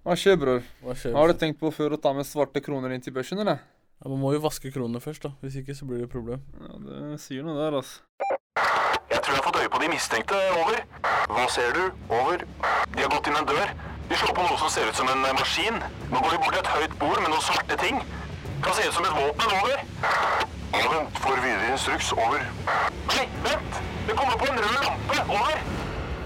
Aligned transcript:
Hva 0.00 0.16
skjer, 0.16 0.38
bror? 0.40 0.62
Hva 0.80 0.94
skjer? 0.96 1.12
Har 1.12 1.28
du 1.28 1.36
tenkt 1.36 1.58
på 1.60 1.68
før 1.76 1.92
å 1.96 2.00
ta 2.00 2.14
med 2.16 2.24
svarte 2.24 2.62
kroner 2.64 2.94
inn 2.94 3.02
til 3.04 3.12
børsen, 3.12 3.40
eller? 3.42 3.60
Ja, 4.00 4.08
Man 4.08 4.20
må 4.22 4.32
jo 4.32 4.40
vaske 4.40 4.70
kronene 4.72 5.00
først, 5.04 5.26
da. 5.26 5.34
Hvis 5.44 5.58
ikke 5.60 5.76
så 5.76 5.84
blir 5.88 6.00
det 6.00 6.06
et 6.08 6.14
problem. 6.14 6.40
Ja, 6.56 6.78
det 6.86 7.18
sier 7.20 7.44
noe 7.44 7.58
der, 7.58 7.76
altså. 7.82 8.00
Jeg 9.10 9.20
tror 9.20 9.34
jeg 9.34 9.42
har 9.42 9.44
fått 9.44 9.58
øye 9.60 9.72
på 9.74 9.80
de 9.82 9.90
mistenkte. 9.92 10.38
Over. 10.56 10.78
Hva 11.28 11.44
ser 11.52 11.76
du? 11.76 11.82
Over. 12.08 12.46
De 12.94 13.02
har 13.04 13.12
gått 13.12 13.28
inn 13.28 13.36
en 13.42 13.48
dør. 13.50 13.74
De 14.08 14.16
slår 14.18 14.32
på 14.38 14.46
noe 14.46 14.56
som 14.62 14.72
ser 14.72 14.88
ut 14.88 14.96
som 14.96 15.10
en 15.12 15.26
eh, 15.28 15.36
maskin. 15.36 15.76
Nå 16.10 16.22
går 16.24 16.32
de 16.32 16.40
bort 16.46 16.56
til 16.56 16.62
et 16.62 16.72
høyt 16.78 16.96
bord 17.02 17.20
med 17.20 17.28
noen 17.34 17.44
svarte 17.44 17.76
ting. 17.84 18.00
Kan 18.64 18.74
se 18.78 18.88
ut 18.88 18.96
som 18.96 19.04
et 19.04 19.14
våpen. 19.20 19.52
Over. 19.60 19.84
Vent. 20.80 21.20
Får 21.20 21.44
videre 21.44 21.68
instruks. 21.74 22.10
Over. 22.16 22.48
Nei, 23.12 23.28
vent! 23.44 23.78
Det 24.08 24.16
kommer 24.16 24.40
på 24.40 24.48
en 24.48 24.64
rød 24.64 24.80
lampe. 24.88 25.20
Over. 25.28 25.62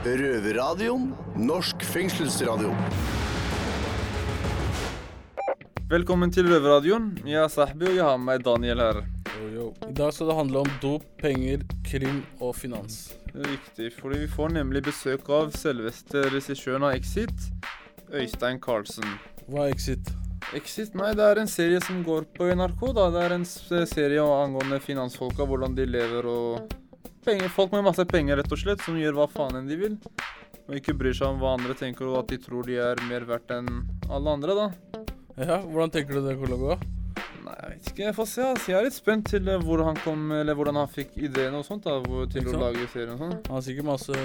Røverradioen. 0.07 1.11
Norsk 1.51 1.83
fengselsradio. 1.91 2.71
Velkommen 5.95 6.33
til 6.33 6.49
Røverradioen. 6.51 7.05
Jeg 7.23 7.39
er 7.39 7.51
Sahbi, 7.53 7.85
og 7.87 7.95
jeg 7.95 8.03
har 8.03 8.17
med 8.19 8.27
meg 8.27 8.41
Daniel 8.43 8.81
her. 8.83 8.97
Yo, 9.37 9.45
yo. 9.53 9.67
I 9.87 9.93
dag 9.95 10.11
skal 10.17 10.27
det 10.27 10.35
handle 10.41 10.63
om 10.65 10.71
dop, 10.83 11.05
penger, 11.21 11.61
krim 11.87 12.17
og 12.43 12.57
finans. 12.59 13.13
Riktig, 13.31 13.93
fordi 14.01 14.25
vi 14.25 14.31
får 14.33 14.57
nemlig 14.57 14.83
besøk 14.89 15.31
av 15.31 15.53
selveste 15.55 16.25
regissøren 16.35 16.89
av 16.89 16.97
Exit, 16.97 17.47
Øystein 18.11 18.59
Carlsen. 18.65 19.07
Hva 19.47 19.69
er 19.69 19.77
Exit? 19.77 20.11
Exit, 20.59 20.99
nei, 20.99 21.13
det 21.15 21.29
er 21.29 21.45
en 21.45 21.53
serie 21.53 21.79
som 21.85 22.03
går 22.03 22.27
på 22.35 22.51
NRK, 22.51 22.85
da. 22.99 23.07
Det 23.15 23.23
er 23.29 23.39
en 23.39 23.47
serie 23.47 24.27
angående 24.41 24.83
finansfolka, 24.83 25.47
hvordan 25.47 25.79
de 25.79 25.87
lever 25.95 26.27
og 26.27 26.75
penger, 27.29 27.55
Folk 27.55 27.77
med 27.77 27.87
masse 27.87 28.09
penger, 28.11 28.43
rett 28.43 28.51
og 28.51 28.65
slett, 28.65 28.83
som 28.83 28.99
gjør 28.99 29.21
hva 29.21 29.31
faen 29.31 29.63
enn 29.63 29.71
de 29.71 29.79
vil. 29.87 30.01
Og 30.67 30.75
ikke 30.81 30.99
bryr 30.99 31.15
seg 31.15 31.37
om 31.37 31.39
hva 31.45 31.55
andre 31.55 31.79
tenker, 31.79 32.11
og 32.11 32.25
at 32.25 32.35
de 32.35 32.43
tror 32.43 32.67
de 32.67 32.83
er 32.83 33.07
mer 33.07 33.31
verdt 33.31 33.61
enn 33.61 33.77
alle 34.11 34.41
andre, 34.41 34.59
da. 34.65 35.13
Ja, 35.37 35.59
hvordan 35.59 35.91
tenker 35.91 36.15
du 36.15 36.21
det 36.23 36.37
kommer 36.39 36.53
til 36.53 36.55
å 36.55 36.61
gå? 36.63 36.75
Nei, 37.45 37.55
jeg 37.59 37.71
vet 37.71 37.89
ikke. 37.91 38.03
Jeg 38.05 38.15
får 38.15 38.29
se. 38.31 38.45
Altså. 38.53 38.71
Jeg 38.71 38.79
er 38.79 38.85
litt 38.87 38.97
spent 38.97 39.27
til 39.33 39.49
eh, 39.51 39.65
hvor 39.67 39.83
han 39.83 39.99
kom, 40.05 40.29
eller 40.33 40.55
hvordan 40.55 40.79
han 40.79 40.91
fikk 40.91 41.17
ideen 41.19 41.57
og 41.59 41.65
sånt 41.67 41.89
da, 41.89 41.97
hvor, 42.05 42.29
til 42.31 42.47
å 42.53 42.61
lage 42.61 42.87
serien 42.93 43.17
og 43.17 43.25
sånn. 43.25 43.35
Han 43.49 43.59
har 43.59 43.65
sikkert 43.67 43.89
masse 43.89 44.21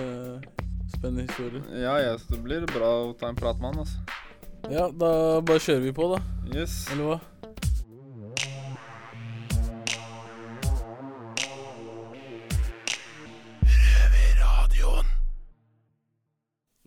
spennende 0.94 1.26
historier. 1.26 1.66
Ja, 1.74 1.96
ja, 2.04 2.14
så 2.22 2.36
det 2.36 2.44
blir 2.46 2.70
bra 2.70 2.92
å 3.08 3.16
ta 3.18 3.32
en 3.34 3.40
prat 3.40 3.58
med 3.58 3.74
han, 3.74 3.82
altså. 3.88 4.22
Ja, 4.70 4.86
da 4.94 5.12
bare 5.42 5.64
kjører 5.64 5.88
vi 5.88 5.96
på, 5.98 6.12
da. 6.14 6.22
Yes. 6.54 6.84
Eller 6.94 7.10
hva? 7.10 7.20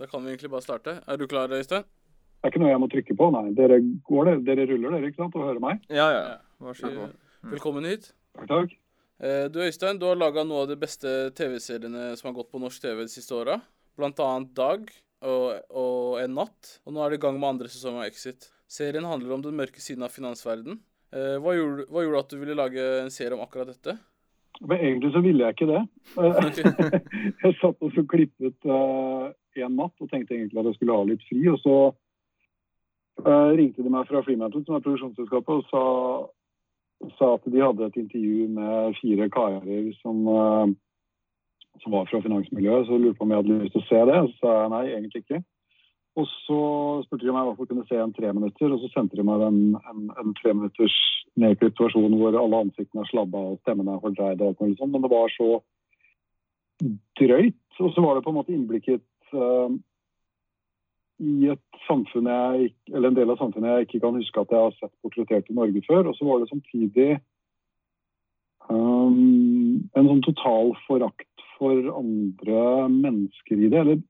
Da 0.03 0.09
kan 0.11 0.25
vi 0.25 0.33
egentlig 0.33 0.51
bare 0.51 0.64
starte. 0.64 0.97
Er 1.07 1.19
du 1.19 1.29
klar, 1.31 1.53
Øystein? 1.55 1.84
Det 2.43 2.48
er 2.48 2.57
ikke 2.57 2.61
noe 2.65 2.71
jeg 2.73 2.83
må 2.83 2.87
trykke 2.91 3.15
på, 3.15 3.27
nei. 3.31 3.43
Dere 3.55 3.77
går 4.09 4.25
det, 4.27 4.33
dere 4.48 4.65
ruller 4.67 4.97
dere, 4.97 5.11
ikke 5.12 5.21
sant, 5.21 5.37
og 5.39 5.45
hører 5.47 5.61
meg? 5.62 5.85
Ja, 5.95 6.09
ja. 6.11 6.23
Vær 6.59 6.75
så 6.75 6.89
god. 6.91 7.12
Velkommen 7.53 7.87
hit. 7.87 8.09
Takk, 8.35 8.48
takk. 8.51 8.73
Eh, 9.23 9.45
Du 9.55 9.61
Øystein, 9.62 10.01
du 10.01 10.09
har 10.09 10.19
laga 10.19 10.43
noe 10.43 10.65
av 10.65 10.73
de 10.73 10.75
beste 10.81 11.31
TV-seriene 11.39 12.17
som 12.19 12.33
har 12.33 12.35
gått 12.41 12.51
på 12.51 12.59
norsk 12.59 12.83
TV 12.83 13.05
de 13.05 13.15
siste 13.15 13.37
åra. 13.39 13.61
Blant 13.95 14.19
annet 14.27 14.51
Dag 14.59 14.91
og, 15.23 15.63
og 15.70 16.19
En 16.19 16.35
natt. 16.41 16.81
Og 16.83 16.97
nå 16.97 17.05
er 17.05 17.15
det 17.15 17.20
i 17.20 17.25
gang 17.29 17.39
med 17.39 17.53
andre 17.53 17.70
sesong 17.70 18.03
av 18.03 18.09
Exit. 18.11 18.51
Serien 18.67 19.07
handler 19.07 19.39
om 19.39 19.47
den 19.47 19.55
mørke 19.63 19.79
siden 19.79 20.03
av 20.03 20.11
finansverden. 20.11 20.83
Eh, 21.15 21.39
hva, 21.39 21.55
gjorde, 21.55 21.87
hva 21.95 22.03
gjorde 22.03 22.27
at 22.27 22.35
du 22.35 22.41
ville 22.43 22.59
lage 22.59 22.91
en 23.05 23.15
serie 23.15 23.39
om 23.39 23.47
akkurat 23.47 23.70
dette? 23.70 24.01
Men 24.67 24.83
egentlig 24.83 25.15
så 25.15 25.23
ville 25.23 25.47
jeg 25.47 25.61
ikke 25.61 25.70
det. 25.70 25.87
jeg 27.47 27.59
satt 27.63 27.79
og 27.79 27.95
så 27.95 28.03
klippet 28.11 28.67
uh, 28.67 29.31
en 29.63 29.79
natt 29.79 30.03
og 30.03 30.11
tenkte 30.11 30.35
egentlig 30.35 30.59
at 30.59 30.73
jeg 30.73 30.81
skulle 30.81 30.98
ha 30.98 31.07
litt 31.07 31.23
fri. 31.31 31.45
Og 31.55 31.63
så 31.63 31.77
eh, 33.21 33.51
ringte 33.59 33.85
de 33.85 33.93
meg 33.93 34.09
fra 34.09 34.23
Freemantle, 34.27 34.65
som 34.67 34.79
er 34.79 34.85
produksjonsselskapet, 34.85 35.61
og 35.61 35.65
sa, 35.71 37.13
sa 37.19 37.33
at 37.37 37.49
de 37.53 37.63
hadde 37.63 37.89
et 37.89 38.01
intervju 38.05 38.49
med 38.57 38.99
fire 39.01 39.29
karer 39.35 39.89
som, 40.01 40.21
uh, 40.29 40.67
som 41.83 41.97
var 41.97 42.11
fra 42.11 42.23
finansmiljøet. 42.25 42.86
Så 42.89 43.01
lurte 43.01 43.19
på 43.19 43.27
om 43.27 43.35
jeg 43.35 43.42
hadde 43.42 43.59
lyst 43.64 43.77
til 43.77 43.85
å 43.85 43.89
se 43.91 44.05
det. 44.11 44.20
Så 44.31 44.45
sa 44.45 44.55
jeg 44.61 44.73
nei, 44.75 44.85
egentlig 44.92 45.25
ikke. 45.25 45.42
Og 46.20 46.27
så 46.29 46.61
spurte 47.07 47.25
de 47.25 47.31
om 47.33 47.39
jeg 47.41 47.48
hvert 47.48 47.70
kunne 47.70 47.86
se 47.89 47.98
en 47.98 48.13
tre 48.13 48.33
minutter, 48.36 48.73
og 48.73 48.83
så 48.83 48.91
sendte 48.92 49.17
de 49.17 49.25
meg 49.25 49.45
en, 49.47 49.61
en, 49.81 50.03
en 50.20 50.35
tre 50.36 50.53
minutters 50.53 50.97
nedklipt 51.41 51.81
versjon 51.81 52.19
hvor 52.20 52.36
alle 52.36 52.67
ansiktene 52.67 53.01
er 53.07 53.09
slabba 53.09 53.41
og 53.53 53.63
stemmene 53.63 53.95
er 53.95 54.03
fordreid 54.03 54.42
og 54.42 54.51
alt 54.51 54.61
mulig 54.61 54.77
sånt. 54.77 54.92
Men 54.92 55.07
det 55.07 55.13
var 55.13 55.33
så 55.33 55.48
drøyt. 57.20 57.63
Og 57.81 57.95
så 57.95 58.05
var 58.05 58.19
det 58.19 58.25
på 58.27 58.35
en 58.35 58.39
måte 58.41 58.53
innblikket 58.53 59.07
eh, 59.33 59.79
i 61.23 61.49
jeg 61.49 62.73
eller 62.93 63.09
en 63.09 63.17
del 63.17 63.31
av 63.31 63.39
samfunnet 63.39 63.71
jeg 63.71 63.87
ikke 63.87 64.01
kan 64.05 64.17
huske 64.19 64.43
at 64.43 64.51
jeg 64.51 64.65
har 64.65 64.73
sett 64.79 64.95
portrettert 65.05 65.51
i 65.51 65.55
Norge 65.55 65.83
før. 65.87 66.09
Og 66.11 66.17
så 66.17 66.27
var 66.27 66.41
det 66.41 66.51
samtidig 66.51 67.11
um, 68.69 69.83
en 69.95 70.09
sånn 70.09 70.25
total 70.27 70.75
forakt 70.87 71.45
for 71.59 71.93
andre 71.95 72.89
mennesker 72.91 73.61
i 73.61 73.71
det. 73.71 73.85
Eller, 73.85 74.01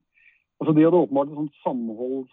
altså 0.59 0.73
de 0.73 0.87
hadde 0.87 1.03
åpenbart 1.03 1.33
et 1.33 1.41
sånt 1.41 1.59
samhold 1.65 2.23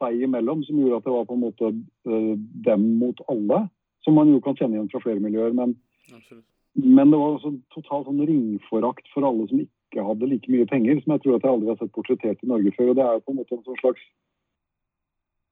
seg 0.00 0.22
imellom 0.24 0.62
som 0.64 0.78
gjorde 0.80 1.02
at 1.02 1.08
det 1.08 1.16
var 1.16 1.26
på 1.28 1.36
en 1.36 1.44
måte 1.44 1.72
uh, 2.08 2.36
dem 2.68 2.86
mot 3.02 3.20
alle. 3.28 3.66
Som 4.06 4.16
man 4.16 4.32
jo 4.32 4.40
kan 4.40 4.56
kjenne 4.56 4.78
igjen 4.78 4.88
fra 4.88 5.02
flere 5.04 5.20
miljøer. 5.20 5.52
Men, 5.52 5.74
men 6.72 7.12
det 7.12 7.20
var 7.20 7.36
også 7.36 7.52
total 7.74 8.06
sånn 8.06 8.24
ringforakt 8.24 9.12
for 9.12 9.28
alle 9.28 9.44
som 9.50 9.60
ikke 9.60 10.06
hadde 10.06 10.30
like 10.30 10.48
mye 10.48 10.64
penger, 10.70 11.02
som 11.02 11.12
jeg 11.12 11.26
tror 11.26 11.36
at 11.36 11.44
jeg 11.44 11.52
aldri 11.52 11.68
har 11.68 11.78
sett 11.82 11.92
portrettert 11.92 12.40
i 12.40 12.48
Norge 12.48 12.72
før. 12.78 12.92
og 12.94 12.96
det 12.96 13.04
er 13.04 13.18
jo 13.18 13.24
på 13.26 13.34
en 13.34 13.40
måte 13.42 13.58
en 13.58 13.66
sånn 13.66 13.80
slags 13.82 14.08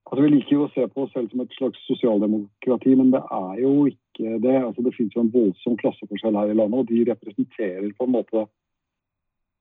Altså, 0.08 0.22
Vi 0.24 0.30
liker 0.32 0.54
jo 0.54 0.66
å 0.66 0.70
se 0.72 0.86
på 0.88 1.04
oss 1.04 1.12
selv 1.12 1.28
som 1.30 1.42
et 1.44 1.56
slags 1.58 1.80
sosialdemokrati, 1.84 2.94
men 2.96 3.10
det 3.12 3.20
er 3.20 3.60
jo 3.60 3.72
ikke 3.91 4.38
det. 4.44 4.56
Altså, 4.62 4.82
Det 4.82 4.94
finnes 4.96 5.16
jo 5.16 5.24
en 5.24 5.34
voldsom 5.34 5.76
klasseforskjell 5.76 6.38
her 6.41 6.52
i 6.52 6.56
landet, 6.56 6.80
og 6.80 6.88
de 6.88 7.04
representerer 7.10 7.92
på 7.98 8.08
en 8.08 8.14
måte 8.16 8.46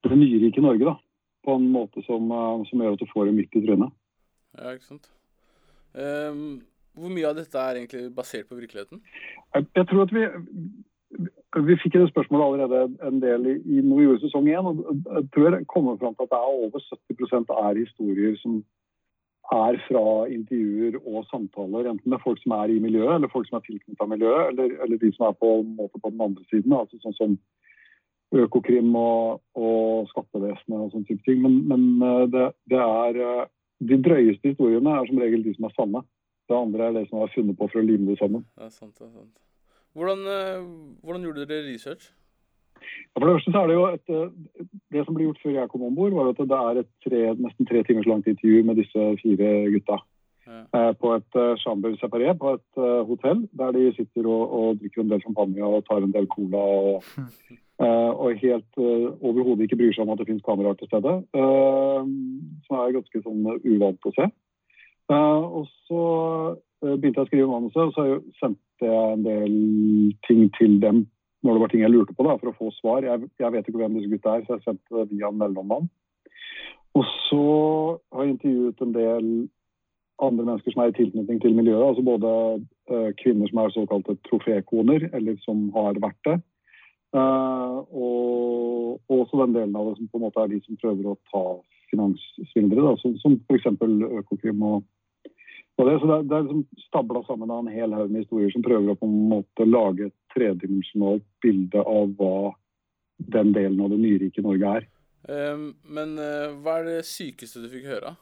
det 0.07 0.17
nyrike 0.17 0.63
Norge. 0.63 0.85
da, 0.85 0.95
På 1.43 1.55
en 1.55 1.67
måte 1.71 2.03
som, 2.05 2.31
eh, 2.31 2.63
som 2.69 2.79
gjør 2.79 2.93
at 2.93 2.99
du 2.99 3.05
får 3.13 3.25
det 3.25 3.35
midt 3.35 3.55
i 3.55 3.65
trynet. 3.65 3.91
Ja, 4.57 4.71
ikke 4.71 4.87
sant. 4.87 5.09
Um, 5.93 6.61
hvor 6.95 7.09
mye 7.09 7.29
av 7.29 7.35
dette 7.35 7.57
er 7.57 7.75
egentlig 7.75 8.15
basert 8.15 8.47
på 8.49 8.57
virkeligheten? 8.57 9.01
Jeg, 9.53 9.65
jeg 9.75 9.87
tror 9.87 10.01
at 10.01 10.13
vi 10.13 10.23
vi 11.57 11.77
fikk 11.79 11.95
det 11.95 12.09
spørsmålet 12.11 12.45
allerede 12.45 13.07
en 13.07 13.21
del 13.23 13.45
i, 13.47 13.55
i 13.77 13.81
vi 13.81 14.07
sesong 14.21 14.49
én. 14.51 14.67
og 14.67 14.75
Jeg 15.15 15.29
tror 15.33 15.55
jeg 15.55 15.67
kommer 15.67 15.97
fram 15.97 16.15
til 16.15 16.27
at 16.27 16.33
det 16.33 16.39
er 16.39 16.55
over 16.63 16.79
70% 16.79 17.53
er 17.67 17.79
historier 17.85 18.35
som 18.41 18.63
er 19.53 19.77
fra 19.87 20.05
intervjuer 20.27 20.97
og 21.05 21.25
samtaler. 21.31 21.87
Enten 21.87 22.11
det 22.11 22.17
er 22.17 22.23
folk 22.23 22.41
som 22.41 22.55
er 22.57 22.73
i 22.73 22.81
miljøet, 22.83 23.13
eller 23.15 23.31
folk 23.31 23.47
som 23.47 23.59
er 23.59 23.65
tilknyttet 23.67 24.11
miljøet, 24.11 24.51
eller, 24.51 24.73
eller 24.83 24.99
de 25.01 25.11
som 25.15 25.27
er 25.29 25.37
på, 25.39 25.53
en 25.61 25.75
måte 25.77 26.01
på 26.03 26.11
den 26.11 26.23
andre 26.25 26.43
siden. 26.51 26.75
altså 26.75 26.99
Sånn 27.03 27.17
som 27.19 27.37
Økokrim 28.35 28.91
og, 28.99 29.39
og 29.55 30.09
skattevesenet 30.11 30.75
og 30.75 30.91
sånne 30.91 31.07
type 31.07 31.23
ting. 31.23 31.39
Men, 31.45 31.61
men 31.69 31.87
eh, 32.03 32.25
det, 32.33 32.45
det 32.73 32.81
er 32.83 33.19
eh, 33.23 33.47
de 33.87 33.99
drøyeste 34.03 34.51
historiene 34.51 34.97
er 34.99 35.07
som 35.07 35.21
regel 35.23 35.45
de 35.45 35.55
som 35.55 35.69
er 35.69 35.75
sanne. 35.77 36.03
Det 36.47 36.55
andre 36.55 36.89
er 36.89 36.97
det 36.97 37.05
som 37.09 37.23
er 37.23 37.31
funnet 37.31 37.59
på 37.59 37.69
for 37.71 37.79
å 37.79 37.87
lime 37.87 38.09
det 38.11 38.19
sammen. 38.19 38.43
Ja, 38.59 38.67
sant, 38.71 38.95
det 38.99 39.07
er 39.07 39.13
sant. 39.15 39.35
Hvordan, 39.95 40.27
eh, 40.27 40.67
hvordan 41.03 41.23
gjorde 41.23 41.47
dere 41.47 41.69
research? 41.69 42.11
Ja, 42.81 43.19
For 43.19 43.25
det 43.25 43.35
første 43.37 43.53
så 43.53 43.61
er 43.61 43.67
det 43.67 43.77
jo 43.77 43.85
et, 43.87 44.09
eh, 44.09 44.67
Det 44.93 45.05
som 45.05 45.15
ble 45.15 45.25
gjort 45.27 45.41
før 45.43 45.55
jeg 45.57 45.69
kom 45.69 45.87
om 45.87 45.95
bord, 45.95 46.13
var 46.13 46.29
at 46.29 46.37
det 46.37 46.59
er 46.59 46.81
et 46.81 46.91
tre, 47.05 47.21
nesten 47.35 47.65
tre 47.69 47.83
timers 47.83 48.07
langt 48.07 48.27
intervju 48.27 48.63
med 48.63 48.75
disse 48.81 49.07
fire 49.21 49.49
gutta. 49.73 49.97
Ja. 50.47 50.59
eh, 50.79 50.93
På 51.01 51.13
et 51.15 51.35
uh, 51.35 51.55
chamber 51.59 51.95
separé 51.99 52.33
på 52.37 52.53
et 52.55 52.81
hotell, 53.09 53.47
der 53.59 53.71
de 53.71 53.93
sitter 53.95 54.27
og, 54.27 54.43
og 54.59 54.79
drikker 54.79 55.01
en 55.01 55.09
del 55.09 55.21
champagne 55.21 55.63
og 55.63 55.85
tar 55.85 56.03
en 56.03 56.13
del 56.13 56.27
cola. 56.27 56.57
Og, 56.57 57.03
eh, 57.83 58.11
og 58.13 58.39
helt 58.43 58.79
uh, 58.79 59.11
overhodet 59.21 59.67
ikke 59.67 59.81
bryr 59.81 59.93
seg 59.93 60.05
om 60.05 60.13
at 60.13 60.21
det 60.21 60.29
finnes 60.29 60.45
kameraer 60.45 60.79
til 60.79 60.87
stede. 60.87 61.17
som 62.67 62.77
er 62.77 62.95
ganske 62.95 63.23
sånn 63.23 63.43
uvant 63.65 64.07
å 64.07 64.15
se. 64.15 64.29
Og 65.09 65.67
så 65.87 66.01
begynte 66.81 67.21
jeg 67.21 67.25
å 67.25 67.29
skrive 67.29 67.47
manuset, 67.47 67.79
og 67.79 67.93
så 67.95 68.17
sendte 68.39 68.85
jeg 68.85 69.13
en 69.13 69.23
del 69.23 69.53
ting 70.27 70.49
til 70.59 70.81
dem 70.83 71.05
når 71.47 71.57
det 71.57 71.63
var 71.63 71.71
ting 71.73 71.83
jeg 71.85 71.93
lurte 71.93 72.15
på 72.17 72.25
da, 72.27 72.35
for 72.41 72.51
å 72.51 72.57
få 72.57 72.71
svar. 72.77 73.05
Jeg, 73.07 73.29
jeg 73.39 73.53
vet 73.55 73.69
ikke 73.69 73.81
hvem 73.81 73.95
disse 73.97 74.11
gutta 74.11 74.35
er, 74.37 74.43
så 74.45 74.57
jeg 74.57 74.65
sendte 74.67 74.97
det 74.99 75.07
via 75.13 75.31
en 75.31 75.39
mellommann. 75.39 75.87
Og 76.97 77.05
så 77.27 77.43
har 78.13 78.25
jeg 78.25 78.35
intervjuet 78.35 78.83
en 78.83 78.95
del 78.95 79.29
andre 80.23 80.45
mennesker 80.47 80.73
som 80.73 80.81
er 80.81 80.91
i 80.91 80.97
tilknytning 80.97 81.41
til 81.43 81.55
miljøet. 81.57 81.83
altså 81.87 82.03
Både 82.05 82.29
uh, 82.91 83.09
kvinner 83.21 83.49
som 83.51 83.61
er 83.61 83.73
såkalte 83.75 84.17
trofékoner, 84.29 85.09
eller 85.13 85.37
som 85.45 85.67
har 85.75 85.99
vært 86.01 86.21
det. 86.29 86.37
Uh, 87.15 87.85
og, 87.95 88.97
og 89.07 89.19
også 89.21 89.43
den 89.45 89.55
delen 89.55 89.77
av 89.77 89.91
det 89.91 89.97
som 89.99 90.09
på 90.11 90.19
en 90.19 90.25
måte 90.27 90.43
er 90.43 90.51
de 90.51 90.61
som 90.65 90.79
prøver 90.81 91.11
å 91.11 91.17
ta 91.31 91.43
finanssvindlere, 91.91 92.97
som, 93.01 93.15
som 93.21 93.37
f.eks. 93.47 93.69
Økokrim 94.21 94.65
og, 94.67 94.81
og 95.77 95.87
det. 95.87 95.99
Så 96.01 96.09
det, 96.09 96.15
er- 96.17 96.25
det 96.27 96.35
er 96.37 96.47
liksom 96.47 96.87
stabla 96.87 97.23
sammen 97.29 97.53
av 97.53 97.63
en 97.63 97.73
hel 97.77 97.93
haug 97.95 98.09
med 98.11 98.25
historier 98.25 98.51
som 98.53 98.65
prøver 98.65 98.91
å 98.91 98.99
på 98.99 99.07
en 99.07 99.21
måte 99.35 99.69
lage 99.69 100.09
et 100.09 100.17
tredimensjonalt 100.37 101.25
bilde 101.41 101.81
av 101.81 102.13
hva 102.19 102.53
den 103.17 103.51
delen 103.55 103.81
av 103.81 103.91
det 103.91 103.99
nyrike 104.01 104.45
Norge 104.45 104.73
er. 104.79 104.89
Ehm, 105.27 105.69
men 105.83 106.17
eh, 106.21 106.53
hva 106.61 106.79
er 106.79 106.91
det 106.91 107.05
sykeste 107.09 107.63
du 107.63 107.71
fikk 107.71 107.89
høre? 107.89 108.15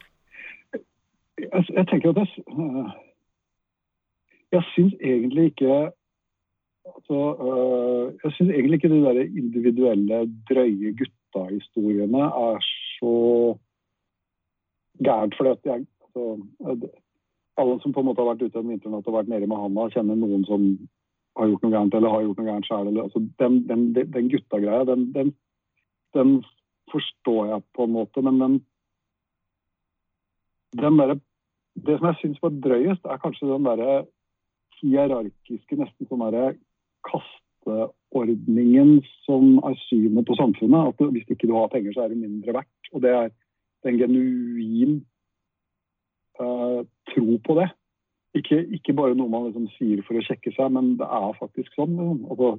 jeg, 1.38 1.64
jeg 1.76 1.86
tenker 1.90 2.10
at 2.10 2.16
jeg 2.16 2.92
Jeg 4.52 4.62
syns 4.72 4.94
egentlig 5.00 5.44
ikke 5.44 5.90
altså, 6.94 7.18
øh, 7.46 8.14
Jeg 8.24 8.32
syns 8.32 8.50
egentlig 8.50 8.74
ikke 8.74 8.94
de 8.94 9.02
der 9.04 9.20
individuelle, 9.42 10.20
drøye 10.48 10.92
gutta-historiene 11.00 12.18
er 12.18 12.58
så 12.98 13.14
gærent. 15.04 15.34
For 15.36 15.44
jeg 15.44 15.86
altså, 16.16 16.88
Alle 17.58 17.80
som 17.82 17.92
på 17.92 18.00
en 18.00 18.06
måte 18.06 18.20
har 18.20 18.32
vært 18.34 18.42
ute 18.42 18.58
en 18.58 18.68
vinternatt 18.68 19.06
og 19.06 19.14
vært 19.14 19.28
nede 19.28 19.46
med 19.46 19.56
handa, 19.56 19.88
kjenner 19.88 20.14
noen 20.14 20.44
som 20.44 20.64
har 21.36 21.50
gjort 21.50 21.64
noe 21.64 21.74
gærent 21.74 21.94
eller 21.94 22.12
har 22.12 22.24
gjort 22.24 22.40
noe 22.40 22.48
gærent 22.48 22.68
sjøl. 22.68 23.00
Altså, 23.02 23.22
den 23.42 23.58
den, 23.68 23.86
den 23.94 24.30
gutta-greia, 24.32 24.84
den, 24.88 25.06
den, 25.14 25.32
den 26.16 26.36
forstår 26.92 27.46
jeg 27.52 27.64
på 27.76 27.86
en 27.86 27.94
måte, 27.96 28.22
men 28.22 28.40
den, 28.40 28.60
den 30.82 31.00
der, 31.00 31.18
Det 31.86 31.98
som 31.98 32.06
jeg 32.08 32.16
syns 32.20 32.42
var 32.42 32.54
drøyest, 32.64 33.04
er 33.04 33.18
kanskje 33.20 33.48
den 33.50 33.66
derre 33.68 34.06
hierarkiske, 34.80 35.76
nesten 35.76 36.08
sånn 36.08 36.22
derre 36.24 36.54
kasteordningen 37.04 39.02
som 39.26 39.58
er 39.60 39.76
synet 39.84 40.24
på 40.24 40.38
samfunnet. 40.40 40.94
At 40.94 41.12
hvis 41.12 41.28
ikke 41.28 41.50
du 41.50 41.52
har 41.56 41.68
penger, 41.72 41.92
så 41.92 42.06
er 42.06 42.14
du 42.14 42.22
mindre 42.22 42.56
verdt. 42.56 42.90
Og 42.94 43.04
det 43.04 43.12
er 43.12 43.28
en 43.86 44.00
genuin 44.00 44.96
uh, 46.40 46.80
tro 47.12 47.36
på 47.44 47.58
det. 47.60 47.68
Ikke, 48.36 48.60
ikke, 48.76 48.94
bare 48.96 49.16
noe 49.16 49.32
man 49.32 49.46
liksom 49.48 49.68
sier 49.76 50.02
for 50.06 50.18
å 50.18 50.24
sjekke 50.24 50.52
seg, 50.56 50.72
men 50.74 50.96
det 51.00 51.06
er 51.08 51.38
faktisk 51.38 51.72
sånn. 51.78 51.96
Altså, 52.26 52.56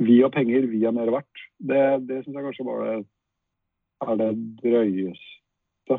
vi 0.00 0.20
har 0.22 0.32
penger, 0.32 0.68
vi 0.70 0.84
er 0.88 0.94
mer 0.96 1.10
verdt. 1.12 1.42
Det, 1.58 1.82
det 2.08 2.22
syns 2.22 2.38
jeg 2.38 2.46
kanskje 2.46 2.68
bare 2.68 2.94
er 4.00 4.20
det 4.20 4.30
drøyeste 4.62 5.98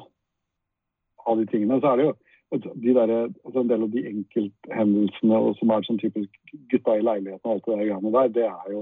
av 1.28 1.38
de 1.38 1.46
tingene. 1.52 1.78
Så 1.82 1.92
er 1.92 2.00
det 2.00 2.08
jo 2.08 2.16
de 2.52 2.94
der, 2.94 3.14
altså 3.46 3.62
en 3.62 3.70
del 3.70 3.86
av 3.86 3.92
de 3.94 4.02
enkelthendelsene 4.10 5.38
som 5.60 5.72
er 5.72 5.86
sånn 5.88 6.02
typisk 6.02 6.58
gutta 6.74 6.98
i 6.98 7.06
leiligheten 7.06 7.46
og 7.46 7.54
alt 7.54 7.68
det 7.68 7.78
der 7.78 7.86
greiene 7.86 8.12
der, 8.16 8.34
det 8.36 8.48
er 8.50 8.74
jo 8.74 8.82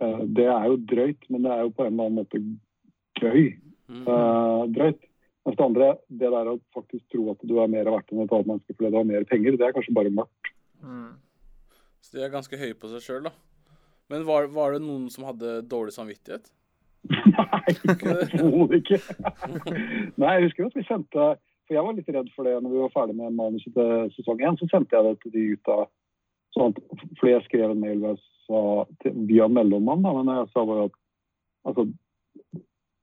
uh, 0.00 0.22
det 0.38 0.46
er 0.48 0.64
jo 0.70 0.78
drøyt, 0.94 1.28
men 1.28 1.44
det 1.44 1.52
er 1.52 1.66
jo 1.66 1.74
på 1.74 1.84
en 1.84 1.92
eller 1.92 2.08
annen 2.08 2.20
måte 2.22 2.40
gøy. 3.20 3.50
Uh, 3.88 4.64
drøyt. 4.72 5.02
Mens 5.48 5.56
det 5.56 5.64
andre, 5.64 5.86
det 6.12 6.28
der 6.28 6.48
å 6.50 6.58
faktisk 6.76 7.06
tro 7.08 7.30
at 7.32 7.44
du 7.48 7.54
er 7.56 7.70
mer 7.72 7.88
verdt 7.88 8.10
enn 8.12 8.20
et 8.20 8.32
annet 8.36 8.50
menneske 8.50 8.74
fordi 8.74 8.90
du 8.92 8.96
har 8.98 9.06
mer 9.08 9.24
penger, 9.30 9.54
det 9.56 9.64
er 9.64 9.72
kanskje 9.72 9.94
bare 9.96 10.10
mørkt. 10.12 10.50
Mm. 10.84 11.14
Så 12.04 12.16
de 12.18 12.24
er 12.26 12.34
ganske 12.34 12.58
høye 12.60 12.76
på 12.76 12.90
seg 12.92 13.04
sjøl, 13.06 13.30
da. 13.30 13.32
Men 14.12 14.26
var, 14.28 14.50
var, 14.52 14.76
det 14.76 14.82
noen 14.84 15.06
som 15.12 15.24
hadde 15.24 15.62
dårlig 15.70 15.94
samvittighet? 15.96 16.50
Nei, 17.08 17.72
overhodet 18.42 18.82
ikke. 18.82 18.98
Nei, 20.20 20.34
jeg 20.34 20.48
husker 20.48 20.66
at 20.66 20.76
vi 20.76 20.84
sendte 20.88 21.28
For 21.68 21.76
jeg 21.76 21.84
var 21.86 21.96
litt 21.96 22.10
redd 22.12 22.28
for 22.34 22.48
det 22.48 22.56
når 22.58 22.74
vi 22.74 22.82
var 22.82 22.92
ferdig 22.92 23.16
med 23.16 23.36
manuset 23.38 23.72
til 23.76 24.12
sesong 24.16 24.42
én. 24.44 24.56
Så 24.60 24.68
sendte 24.68 24.96
jeg 24.96 25.06
det 25.06 25.14
til 25.22 25.34
de 25.36 25.46
gutta. 25.54 25.78
Sånn 26.56 26.76
fordi 27.20 27.32
jeg 27.34 27.46
skrev 27.46 27.72
en 27.72 27.80
mail 27.84 28.04
via 29.28 29.48
mellommann, 29.52 30.04
da, 30.04 30.12
men 30.16 30.32
jeg 30.32 30.52
sa 30.52 30.64
bare 30.64 30.88
at 30.88 30.94
altså, 31.68 31.88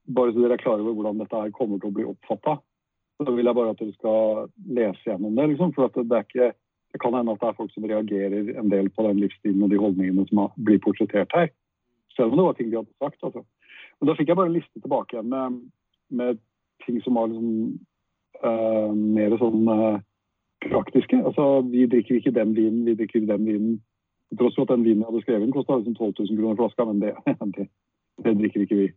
bare 0.07 0.34
så 0.34 0.42
dere 0.42 0.57
er 0.57 0.62
klar 0.62 0.80
over 0.80 0.94
hvordan 0.94 1.19
dette 1.22 1.42
her 1.42 1.54
kommer 1.56 1.81
til 1.81 1.90
å 1.90 1.96
bli 1.96 2.06
oppfatta, 2.10 2.60
så 3.24 3.31
vil 3.31 3.48
jeg 3.48 3.57
bare 3.57 3.74
at 3.74 3.81
dere 3.81 3.96
skal 3.96 4.48
lese 4.78 5.07
gjennom 5.07 5.36
det. 5.38 5.48
Liksom, 5.52 5.74
for 5.75 5.90
det, 5.96 6.22
ikke, 6.28 6.52
det 6.94 7.02
kan 7.02 7.16
hende 7.16 7.36
at 7.36 7.42
det 7.42 7.50
er 7.50 7.60
folk 7.60 7.72
som 7.74 7.88
reagerer 7.90 8.52
en 8.60 8.72
del 8.74 8.90
på 8.92 9.06
den 9.07 9.22
livsstilen 9.24 9.63
og 9.66 9.72
de 9.72 9.80
holdningene 9.81 10.28
som 10.30 10.46
blir 10.68 10.81
portrettert 10.84 11.31
her. 11.38 11.54
Selv 12.16 12.34
om 12.34 12.40
det 12.40 12.48
var 12.48 12.57
ting 12.57 12.72
de 12.72 12.81
hadde 12.81 13.00
sagt. 13.04 13.24
Altså. 13.24 13.46
Men 14.00 14.10
da 14.10 14.18
fikk 14.18 14.31
jeg 14.31 14.40
bare 14.40 14.52
en 14.52 14.57
liste 14.57 14.84
tilbake 14.84 15.16
igjen 15.16 15.31
med, 15.31 15.62
med 16.12 16.44
ting 16.86 17.00
som 17.04 17.18
var 17.18 17.31
liksom, 17.31 17.80
uh, 18.44 18.92
mer 18.92 19.38
sånn 19.40 19.72
uh, 19.72 20.04
praktiske. 20.68 21.19
Altså, 21.24 21.62
vi 21.72 21.88
drikker 21.92 22.19
ikke 22.19 22.36
den 22.36 22.56
vinen, 22.57 22.86
vi 22.88 22.98
drikker 23.00 23.25
den 23.31 23.48
vinen. 23.48 23.75
Tross 24.36 24.57
for 24.57 24.66
at 24.66 24.74
den 24.74 24.84
vinen 24.84 25.04
jeg 25.04 25.12
hadde 25.12 25.24
skrevet, 25.24 25.52
kosta 25.54 25.78
liksom 25.80 25.96
12 25.96 26.13
000 26.19 26.40
kroner 26.40 26.57
flaska, 26.60 26.86
men 26.90 27.00
det, 27.00 27.13
det, 27.56 27.68
det 28.25 28.38
drikker 28.42 28.66
ikke 28.66 28.80
vi. 28.81 28.88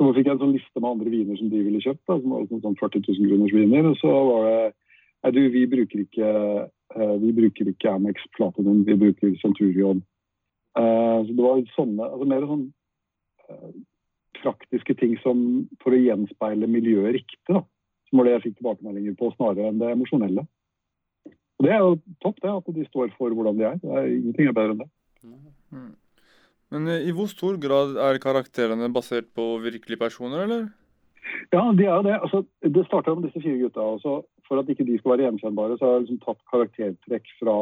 Så 0.00 0.06
fikk 0.16 0.30
jeg 0.30 0.32
en 0.32 0.40
sånn 0.40 0.54
liste 0.56 0.80
med 0.80 0.94
andre 0.94 1.10
viner 1.12 1.36
som 1.36 1.50
de 1.52 1.58
ville 1.60 1.80
kjøpt, 1.84 2.00
da, 2.08 2.14
som 2.16 2.32
var 2.32 2.46
sånn 2.48 2.76
40 2.80 3.02
000 3.04 3.26
kroners 3.28 3.52
viner. 3.52 3.88
Og 3.90 3.98
så 4.00 4.12
var 4.30 4.46
det 4.48 4.60
Nei, 5.20 5.30
du, 5.36 5.40
vi 5.52 5.66
bruker 5.68 6.00
ikke 6.00 6.28
uh, 6.96 7.16
vi 7.20 7.34
bruker 7.36 7.68
ikke 7.68 7.90
Amex 7.92 8.22
Platinum, 8.32 8.78
vi 8.86 8.94
bruker 8.96 9.34
Centurion. 9.42 10.00
Uh, 10.72 11.20
så 11.26 11.34
det 11.34 11.44
var 11.44 11.60
sånne, 11.74 12.06
altså 12.06 12.28
mer 12.30 12.46
sånn 12.48 12.62
uh, 13.52 13.74
praktiske 14.40 14.96
ting 14.96 15.18
som 15.20 15.42
for 15.82 15.92
å 15.92 16.00
gjenspeile 16.00 16.70
miljøet 16.72 17.18
riktig. 17.18 17.42
da, 17.52 17.60
Som 18.08 18.22
var 18.22 18.30
det 18.30 18.38
jeg 18.38 18.44
fikk 18.46 18.56
tilbakemeldinger 18.62 19.20
på, 19.20 19.28
snarere 19.36 19.68
enn 19.68 19.82
det 19.82 19.92
emosjonelle. 19.92 20.46
Og 21.60 21.68
Det 21.68 21.76
er 21.76 21.84
jo 21.84 21.92
topp, 22.24 22.40
det, 22.40 22.56
at 22.56 22.72
de 22.80 22.88
står 22.88 23.12
for 23.18 23.36
hvordan 23.36 23.60
de 23.60 23.68
er. 23.68 23.76
Er 23.84 24.08
Ingenting 24.08 24.48
er 24.48 24.56
bedre 24.56 24.78
enn 24.78 24.82
det. 24.86 24.90
Men 26.70 26.88
eh, 26.88 27.08
i 27.08 27.14
hvor 27.14 27.30
stor 27.30 27.58
grad 27.62 27.96
er 27.98 28.20
karakterene 28.22 28.90
basert 28.94 29.30
på 29.34 29.56
virkelige 29.62 30.00
personer, 30.00 30.46
eller? 30.46 30.68
Ja, 31.52 31.62
de 31.76 31.84
er 31.86 31.94
jo 31.94 32.06
det. 32.06 32.16
Altså, 32.16 32.44
det 32.62 32.86
starta 32.86 33.14
med 33.14 33.28
disse 33.28 33.42
fire 33.42 33.58
gutta. 33.58 33.80
Også. 33.96 34.22
For 34.48 34.60
at 34.60 34.70
ikke 34.70 34.86
de 34.86 34.98
skal 34.98 35.14
være 35.14 35.28
gjenkjennbare, 35.28 35.78
så 35.78 35.86
har 35.86 35.92
jeg 35.92 36.06
liksom 36.06 36.22
tatt 36.24 36.40
karaktertrekk 36.52 37.30
fra 37.42 37.56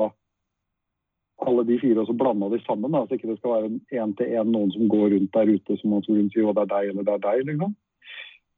alle 1.47 1.63
de 1.69 1.79
fire 1.79 2.03
og 2.03 2.09
så 2.09 2.17
blanda 2.19 2.49
de 2.51 2.61
sammen. 2.65 2.93
Da. 2.93 3.05
Så 3.07 3.19
ikke 3.19 3.31
det 3.31 3.39
skal 3.39 3.55
være 3.57 3.69
én 4.03 4.15
til 4.19 4.33
én 4.39 4.51
noen 4.55 4.73
som 4.75 4.89
går 4.91 5.13
rundt 5.15 5.35
der 5.35 5.53
ute 5.55 5.77
som 5.79 5.95
man 5.95 6.03
skulle 6.03 6.31
si 6.33 6.43
at 6.43 6.59
det 6.59 6.65
er 6.65 6.73
deg 6.75 6.89
eller 6.93 7.07
det 7.07 7.15
er 7.15 7.25
deg. 7.29 7.45
liksom. 7.51 7.77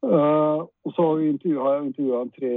Uh, 0.01 0.65
og 0.85 0.95
så 0.97 1.07
har, 1.07 1.19
jeg 1.21 1.35
intervjua 1.85 2.23
tre 2.33 2.53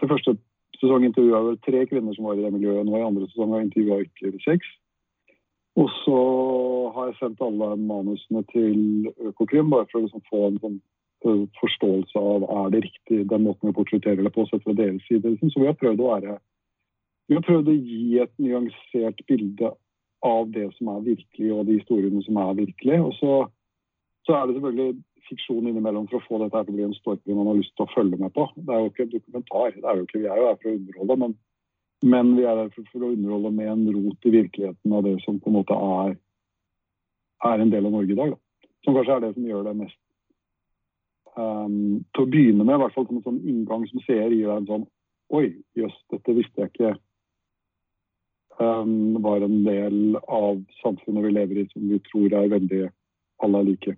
Til 0.00 0.08
første 0.08 0.32
sesong 0.80 1.04
intervjua 1.04 1.42
jeg 1.50 1.58
tre 1.66 1.82
kvinner 1.90 2.16
som 2.16 2.24
var 2.24 2.40
i 2.40 2.44
det 2.46 2.52
miljøet. 2.56 2.86
Nå 2.86 2.96
i 2.96 3.04
andre 3.04 3.28
sesong 3.28 3.52
har 3.52 3.60
jeg 3.60 3.68
intervjua 3.68 4.00
ytterligere 4.06 4.44
seks. 4.48 4.72
Og 5.76 5.88
så 6.02 6.18
har 6.94 7.08
jeg 7.10 7.18
sendt 7.20 7.42
alle 7.44 7.74
manusene 7.76 8.42
til 8.52 9.10
Økokrim, 9.28 9.68
bare 9.72 9.88
for 9.90 10.00
å 10.00 10.04
liksom 10.06 10.24
få 10.30 10.42
en 10.46 10.60
sånn 10.62 10.76
uh, 11.26 11.42
forståelse 11.60 12.20
av 12.20 12.46
er 12.48 12.70
det 12.72 12.84
riktig 12.86 13.26
den 13.28 13.44
måten 13.44 13.68
vi 13.68 13.76
portretterer 13.76 14.24
det 14.24 14.32
på, 14.32 14.46
sett 14.48 14.64
fra 14.64 14.76
deres 14.78 15.04
side. 15.08 15.34
Liksom. 15.34 15.52
Så 15.52 15.60
vi 15.60 15.68
har 15.68 15.76
prøvd 15.76 16.00
å 16.00 16.12
være 16.14 16.38
vi 17.26 17.34
har 17.34 17.42
prøvd 17.42 17.72
å 17.72 17.74
gi 17.74 18.20
et 18.22 18.32
nyansert 18.38 19.20
bilde 19.26 19.72
av 20.26 20.50
det 20.54 20.68
som 20.76 20.92
er 20.94 21.04
virkelig, 21.08 21.50
og 21.52 21.66
de 21.66 21.78
historiene 21.80 22.22
som 22.22 22.38
er 22.38 22.58
virkelig. 22.60 23.00
Og 23.02 23.12
så, 23.18 23.32
så 24.26 24.36
er 24.36 24.46
det 24.46 24.56
selvfølgelig 24.56 24.94
fiksjon 25.26 25.66
innimellom 25.66 26.06
for 26.10 26.20
å 26.20 26.26
få 26.26 26.38
dette 26.42 26.62
til 26.62 26.74
å 26.74 26.76
bli 26.76 26.86
en 26.86 26.94
story 27.00 27.34
man 27.34 27.50
har 27.50 27.58
lyst 27.58 27.74
til 27.74 27.86
å 27.86 27.92
følge 27.94 28.20
med 28.20 28.32
på. 28.36 28.46
Det 28.54 28.72
er 28.72 28.84
jo 28.84 28.92
ikke 28.92 29.06
en 29.06 29.12
dokumentar. 29.16 29.74
det 29.74 29.82
er 29.82 29.98
jo 29.98 30.06
ikke, 30.06 30.22
Vi 30.22 30.30
er 30.30 30.40
jo 30.40 30.46
her 30.46 30.60
for 30.62 30.70
å 30.70 30.76
underholde, 30.76 31.18
men 31.24 31.36
men 32.04 32.34
vi 32.36 32.44
er 32.44 32.58
her 32.60 32.72
for, 32.74 33.04
å 33.04 33.12
underholde 33.14 33.52
med 33.56 33.70
en 33.72 33.86
rot 33.94 34.28
i 34.28 34.32
virkeligheten 34.34 34.96
av 34.96 35.06
det 35.06 35.16
som 35.24 35.38
på 35.40 35.50
en 35.50 35.56
måte 35.58 35.76
er, 35.76 36.16
er 37.46 37.62
en 37.62 37.72
del 37.72 37.88
av 37.88 37.94
Norge 37.96 38.12
i 38.12 38.18
dag. 38.18 38.34
Da. 38.34 38.68
Som 38.84 38.96
kanskje 38.96 39.16
er 39.16 39.24
det 39.24 39.32
som 39.34 39.46
gjør 39.48 39.64
det 39.66 39.72
mest 39.80 39.98
um, 41.34 42.04
Til 42.14 42.22
å 42.22 42.30
begynne 42.30 42.62
med, 42.64 42.76
i 42.76 42.82
hvert 42.84 42.94
fall 42.94 43.08
som 43.08 43.18
en 43.18 43.24
sånn 43.24 43.40
inngang 43.42 43.86
som 43.90 44.02
seer, 44.04 44.30
gir 44.30 44.46
deg 44.46 44.60
en 44.60 44.68
sånn 44.70 44.86
Oi, 45.34 45.48
jøss, 45.74 45.96
dette 46.12 46.36
visste 46.36 46.62
jeg 46.62 46.70
ikke 46.70 46.92
um, 48.62 49.16
var 49.24 49.42
en 49.42 49.56
del 49.66 50.20
av 50.22 50.60
samfunnet 50.84 51.24
vi 51.24 51.32
lever 51.34 51.62
i 51.64 51.66
som 51.72 51.88
vi 51.90 51.98
tror 52.06 52.36
er 52.38 52.52
veldig 52.52 52.84
alle 53.42 53.58
er 53.58 53.66
like. 53.66 53.96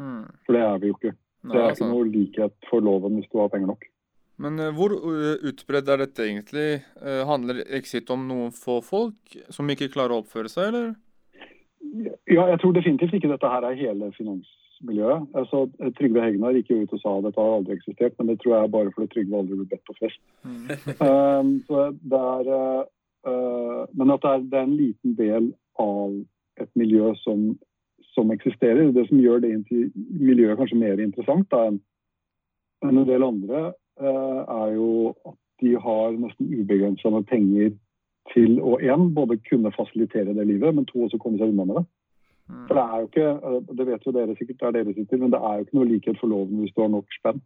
Mm. 0.00 0.24
For 0.46 0.56
det 0.56 0.62
er 0.64 0.80
vi 0.80 0.88
jo 0.88 0.96
ikke. 0.96 1.12
Det 1.50 1.60
er 1.60 1.74
ikke 1.74 1.90
noe 1.90 2.08
likhet 2.08 2.56
for 2.70 2.84
loven 2.84 3.18
hvis 3.18 3.28
du 3.28 3.38
har 3.42 3.52
penger 3.52 3.74
nok. 3.74 3.84
Men 4.40 4.60
uh, 4.60 4.70
hvor 4.76 4.94
uh, 4.96 5.36
utbredt 5.50 5.90
er 5.92 6.04
dette 6.04 6.24
egentlig? 6.24 6.80
Uh, 7.00 7.22
handler 7.28 7.62
Exit 7.76 8.10
om 8.12 8.24
noen 8.28 8.54
få 8.56 8.80
folk 8.84 9.36
som 9.52 9.68
ikke 9.72 9.90
klarer 9.92 10.16
å 10.16 10.22
oppføre 10.24 10.52
seg, 10.52 10.70
eller? 10.70 10.94
Ja, 12.30 12.46
jeg 12.52 12.60
tror 12.62 12.74
definitivt 12.76 13.16
ikke 13.18 13.32
dette 13.32 13.50
her 13.50 13.66
er 13.66 13.78
hele 13.78 14.10
finansmiljøet. 14.14 15.26
Altså, 15.36 15.64
Trygve 15.98 16.22
Hegnar 16.24 16.56
gikk 16.56 16.70
jo 16.72 16.82
ut 16.84 16.94
og 16.96 17.02
sa 17.02 17.14
at 17.16 17.26
dette 17.26 17.42
har 17.42 17.56
aldri 17.56 17.76
eksistert, 17.76 18.14
men 18.18 18.30
det 18.30 18.38
tror 18.40 18.54
jeg 18.54 18.68
er 18.68 18.74
bare 18.76 18.92
fordi 18.94 19.10
Trygve 19.14 19.40
aldri 19.40 19.58
ble 19.58 19.68
bedt 19.72 19.88
på 19.88 19.96
fest. 19.98 20.20
Mm. 20.44 20.70
um, 21.08 21.52
så 21.66 21.88
det 22.12 22.20
er, 22.20 22.52
men 23.96 24.14
at 24.14 24.22
det 24.22 24.30
er, 24.30 24.46
det 24.52 24.60
er, 24.60 24.68
en 24.68 24.78
liten 24.78 25.16
del 25.18 25.50
av 25.82 26.14
et 26.62 26.70
miljø 26.78 27.10
som, 27.24 27.48
som 28.14 28.32
eksisterer. 28.32 28.92
Det 28.94 29.08
som 29.08 29.20
gjør 29.20 29.42
det 29.44 29.52
miljøet 29.66 30.60
kanskje 30.60 30.80
mer 30.80 31.02
interessant 31.02 31.48
da, 31.52 31.66
enn 32.86 33.02
en 33.02 33.08
del 33.08 33.26
andre 33.26 33.70
Eh, 33.70 33.79
er 34.00 34.74
jo 34.74 34.90
at 35.28 35.36
de 35.60 35.76
har 35.76 36.16
nesten 36.16 36.48
ubegrensa 36.60 37.10
med 37.12 37.26
penger 37.28 37.72
til 38.34 38.60
å 38.62 38.76
én, 38.80 39.10
både 39.14 39.38
kunne 39.48 39.72
fasilitere 39.74 40.34
det 40.36 40.46
livet, 40.46 40.74
men 40.74 40.86
to 40.88 41.04
også 41.04 41.18
komme 41.20 41.40
seg 41.40 41.52
unna 41.52 41.66
med 41.68 41.80
det. 41.80 41.84
Mm. 42.50 42.62
For 42.68 42.78
det 42.78 42.84
er 42.84 43.02
jo 43.02 43.08
ikke, 43.10 43.28
eh, 43.48 43.76
det 43.78 43.86
vet 43.86 44.06
jo 44.06 44.14
dere 44.14 44.38
sikkert 44.38 44.60
det 44.60 44.68
er 44.68 44.76
dere 44.78 44.94
sitter, 44.94 45.20
men 45.22 45.34
det 45.34 45.40
er 45.40 45.58
jo 45.58 45.66
ikke 45.66 45.78
noe 45.78 45.90
likhet 45.90 46.20
for 46.20 46.32
loven 46.32 46.62
hvis 46.62 46.74
du 46.74 46.82
har 46.82 46.90
nok 46.94 47.18
spenn. 47.18 47.42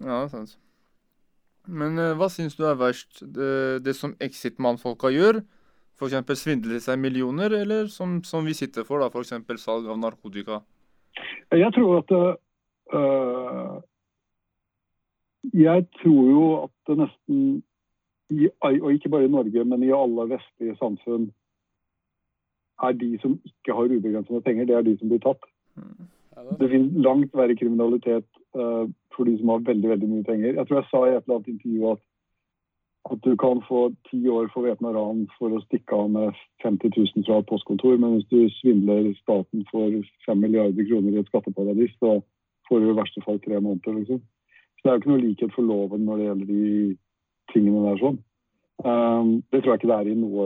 Ja, 0.00 0.20
sant. 0.32 0.56
Men 1.66 1.98
uh, 1.98 2.12
hva 2.14 2.28
syns 2.30 2.54
du 2.54 2.62
er 2.68 2.78
verst? 2.78 3.20
Det, 3.20 3.82
det 3.82 3.96
som 3.98 4.14
Exit-mannfolka 4.22 5.10
gjør? 5.10 5.40
F.eks. 5.96 6.36
svindle 6.38 6.78
seg 6.84 7.00
millioner, 7.00 7.50
eller 7.62 7.88
som, 7.90 8.20
som 8.24 8.46
vi 8.46 8.54
sitter 8.54 8.84
for, 8.86 9.02
da, 9.02 9.08
f.eks. 9.08 9.32
salg 9.62 9.88
av 9.88 9.98
narkotika? 9.98 10.60
Jeg 11.56 11.72
tror 11.74 12.02
at 12.02 12.12
uh, 12.14 13.80
Jeg 15.54 15.86
tror 16.02 16.22
jo 16.30 16.44
at 16.64 16.72
det 16.88 16.98
nesten 16.98 17.62
i, 18.30 18.48
Og 18.60 18.92
ikke 18.92 19.08
bare 19.08 19.24
i 19.24 19.30
Norge, 19.30 19.64
men 19.64 19.82
i 19.82 19.92
alle 19.94 20.30
vestlige 20.30 20.76
samfunn 20.80 21.30
er 22.82 22.92
de 22.92 23.18
som 23.22 23.38
ikke 23.44 23.72
har 23.76 23.92
ubegrensede 23.92 24.40
penger, 24.40 24.64
det 24.66 24.74
er 24.76 24.82
de 24.82 24.96
som 24.98 25.08
blir 25.08 25.22
tatt. 25.22 25.46
Det 26.60 26.68
finnes 26.70 26.98
langt 27.06 27.32
verre 27.34 27.56
kriminalitet 27.56 28.26
uh, 28.58 28.84
for 29.14 29.24
de 29.24 29.38
som 29.38 29.54
har 29.54 29.64
veldig 29.68 29.88
veldig 29.88 30.08
mye 30.10 30.26
penger. 30.26 30.58
Jeg 30.58 30.66
tror 30.66 30.80
jeg 30.80 30.88
sa 30.90 31.00
i 31.06 31.14
et 31.14 31.22
eller 31.22 31.38
annet 31.38 31.52
intervju 31.54 31.92
at, 31.92 32.02
at 33.12 33.22
du 33.24 33.36
kan 33.40 33.62
få 33.68 33.80
ti 34.10 34.20
år 34.28 34.50
for 34.52 34.68
væpna 34.68 34.92
ran 34.92 35.24
for 35.38 35.56
å 35.56 35.62
stikke 35.64 35.96
av 35.96 36.10
med 36.18 36.42
50 36.66 36.92
000 36.98 37.26
fra 37.28 37.40
et 37.40 37.48
postkontor, 37.48 37.96
men 38.02 38.18
hvis 38.18 38.28
du 38.34 38.40
svindler 38.58 39.12
staten 39.22 39.64
for 39.70 39.96
5 40.26 40.42
milliarder 40.44 40.90
kroner 40.90 41.16
i 41.16 41.22
et 41.22 41.30
skatteparadis, 41.32 41.94
så 42.02 42.18
får 42.68 42.82
du 42.82 42.90
i 42.90 42.98
verste 43.00 43.24
fall 43.24 43.40
tre 43.40 43.60
måneder. 43.60 44.02
Liksom. 44.02 44.20
Det 44.86 44.92
er 44.92 44.94
jo 44.94 45.00
ikke 45.00 45.10
noe 45.10 45.22
likhet 45.24 45.54
for 45.54 45.66
loven 45.66 46.04
når 46.06 46.16
det 46.16 46.26
gjelder 46.26 46.46
de 46.46 46.66
tingene 47.50 47.80
der 47.88 47.96
sånn. 47.98 48.18
Um, 48.86 49.32
det 49.50 49.64
tror 49.64 49.72
jeg 49.72 49.80
ikke 49.80 49.88
det 49.90 49.96
er 49.96 50.10
i 50.12 50.14
noe 50.20 50.44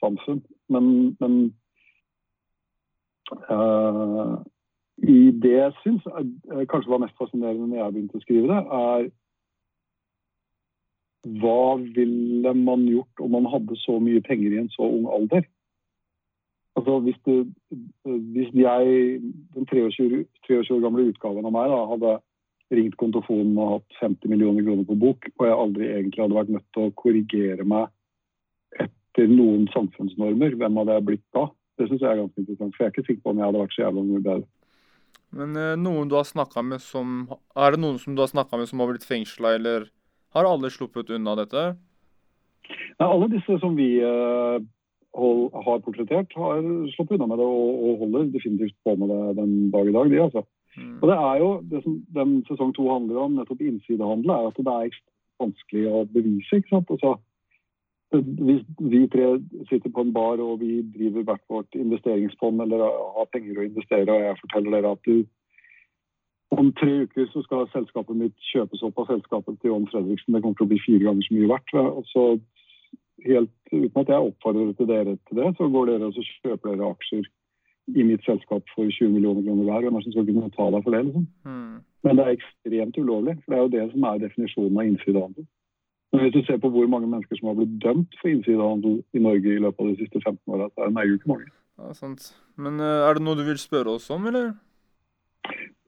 samfunn. 0.00 0.40
Men, 0.72 0.88
men 1.20 1.34
uh, 3.52 4.40
i 5.04 5.18
det 5.44 5.52
jeg 5.52 5.76
syns 5.82 6.08
kanskje 6.08 6.94
var 6.94 7.04
mest 7.04 7.20
fascinerende 7.20 7.68
når 7.68 7.82
jeg 7.82 7.96
begynte 7.98 8.22
å 8.22 8.24
skrive 8.24 8.48
det, 8.54 8.64
er 8.80 9.06
hva 11.44 11.76
ville 11.84 12.56
man 12.64 12.88
gjort 12.88 13.24
om 13.28 13.36
man 13.36 13.52
hadde 13.52 13.76
så 13.84 14.00
mye 14.00 14.24
penger 14.24 14.56
i 14.56 14.64
en 14.64 14.72
så 14.72 14.88
ung 14.88 15.10
alder? 15.12 15.44
Altså 16.80 17.02
hvis, 17.04 17.20
du, 17.28 17.34
hvis 18.32 18.48
jeg, 18.56 19.20
den 19.54 19.66
23, 19.68 20.24
23 20.48 20.72
år 20.72 20.86
gamle 20.88 21.10
utgaven 21.12 21.44
av 21.44 21.52
meg, 21.52 21.68
da, 21.68 21.84
hadde 21.92 22.20
ringt 22.78 22.96
kontofonen 23.00 23.56
og 23.58 23.76
hatt 23.76 24.00
50 24.00 24.30
millioner 24.32 24.64
kroner 24.66 24.88
på 24.88 24.96
bok, 25.00 25.28
og 25.38 25.46
jeg 25.46 25.60
aldri 25.64 25.90
egentlig 25.90 26.24
hadde 26.24 26.38
vært 26.38 26.52
nødt 26.54 26.66
til 26.74 26.86
å 26.86 26.94
korrigere 26.98 27.66
meg 27.68 28.84
etter 28.84 29.30
noen 29.30 29.68
samfunnsnormer, 29.74 30.56
hvem 30.58 30.80
hadde 30.80 30.98
jeg 30.98 31.06
blitt 31.10 31.26
da? 31.36 31.46
Det 31.78 31.88
syns 31.88 32.02
jeg 32.02 32.10
er 32.10 32.20
ganske 32.20 32.42
interessant, 32.42 32.74
for 32.74 32.84
jeg 32.84 32.90
er 32.90 32.94
ikke 32.94 33.06
sikker 33.08 33.22
på 33.24 33.32
om 33.32 33.40
jeg 33.40 33.48
hadde 33.48 33.62
vært 33.64 33.74
så 33.74 33.82
jævla 33.84 34.04
mye 34.06 34.24
bedre. 34.28 34.48
Men 35.34 35.58
eh, 35.58 35.74
noen 35.80 36.10
du 36.10 36.14
har 36.14 36.26
snakka 36.28 36.62
med 36.62 36.82
som 36.84 37.24
Er 37.58 37.74
det 37.74 37.80
noen 37.82 37.98
som 37.98 38.14
du 38.14 38.22
har 38.22 38.30
snakka 38.30 38.60
med 38.60 38.70
som 38.70 38.82
har 38.82 38.92
blitt 38.92 39.06
fengsla, 39.06 39.56
eller 39.58 39.88
har 40.34 40.46
alle 40.46 40.70
sluppet 40.70 41.10
unna 41.14 41.34
dette? 41.38 41.64
Nei, 42.98 43.06
alle 43.08 43.28
disse 43.32 43.58
som 43.62 43.74
vi 43.78 43.88
eh, 44.02 44.58
hold, 45.18 45.48
har 45.66 45.82
portrettert, 45.86 46.34
har 46.38 46.62
sluppet 46.94 47.18
unna 47.18 47.30
med 47.30 47.42
det 47.42 47.48
og, 47.50 47.80
og 47.86 48.04
holder 48.04 48.30
definitivt 48.34 48.76
på 48.86 48.94
med 49.00 49.10
det 49.10 49.22
den 49.40 49.56
dag 49.74 49.90
i 49.90 49.96
dag. 49.96 50.10
de 50.10 50.22
altså. 50.26 50.44
Mm. 50.76 50.96
Og 51.02 51.08
det 51.10 51.18
er 51.18 51.36
jo 51.42 51.50
det 51.70 51.82
som 51.84 52.00
den 52.16 52.34
sesong 52.48 52.72
to 52.74 52.88
handler 52.90 53.20
om, 53.24 53.36
nettopp 53.38 53.62
innsidehandel, 53.62 54.32
er 54.34 54.50
at 54.50 54.58
det 54.58 54.74
er 54.74 54.98
vanskelig 55.42 55.86
å 55.90 56.02
bevise. 56.14 56.58
ikke 56.58 56.72
sant? 56.72 56.90
Altså, 56.90 57.14
hvis 58.14 58.62
vi 58.78 59.06
tre 59.10 59.30
sitter 59.70 59.90
på 59.90 60.04
en 60.04 60.12
bar 60.14 60.42
og 60.42 60.60
vi 60.60 60.82
driver 60.94 61.26
hvert 61.30 61.46
vårt 61.50 61.78
investeringsfond 61.78 62.62
eller 62.62 62.84
har 63.16 63.30
penger 63.32 63.58
å 63.58 63.66
investere, 63.66 64.12
og 64.12 64.28
jeg 64.28 64.40
forteller 64.42 64.76
dere 64.76 64.92
at 64.94 65.08
du 65.08 65.24
om 66.54 66.70
tre 66.78 66.92
uker 67.04 67.26
så 67.32 67.42
skal 67.42 67.70
selskapet 67.72 68.18
mitt 68.18 68.50
kjøpes 68.52 68.82
opp 68.86 69.00
av 69.02 69.08
selskapet 69.10 69.56
til 69.58 69.72
John 69.72 69.88
Fredriksen. 69.90 70.36
Det 70.36 70.42
kommer 70.42 70.58
til 70.60 70.68
å 70.68 70.70
bli 70.70 70.82
fire 70.84 71.06
ganger 71.08 71.26
så 71.26 71.34
mye 71.34 71.50
verdt. 71.50 71.72
Og 71.80 72.04
så 72.12 72.24
helt 73.24 73.72
uten 73.72 74.02
at 74.02 74.12
jeg 74.12 74.28
oppfordrer 74.28 74.74
dere 74.78 75.16
til 75.16 75.40
det, 75.40 75.48
så 75.58 75.68
går 75.72 75.90
dere 75.90 76.10
og 76.10 76.14
så 76.14 76.26
kjøper 76.28 76.70
dere 76.70 76.92
aksjer 76.92 77.26
i 77.86 78.02
mitt 78.02 78.24
selskap 78.24 78.62
for 78.74 78.88
20 78.88 79.12
millioner 79.12 79.42
kroner 79.44 79.64
hver. 79.64 79.82
Hvem 79.84 79.94
er 79.94 80.00
det 80.00 80.06
som 80.06 80.14
skal 80.14 80.28
kunne 80.28 80.54
ta 80.54 80.70
deg 80.72 80.84
for 80.84 80.94
det? 80.94 81.02
liksom? 81.08 81.26
Mm. 81.44 81.74
Men 82.04 82.16
det 82.16 82.24
er 82.24 82.36
ekstremt 82.38 82.98
ulovlig. 83.02 83.34
for 83.42 83.52
Det 83.52 83.58
er 83.58 83.62
jo 83.64 83.74
det 83.76 83.84
som 83.92 84.08
er 84.08 84.22
definisjonen 84.24 84.78
av 84.80 84.88
innsidehandel. 84.88 85.46
Men 86.12 86.22
hvis 86.22 86.34
du 86.36 86.40
ser 86.46 86.58
på 86.62 86.70
hvor 86.70 86.86
mange 86.86 87.10
mennesker 87.10 87.36
som 87.36 87.48
har 87.50 87.58
blitt 87.58 87.76
dømt 87.82 88.12
for 88.20 88.30
innsidehandel 88.30 89.02
i 89.12 89.22
Norge 89.26 89.54
i 89.54 89.62
løpet 89.64 89.80
av 89.82 89.88
de 89.90 89.96
siste 90.02 90.20
15 90.22 90.54
åra, 90.54 90.68
så 90.70 90.86
er 90.86 90.94
det 90.94 91.08
jo 91.08 91.18
ikke 91.18 91.32
mange. 91.32 91.48
Ja, 91.78 91.92
sant. 91.92 92.28
Men 92.56 92.78
eh, 92.80 93.00
er 93.08 93.18
det 93.18 93.24
noe 93.26 93.38
du 93.38 93.42
vil 93.48 93.58
spørre 93.58 93.96
oss 93.98 94.06
om, 94.14 94.28
eller? 94.30 94.52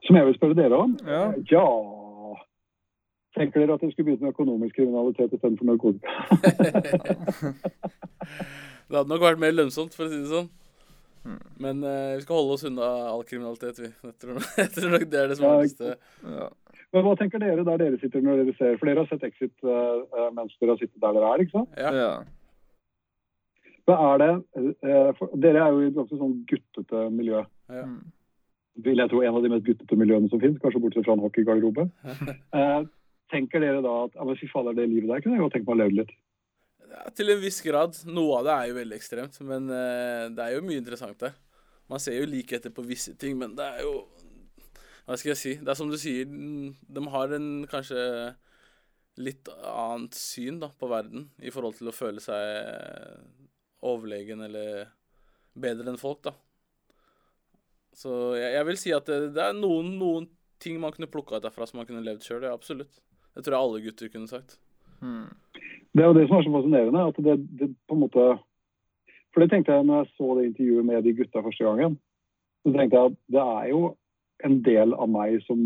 Som 0.06 0.18
jeg 0.18 0.26
vil 0.26 0.36
spørre 0.38 0.58
dere 0.58 0.82
om. 0.82 0.98
Ja. 1.06 1.32
Ja 1.52 1.66
Tenker 3.36 3.60
dere 3.60 3.74
at 3.76 3.82
dere 3.84 3.92
skulle 3.92 4.06
begynt 4.08 4.22
med 4.24 4.32
økonomisk 4.32 4.76
kriminalitet 4.78 5.32
istedenfor 5.36 5.66
narkotika? 5.68 6.08
Det 8.86 8.94
hadde 8.96 9.10
nok 9.10 9.20
vært 9.20 9.40
mer 9.42 9.52
lønnsomt, 9.54 9.94
for 9.98 10.06
å 10.06 10.10
si 10.10 10.20
det 10.22 10.30
sånn. 10.30 10.46
Mm. 11.26 11.40
Men 11.64 11.82
uh, 11.82 12.14
vi 12.14 12.22
skal 12.22 12.38
holde 12.38 12.54
oss 12.54 12.64
unna 12.68 12.86
all 13.10 13.24
kriminalitet, 13.26 13.80
vi. 13.82 13.90
Jeg 13.90 14.14
tror, 14.22 14.38
jeg 14.62 14.72
tror 14.76 14.94
nok 14.94 15.06
det 15.10 15.20
er 15.20 15.32
det 15.32 15.36
Ja, 15.36 15.42
smarteste. 15.42 15.96
Ja. 16.22 16.48
Men 16.94 17.04
hva 17.04 17.14
tenker 17.18 17.42
dere 17.42 17.64
der 17.66 17.80
dere 17.82 17.98
sitter 18.00 18.22
når 18.24 18.44
dere 18.44 18.56
ser 18.56 18.76
For 18.78 18.88
dere 18.88 19.02
har 19.02 19.08
sett 19.10 19.24
Exit 19.26 19.66
eh, 19.66 20.28
mens 20.36 20.54
dere 20.60 20.74
har 20.74 20.80
sittet 20.80 21.02
der 21.02 21.16
dere 21.16 21.32
er, 21.32 21.42
ikke 21.42 21.56
sant? 21.58 21.80
Ja. 21.80 21.90
ja. 21.96 22.12
Hva 23.86 23.96
er 24.10 24.22
det 24.22 24.28
eh, 24.86 25.10
for, 25.18 25.32
Dere 25.42 25.64
er 25.64 25.74
jo 25.74 25.82
i 25.82 25.88
et 25.90 25.98
ganske 25.98 26.20
sånn 26.20 26.36
guttete 26.50 27.02
miljø. 27.14 27.42
Ja. 27.72 27.86
Vil 28.86 29.02
jeg 29.02 29.10
tro 29.12 29.22
en 29.24 29.38
av 29.38 29.44
de 29.44 29.50
mest 29.52 29.66
guttete 29.66 29.98
miljøene 29.98 30.30
som 30.32 30.42
finnes, 30.42 30.60
kanskje 30.62 30.82
bortsett 30.84 31.06
fra 31.08 31.16
en 31.16 31.24
hockeygarderobe. 31.24 31.88
Eh, 32.56 32.80
tenker 33.34 33.60
dere 33.60 33.82
da 33.82 33.92
at 34.06 34.14
ja, 34.14 34.24
men 34.24 34.38
fy 34.38 34.46
fader, 34.48 34.76
det 34.76 34.86
livet 34.86 35.10
der 35.10 35.22
kunne 35.22 35.34
jeg 35.36 35.42
godt 35.42 35.56
tenke 35.56 35.66
meg 35.68 35.74
å 35.74 35.80
leve 35.82 35.96
litt? 36.00 36.12
Ja, 36.90 37.02
til 37.14 37.32
en 37.32 37.42
viss 37.42 37.58
grad. 37.64 37.98
Noe 38.08 38.40
av 38.40 38.46
det 38.46 38.54
er 38.54 38.70
jo 38.70 38.78
veldig 38.78 38.96
ekstremt, 38.96 39.38
men 39.46 39.68
uh, 39.72 40.28
det 40.32 40.44
er 40.44 40.56
jo 40.56 40.64
mye 40.66 40.82
interessant 40.82 41.18
der. 41.22 41.34
Man 41.90 42.02
ser 42.02 42.18
jo 42.18 42.28
likheter 42.30 42.72
på 42.74 42.84
visse 42.86 43.14
ting, 43.18 43.36
men 43.38 43.54
det 43.58 43.66
er 43.76 43.84
jo 43.86 44.00
Hva 45.06 45.14
skal 45.14 45.32
jeg 45.32 45.38
si? 45.38 45.52
Det 45.62 45.70
er 45.70 45.78
som 45.78 45.90
du 45.90 45.94
sier, 46.02 46.26
mm, 46.26 46.72
de 46.96 47.02
har 47.14 47.34
en 47.36 47.50
kanskje 47.70 48.00
litt 49.22 49.48
annet 49.62 50.16
syn 50.18 50.58
da, 50.60 50.68
på 50.74 50.88
verden 50.90 51.28
i 51.38 51.52
forhold 51.54 51.78
til 51.78 51.88
å 51.88 51.94
føle 51.94 52.20
seg 52.20 53.46
overlegen 53.86 54.42
eller 54.44 54.90
bedre 55.56 55.92
enn 55.92 56.00
folk, 56.00 56.24
da. 56.26 56.34
Så 57.96 58.10
jeg, 58.36 58.50
jeg 58.58 58.68
vil 58.68 58.80
si 58.82 58.92
at 58.92 59.06
det, 59.08 59.20
det 59.38 59.44
er 59.46 59.56
noen, 59.56 59.94
noen 60.00 60.26
ting 60.60 60.80
man 60.82 60.92
kunne 60.92 61.08
plukka 61.08 61.38
ut 61.38 61.46
derfra 61.46 61.68
som 61.68 61.80
man 61.80 61.88
kunne 61.88 62.04
levd 62.04 62.26
sjøl. 62.26 62.44
Ja, 62.44 62.52
absolutt. 62.56 63.00
Det 63.32 63.44
tror 63.44 63.56
jeg 63.56 63.62
alle 63.62 63.84
gutter 63.86 64.12
kunne 64.12 64.30
sagt. 64.30 64.58
Mm. 65.00 65.28
Det 65.96 66.04
er 66.04 66.10
jo 66.10 66.16
det 66.18 66.26
som 66.28 66.36
er 66.36 66.44
så 66.44 66.52
fascinerende. 66.52 67.06
at 67.08 67.16
det, 67.24 67.36
det 67.58 67.68
på 67.88 67.94
en 67.94 68.00
måte 68.04 68.24
For 69.32 69.40
det 69.40 69.50
tenkte 69.50 69.72
jeg 69.72 69.84
når 69.84 70.02
jeg 70.02 70.12
så 70.16 70.34
det 70.36 70.44
intervjuet 70.46 70.84
med 70.84 71.02
de 71.02 71.12
gutta 71.16 71.42
første 71.44 71.64
gangen. 71.64 71.98
Så 72.64 72.72
tenkte 72.72 72.96
jeg 72.96 73.10
at 73.10 73.16
det 73.32 73.42
er 73.42 73.66
jo 73.70 73.80
en 74.44 74.62
del 74.64 74.94
av 74.94 75.08
meg 75.08 75.42
som 75.44 75.60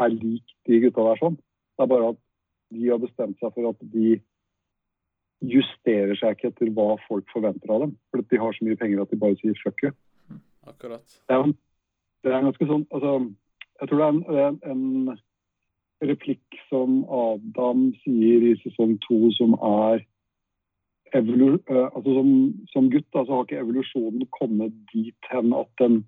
er 0.00 0.12
lik 0.12 0.54
de 0.68 0.80
gutta 0.84 1.04
der 1.08 1.20
sånn. 1.20 1.36
Det 1.76 1.84
er 1.84 1.92
bare 1.92 2.08
at 2.12 2.20
de 2.72 2.88
har 2.88 3.00
bestemt 3.00 3.38
seg 3.40 3.52
for 3.54 3.68
at 3.68 3.84
de 3.92 4.16
justerer 5.44 6.16
seg 6.16 6.36
ikke 6.36 6.50
etter 6.52 6.72
hva 6.76 6.96
folk 7.06 7.28
forventer 7.32 7.72
av 7.72 7.84
dem. 7.84 7.94
For 8.10 8.24
de 8.24 8.40
har 8.40 8.56
så 8.56 8.64
mye 8.64 8.80
penger 8.80 9.04
at 9.04 9.12
de 9.12 9.20
bare 9.20 9.36
sier 9.40 9.56
fuck 9.62 9.84
you. 9.84 9.92
Akkurat. 10.66 11.04
Det 11.28 11.36
er, 11.36 11.52
det 12.24 12.32
er 12.32 12.38
en 12.40 12.48
ganske 12.50 12.68
sånn 12.68 12.86
altså, 12.90 13.12
Jeg 13.80 13.88
tror 13.88 14.00
det 14.00 14.36
er 14.40 14.48
en, 14.48 14.56
en 14.72 15.18
replikk 16.04 16.58
som 16.68 17.04
Adam 17.08 17.88
sier 18.02 18.44
i 18.44 18.56
sesong 18.60 18.96
to, 19.06 19.30
som 19.36 19.56
er 19.56 20.02
eh, 21.14 21.22
altså 21.22 22.18
som, 22.18 22.30
som 22.72 22.90
gutt 22.92 23.08
da, 23.14 23.24
så 23.24 23.32
har 23.32 23.46
ikke 23.46 23.62
evolusjonen 23.62 24.26
kommet 24.36 24.74
dit 24.92 25.30
hen 25.32 25.54
at 25.56 25.70
den 25.80 26.02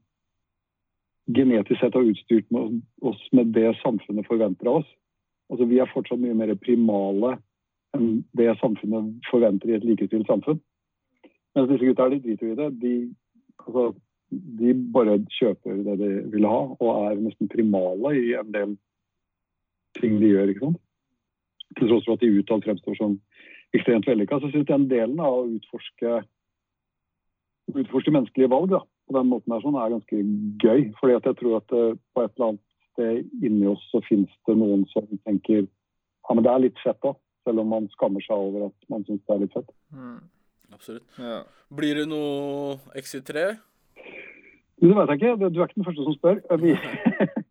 genetisk 1.34 1.80
sett 1.80 1.96
har 1.96 2.08
utstyrt 2.08 2.48
med 2.54 2.80
oss 3.04 3.20
med 3.36 3.52
det 3.56 3.74
samfunnet 3.82 4.28
forventer 4.28 4.68
av 4.68 4.82
oss. 4.82 4.90
Altså, 5.52 5.64
vi 5.68 5.80
er 5.80 5.92
fortsatt 5.92 6.20
mye 6.20 6.36
mer 6.36 6.54
primale 6.60 7.36
enn 7.96 8.22
det 8.36 8.52
samfunnet 8.60 9.14
forventer 9.30 9.70
i 9.70 9.78
et 9.78 9.86
likestilt 9.86 10.28
samfunn. 10.28 10.60
Mens 11.56 11.70
disse 11.70 11.88
gutta 11.88 12.08
de 12.12 12.20
driter 12.24 12.52
i 12.52 12.58
det. 12.58 12.68
De, 12.82 12.92
altså, 13.64 13.86
de 14.30 14.74
bare 14.92 15.16
kjøper 15.38 15.80
det 15.86 15.96
de 16.02 16.10
vil 16.34 16.48
ha, 16.48 16.60
og 16.76 16.90
er 17.08 17.20
nesten 17.22 17.48
primale 17.52 18.12
i 18.18 18.34
en 18.36 18.52
del 18.52 18.76
ting 19.98 20.18
de 20.20 20.32
gjør. 20.32 20.52
ikke 20.52 20.66
sant? 20.66 20.80
Til 21.78 21.90
tross 21.90 22.06
for 22.08 22.16
at 22.16 22.24
de 22.24 22.32
utad 22.38 22.64
fremstår 22.64 22.98
som 22.98 23.18
ekstremt 23.76 24.08
vellykka, 24.08 24.40
så 24.40 24.50
syns 24.50 24.64
jeg 24.64 24.70
den 24.70 24.88
delen 24.90 25.20
av 25.20 25.42
å 25.42 25.48
utforske, 25.50 26.22
utforske 27.74 28.14
menneskelige 28.14 28.50
valg 28.52 28.72
da, 28.72 28.80
på 29.08 29.16
den 29.16 29.28
måten 29.32 29.52
her 29.52 29.64
sånn, 29.64 29.76
er 29.76 29.92
ganske 29.92 30.22
gøy. 30.64 30.88
fordi 31.00 31.16
at 31.18 31.28
jeg 31.28 31.40
tror 31.40 31.58
at 31.60 31.68
det, 31.74 31.84
på 32.14 32.24
et 32.24 32.32
eller 32.36 32.48
annet 32.48 32.64
sted 32.92 33.44
inni 33.44 33.68
oss 33.68 33.84
så 33.92 34.00
finnes 34.08 34.32
det 34.48 34.56
noen 34.56 34.86
som 34.92 35.06
tenker 35.28 35.64
ja, 35.64 36.34
men 36.34 36.44
det 36.44 36.52
er 36.52 36.64
litt 36.66 36.80
fett 36.82 36.98
da, 37.04 37.14
selv 37.46 37.62
om 37.62 37.70
man 37.72 37.86
skammer 37.94 38.24
seg 38.24 38.36
over 38.36 38.66
at 38.68 38.90
man 38.92 39.04
syns 39.06 39.22
det 39.24 39.34
er 39.34 39.44
litt 39.44 39.54
fett. 39.56 39.70
Mm. 39.96 40.18
Absolutt. 40.76 41.06
Ja. 41.16 41.38
Blir 41.72 41.96
det 41.96 42.08
noe 42.10 42.76
Exit 42.98 43.24
3? 43.30 43.46
Det 44.78 44.94
vet 44.94 45.10
jeg 45.10 45.18
ikke. 45.18 45.48
Du 45.48 45.60
er 45.62 45.64
ikke 45.64 45.80
den 45.80 45.86
første 45.88 46.04
som 46.04 46.16
spør. 46.18 46.42
Vi, 46.60 46.74
Eh, 46.76 47.42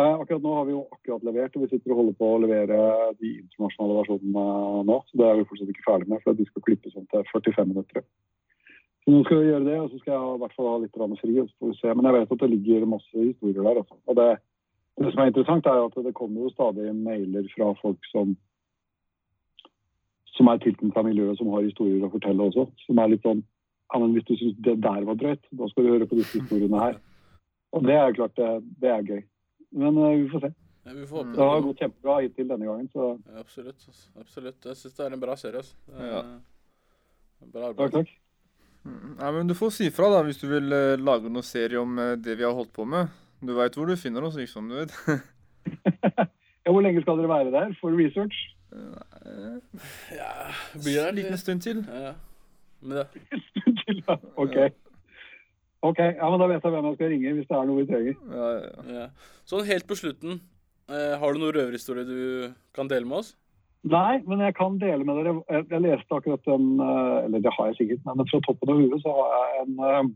akkurat 0.00 0.42
nå 0.42 0.52
har 0.56 0.64
vi 0.64 0.72
jo 0.72 0.82
akkurat 0.94 1.24
levert, 1.28 1.56
og 1.56 1.64
vi 1.64 1.68
sitter 1.72 1.92
og 1.92 1.98
holder 2.00 2.14
på 2.16 2.28
å 2.32 2.40
levere 2.40 2.76
de 3.20 3.32
internasjonale 3.42 3.96
versjonene 3.98 4.44
nå. 4.88 4.98
Så 5.08 5.18
det 5.20 5.26
er 5.28 5.40
vi 5.40 5.48
fortsatt 5.50 5.72
ikke 5.74 5.84
ferdig 5.88 6.08
med, 6.08 6.22
for 6.24 6.38
de 6.38 6.46
skal 6.48 6.64
klippes 6.68 6.96
om 6.96 7.08
til 7.12 7.26
45 7.32 7.68
minutter. 7.74 8.06
Så 9.02 9.12
nå 9.12 9.24
skal 9.26 9.42
vi 9.42 9.50
gjøre 9.50 9.66
det, 9.66 9.76
og 9.82 9.90
så 9.90 9.98
skal 10.00 10.14
jeg 10.14 10.22
i 10.22 10.40
hvert 10.44 10.56
fall 10.56 10.70
ha 10.70 10.78
litt 10.80 10.96
fri. 11.20 11.34
og 11.42 11.50
så 11.50 11.54
får 11.58 11.72
vi 11.72 11.78
se. 11.80 11.94
Men 11.94 12.08
jeg 12.08 12.16
vet 12.16 12.32
at 12.32 12.42
det 12.44 12.50
ligger 12.54 12.88
masse 12.94 13.18
historier 13.18 13.62
der. 13.68 13.82
Også. 13.82 13.98
Og 14.06 14.16
det, 14.16 14.30
Det 14.96 15.12
som 15.12 15.22
er 15.22 15.26
interessant, 15.26 15.66
er 15.66 15.84
at 15.84 16.04
det 16.04 16.14
kommer 16.14 16.40
jo 16.42 16.50
stadig 16.52 16.94
mailer 16.94 17.46
fra 17.56 17.72
folk 17.82 17.98
som 18.12 18.36
som 20.32 20.48
er 20.48 20.60
tilknyttet 20.64 21.04
miljøet, 21.04 21.38
som 21.38 21.48
har 21.52 21.62
historier 21.62 22.04
å 22.04 22.12
fortelle 22.12 22.42
også. 22.42 22.66
Som 22.86 22.98
er 22.98 23.12
litt 23.12 23.22
sånn 23.22 23.42
Ja, 23.92 23.98
men 24.00 24.14
hvis 24.14 24.24
du 24.24 24.36
syns 24.36 24.56
det 24.64 24.80
der 24.80 25.04
var 25.04 25.18
drøyt, 25.20 25.42
da 25.52 25.66
skal 25.68 25.84
du 25.84 25.90
høre 25.92 26.06
på 26.08 26.16
disse 26.16 26.40
historiene 26.40 26.78
her. 26.80 26.94
Og 27.76 27.82
det 27.84 27.92
er 27.92 28.14
klart, 28.16 28.32
det, 28.36 28.64
det 28.80 28.88
er 28.88 29.02
gøy. 29.04 29.20
Men 29.72 29.98
uh, 29.98 30.10
vi 30.10 30.28
får 30.32 30.40
se. 30.46 30.52
Ja, 30.84 30.92
vi 30.92 31.06
får 31.06 31.16
håpe 31.16 31.36
Det 31.36 31.46
har 31.48 31.60
gått 31.60 31.78
kjempebra 31.84 32.16
hittil 32.24 32.48
denne 32.48 32.66
gangen, 32.66 32.88
så 32.92 33.12
Ja, 33.26 33.40
absolutt. 33.40 33.86
absolutt. 34.20 34.64
Jeg 34.64 34.76
syns 34.76 34.96
det 34.96 35.06
er 35.06 35.14
en 35.16 35.22
bra 35.22 35.36
serie. 35.36 35.62
Altså. 35.62 35.76
Ja. 35.98 36.22
Bra 37.52 37.68
arbeid. 37.70 37.92
takk. 37.92 37.92
takk. 37.92 38.18
Nei, 38.84 39.32
men 39.32 39.46
Du 39.46 39.54
får 39.54 39.70
si 39.76 39.90
fra 39.94 40.08
da, 40.10 40.22
hvis 40.26 40.40
du 40.42 40.48
vil 40.50 40.72
uh, 40.74 40.98
lage 40.98 41.30
noen 41.30 41.46
serie 41.46 41.78
om 41.78 41.98
uh, 41.98 42.16
det 42.18 42.36
vi 42.38 42.46
har 42.46 42.54
holdt 42.56 42.72
på 42.74 42.84
med. 42.84 43.12
Du 43.42 43.54
veit 43.54 43.74
hvor 43.78 43.86
du 43.86 43.96
finner 43.96 44.26
oss, 44.26 44.36
liksom. 44.38 44.68
du 44.68 44.82
vet. 44.82 44.92
Ja, 46.62 46.70
hvor 46.70 46.82
lenge 46.84 47.00
skal 47.02 47.18
dere 47.18 47.26
være 47.26 47.50
der 47.50 47.72
for 47.80 47.90
research? 47.90 48.36
Ja, 50.14 50.52
blir 50.78 51.00
det 51.00 51.08
En 51.08 51.14
liten 51.14 51.38
stund 51.38 51.60
til. 51.60 51.80
Ja, 51.88 52.02
ja. 52.04 52.12
Men 52.80 52.96
det, 52.96 53.06
OK. 54.42 54.56
Ok, 55.82 55.98
ja, 55.98 56.30
men 56.30 56.38
Da 56.38 56.46
vet 56.46 56.62
jeg 56.62 56.72
hvem 56.72 56.88
jeg 56.88 56.96
skal 56.98 57.08
ringe 57.10 57.36
hvis 57.36 57.46
det 57.50 57.58
er 57.58 57.68
noe 57.68 57.80
vi 57.80 57.86
trenger. 57.90 58.18
Ja, 58.30 58.48
ja. 58.96 59.06
Sånn 59.50 59.66
helt 59.66 59.88
på 59.90 59.98
slutten, 59.98 60.40
eh, 60.88 61.14
har 61.18 61.32
du 61.32 61.42
noen 61.42 61.56
røverhistorie 61.56 62.06
du 62.06 62.52
kan 62.76 62.90
dele 62.90 63.08
med 63.08 63.22
oss? 63.22 63.32
Nei, 63.82 64.20
men 64.30 64.38
jeg 64.38 64.54
kan 64.54 64.78
dele 64.78 65.02
med 65.02 65.18
dere. 65.18 65.34
Jeg, 65.50 65.66
jeg 65.72 65.82
leste 65.82 66.14
akkurat 66.14 66.50
en 66.54 66.66
eh, 66.78 67.24
Eller 67.24 67.42
det 67.42 67.54
har 67.56 67.70
jeg 67.70 67.80
sikkert, 67.80 68.04
men 68.06 68.28
fra 68.30 68.38
toppen 68.46 68.70
av 68.70 68.78
huet 68.78 69.02
så 69.02 69.14
har 69.16 69.32
jeg 69.34 69.64
en 69.64 69.80
eh, 69.88 70.12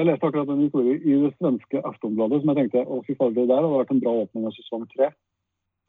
Jeg 0.00 0.08
leste 0.08 0.26
akkurat 0.26 0.50
en 0.50 0.64
historie 0.64 0.98
i 0.98 1.18
det 1.22 1.30
svenske 1.36 1.82
Aftonbladet 1.86 2.40
som 2.42 2.50
jeg 2.50 2.58
tenkte 2.58 2.82
å 2.82 2.98
fy 3.06 3.14
fader, 3.14 3.36
det 3.38 3.46
der 3.52 3.62
hadde 3.62 3.76
vært 3.76 3.94
en 3.94 4.02
bra 4.02 4.16
åpning 4.24 4.48
av 4.48 4.56
sesong 4.58 4.88
tre. 4.90 5.12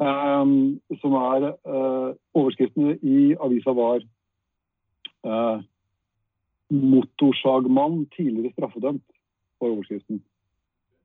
Um, 0.01 0.53
som 0.98 1.13
er 1.13 1.43
uh, 1.70 2.13
Overskriften 2.34 2.96
i 3.05 3.36
avisa 3.38 3.74
var 3.77 4.01
uh, 5.22 5.62
'Motorsagmann 6.71 8.05
tidligere 8.15 8.53
straffedømt'. 8.55 9.11
for 9.61 9.69
overskriften. 9.69 10.23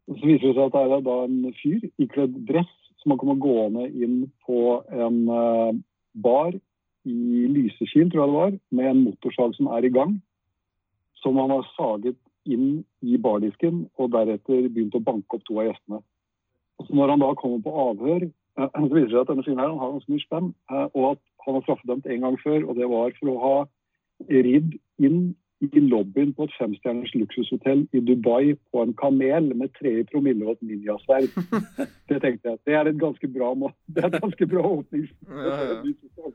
Så 0.09 0.23
viser 0.25 0.47
det 0.47 0.55
seg 0.57 0.65
at 0.65 0.73
det 0.73 0.97
er 0.97 1.03
da 1.05 1.17
en 1.27 1.55
fyr 1.61 1.83
ikledd 2.01 2.39
dress 2.49 2.73
som 3.03 3.13
har 3.13 3.21
kommet 3.21 3.43
gående 3.45 3.85
inn 3.93 4.31
på 4.47 4.61
en 4.89 5.19
eh, 5.29 5.77
bar 6.25 6.57
i 7.07 7.43
Lysekil, 7.53 8.09
tror 8.11 8.23
jeg 8.23 8.31
det 8.31 8.39
var, 8.39 8.57
med 8.79 8.91
en 8.91 9.03
motorsag 9.05 9.55
som 9.59 9.69
er 9.77 9.87
i 9.87 9.93
gang. 9.93 10.17
Som 11.23 11.39
han 11.43 11.53
har 11.53 11.69
saget 11.75 12.19
inn 12.47 12.83
i 13.03 13.19
bardisken 13.19 13.85
og 13.99 14.13
deretter 14.15 14.67
begynt 14.71 14.97
å 14.97 15.05
banke 15.05 15.39
opp 15.39 15.45
to 15.47 15.61
av 15.61 15.69
gjestene. 15.69 16.03
Og 16.81 16.89
så 16.89 16.99
når 16.99 17.15
han 17.15 17.23
da 17.23 17.33
kommer 17.39 17.63
på 17.63 17.79
avhør, 17.87 18.29
så 18.59 18.91
viser 18.91 19.11
det 19.11 19.15
seg 19.15 19.23
at 19.23 19.33
denne 19.33 19.47
fyren 19.47 19.63
her 19.63 19.73
han 19.73 19.83
har 19.83 19.97
ganske 19.97 20.15
mye 20.15 20.27
spenn, 20.27 20.53
eh, 20.73 20.87
og 20.95 21.11
at 21.13 21.25
han 21.47 21.59
var 21.59 21.67
straffedømt 21.67 22.09
en 22.11 22.27
gang 22.27 22.39
før, 22.43 22.63
og 22.67 22.79
det 22.79 22.89
var 22.91 23.19
for 23.19 23.33
å 23.33 23.43
ha 23.43 23.57
ridd 24.33 24.79
inn 25.03 25.21
i 25.65 25.81
lobbyen 25.81 26.35
på 26.37 26.45
et 26.45 26.53
femstjerners 26.59 27.15
luksushotell 27.17 27.87
i 27.97 28.01
Dubai 28.05 28.55
på 28.73 28.83
en 28.85 28.93
kamel 29.01 29.49
med 29.57 29.73
tre 29.79 29.93
i 30.01 30.05
promille 30.11 30.45
og 30.45 30.59
et 30.59 30.67
ninjasverd. 30.69 31.31
Det 32.09 32.21
tenkte 32.23 32.51
jeg. 32.53 32.59
Det 32.67 32.75
er 32.77 32.91
et 32.91 33.01
ganske 33.01 33.29
bra, 33.39 33.55
må- 33.55 33.73
det 33.89 34.05
er 34.05 34.11
et 34.13 34.21
ganske 34.23 34.47
bra 34.53 34.63
åpnings... 34.69 35.11
Ja, 35.29 35.57
ja. 35.71 36.31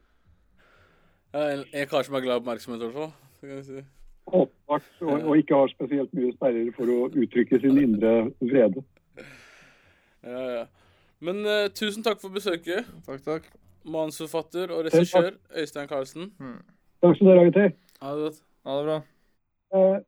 Ja, 1.32 1.44
en, 1.54 1.88
kar 1.88 2.04
som 2.04 2.16
er 2.18 2.26
glad 2.26 2.34
i 2.36 2.42
oppmerksomhet, 2.42 2.82
i 2.82 2.90
hvert 2.90 2.98
fall. 2.98 3.14
Så 3.40 3.48
kan 3.48 3.58
vi 3.58 3.64
si. 3.64 3.84
Åpenbart, 4.32 4.90
og, 5.02 5.24
og 5.30 5.38
ikke 5.38 5.56
har 5.56 5.72
spesielt 5.72 6.12
mye 6.18 6.34
sperrer 6.36 6.74
for 6.76 6.92
å 6.92 6.98
uttrykke 7.14 7.60
sin 7.64 7.80
indre 7.80 8.12
vrede. 8.42 8.84
Ja, 10.26 10.44
ja. 10.58 10.66
Men 11.22 11.40
uh, 11.46 11.70
tusen 11.78 12.04
takk 12.06 12.20
for 12.22 12.34
besøket. 12.34 12.90
Takk, 13.08 13.22
takk. 13.26 13.48
Manusforfatter 13.86 14.74
og 14.76 14.86
regissør 14.90 15.32
Øystein 15.58 15.90
Karlsen. 15.90 16.32
Takk 17.02 17.16
skal 17.18 17.32
dere 17.32 17.40
ha, 17.42 17.48
gutter. 17.50 17.72
Ha 18.02 18.14
det 18.18 18.26
godt. 18.28 18.42
Ha 18.64 18.78
det 18.78 18.84
bra. 18.86 18.96
Eh, 19.74 20.02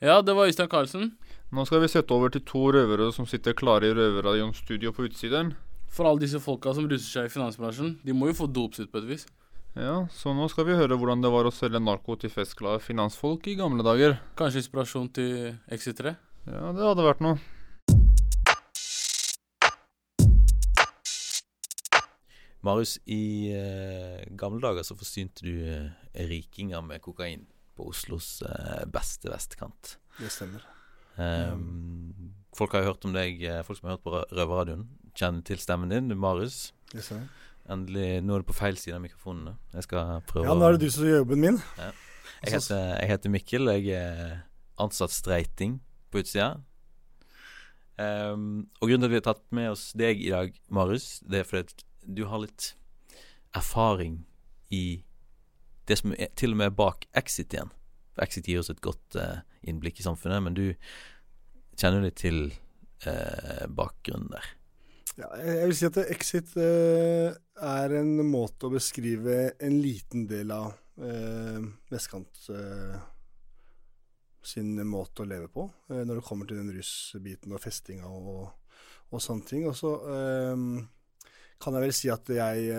Ja, 0.00 0.20
det 0.22 0.34
var 0.36 0.44
Øystein 0.46 0.68
Karlsen. 0.68 1.12
Nå 1.54 1.62
skal 1.62 1.78
vi 1.78 1.86
sette 1.86 2.10
over 2.10 2.32
til 2.34 2.42
to 2.42 2.64
røvere 2.74 3.12
som 3.14 3.26
sitter 3.30 3.54
klare 3.54 3.86
i 3.86 3.94
Røverradioens 3.94 4.58
studio 4.64 4.90
på 4.90 5.04
utsiden. 5.06 5.52
For 5.86 6.08
alle 6.08 6.24
disse 6.24 6.40
folka 6.42 6.72
som 6.74 6.88
ruser 6.90 7.06
seg 7.06 7.28
i 7.28 7.30
finansbransjen, 7.30 7.92
de 8.02 8.14
må 8.18 8.32
jo 8.32 8.38
få 8.40 8.48
dop 8.50 8.74
sitt 8.74 8.90
på 8.90 8.98
et 8.98 9.06
vis. 9.06 9.26
Ja, 9.78 10.08
så 10.10 10.34
nå 10.34 10.48
skal 10.50 10.66
vi 10.66 10.74
høre 10.74 10.98
hvordan 10.98 11.22
det 11.22 11.30
var 11.30 11.46
å 11.46 11.54
selge 11.54 11.78
narko 11.78 12.16
til 12.18 12.32
festglade 12.34 12.82
finansfolk 12.82 13.46
i 13.46 13.54
gamle 13.60 13.86
dager. 13.86 14.18
Kanskje 14.34 14.64
inspirasjon 14.64 15.06
til 15.14 15.52
Exit 15.70 16.02
3? 16.02 16.16
Ja, 16.50 16.74
det 16.74 16.82
hadde 16.82 17.06
vært 17.06 17.22
noe. 17.22 17.38
Marius, 22.66 22.98
i 23.06 23.54
eh, 23.54 24.24
gamle 24.34 24.58
dager 24.64 24.82
så 24.82 24.98
forsynte 24.98 25.46
du 25.46 25.54
eh, 25.62 26.24
rikinger 26.26 26.82
med 26.82 27.04
kokain 27.04 27.46
på 27.78 27.92
Oslos 27.92 28.40
eh, 28.42 28.88
beste 28.90 29.30
vestkant. 29.30 30.00
Det 30.18 30.32
stemmer. 30.34 30.66
Ehm, 31.18 32.32
Folk 32.56 32.72
har 32.72 32.86
hørt 32.86 33.04
om 33.04 33.12
deg, 33.12 33.42
eh, 33.44 33.62
folk 33.62 33.78
som 33.78 33.88
har 33.90 33.96
hørt 33.98 34.04
på 34.06 34.12
Rø- 34.14 34.30
Røverradioen, 34.32 34.86
kjenner 35.14 35.44
til 35.44 35.58
stemmen 35.60 35.90
din. 35.92 36.08
Marius. 36.18 36.72
Yes. 36.94 37.12
Endelig, 37.68 38.22
Nå 38.24 38.34
er 38.34 38.38
du 38.40 38.44
på 38.48 38.54
feil 38.56 38.76
side 38.80 38.94
av 38.96 39.02
mikrofonene. 39.02 39.56
Jeg 39.74 39.82
skal 39.84 40.22
prøve 40.26 40.46
Ja, 40.46 40.54
nå 40.54 40.62
er 40.64 40.72
det 40.78 40.80
du 40.86 40.90
som 40.90 41.04
gjør 41.04 41.18
jobben 41.24 41.38
min. 41.42 41.58
Jeg 41.76 42.52
heter, 42.54 43.00
jeg 43.00 43.08
heter 43.10 43.28
Mikkel. 43.30 43.68
Jeg 43.82 43.88
er 43.98 44.42
ansatt 44.78 45.10
streiting 45.10 45.80
på 46.10 46.22
utsida. 46.22 46.60
Um, 47.98 48.68
og 48.80 48.88
grunnen 48.90 49.00
til 49.00 49.08
at 49.08 49.10
vi 49.10 49.20
har 49.20 49.26
tatt 49.34 49.44
med 49.56 49.70
oss 49.72 49.92
deg 49.96 50.20
i 50.20 50.28
dag, 50.32 50.52
Marius, 50.68 51.20
det 51.28 51.40
er 51.40 51.44
fordi 51.48 51.84
du 52.14 52.26
har 52.28 52.38
litt 52.42 52.74
erfaring 53.56 54.18
i 54.70 55.02
det 55.88 55.96
som 55.98 56.12
er 56.12 56.28
til 56.36 56.52
og 56.52 56.56
med 56.60 56.74
bak 56.76 57.06
Exit 57.16 57.54
igjen. 57.56 57.70
Exit 58.24 58.48
gir 58.48 58.62
oss 58.62 58.70
et 58.72 58.82
godt 58.84 59.18
eh, 59.20 59.42
innblikk 59.68 60.00
i 60.00 60.06
samfunnet, 60.06 60.44
men 60.44 60.56
du 60.56 60.66
kjenner 61.76 62.00
jo 62.00 62.06
litt 62.06 62.20
til 62.20 62.38
eh, 62.48 63.66
bakgrunnen 63.68 64.30
der. 64.32 64.54
Ja, 65.16 65.30
jeg 65.40 65.68
vil 65.70 65.76
si 65.78 65.86
at 65.88 65.98
Exit 66.12 66.50
eh, 66.60 67.32
er 67.64 67.92
en 67.96 68.18
måte 68.28 68.68
å 68.68 68.72
beskrive 68.74 69.54
en 69.64 69.78
liten 69.80 70.26
del 70.28 70.52
av 70.52 70.74
eh, 71.00 71.62
vestkant 71.88 72.50
eh, 72.52 72.98
sin 74.44 74.74
måte 74.86 75.24
å 75.24 75.28
leve 75.28 75.48
på, 75.50 75.64
når 75.88 76.20
det 76.20 76.24
kommer 76.26 76.46
til 76.46 76.60
den 76.60 76.68
russbiten 76.76 77.56
og 77.56 77.62
festinga 77.64 78.06
og, 78.06 78.44
og 79.10 79.22
sånne 79.24 79.48
ting. 79.48 79.64
Og 79.66 79.74
så 79.74 79.90
kan 81.58 81.74
jeg 81.74 81.82
vel 81.82 81.94
si 81.96 82.12
at 82.14 82.30
jeg 82.30 82.76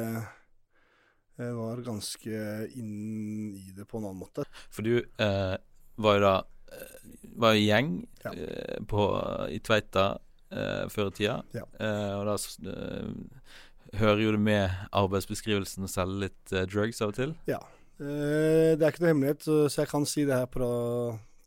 var 1.38 1.82
ganske 1.86 2.39
inn 2.80 3.54
i 3.56 3.71
det 3.78 3.86
på 3.88 4.00
en 4.00 4.08
annen 4.10 4.21
måte. 4.23 4.45
For 4.73 4.82
du 4.88 4.97
eh, 4.97 5.56
var 6.02 6.17
jo 6.17 6.23
da 6.23 6.36
eh, 6.73 6.95
var 7.38 7.54
i 7.60 7.67
gjeng 7.67 7.91
Ja. 8.26 8.32
eh, 8.34 8.80
på, 8.89 9.06
i 9.54 9.60
Tveita 9.62 10.08
eh, 10.50 10.88
før 10.89 11.12
i 11.12 11.15
tida. 11.19 11.38
Ja. 11.54 11.63
Eh, 11.78 12.13
og 12.17 12.26
da 12.32 12.36
eh, 12.73 14.02
hører 14.02 14.23
jo 14.26 14.34
det 14.36 14.41
med 14.43 14.73
arbeidsbeskrivelsen 14.91 15.86
å 15.86 15.91
selge 15.91 16.26
litt 16.26 16.54
eh, 16.58 16.65
drugs 16.67 17.02
av 17.06 17.13
og 17.13 17.19
til. 17.21 17.36
Ja. 17.47 17.62
Eh, 18.02 18.73
det 18.78 18.82
er 18.84 18.91
ikke 18.91 19.06
noe 19.06 19.13
hemmelighet, 19.13 19.45
så, 19.47 19.63
jeg 19.71 19.89
kan 19.93 20.06
si 20.10 20.26
det 20.28 20.36
her 20.41 20.50
på, 20.52 20.67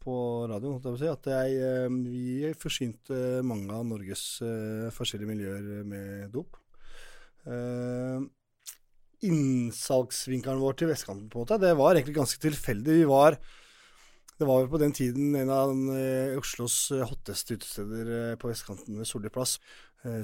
på 0.03 0.15
radioen. 0.51 0.81
At 1.13 1.29
jeg, 1.35 1.59
eh, 1.61 1.91
vi 2.07 2.55
forsynte 2.59 3.43
mange 3.47 3.75
av 3.75 3.85
Norges 3.91 4.25
eh, 4.47 4.89
forskjellige 4.95 5.31
miljøer 5.35 5.85
med 5.87 6.31
dop. 6.35 6.57
Innsalgsvinkelen 9.27 10.63
vår 10.63 10.79
til 10.81 10.91
vestkanten, 10.93 11.29
på 11.29 11.41
en 11.41 11.45
måte, 11.45 11.61
det 11.61 11.75
var 11.79 11.95
egentlig 11.95 12.17
ganske 12.17 12.41
tilfeldig. 12.41 13.01
Vi 13.03 13.09
var 13.11 13.37
det 14.41 14.47
var 14.49 14.63
jo 14.63 14.71
på 14.73 14.79
den 14.81 14.95
tiden 14.97 15.35
en 15.37 15.51
av 15.53 15.71
eh, 15.93 16.33
Oslos 16.41 16.75
eh, 16.97 17.05
hotteste 17.05 17.59
utesteder 17.59 18.13
eh, 18.15 18.37
på 18.41 18.49
vestkanten 18.49 18.97
ved 18.97 19.09
Solli 19.09 19.29
plass, 19.33 19.59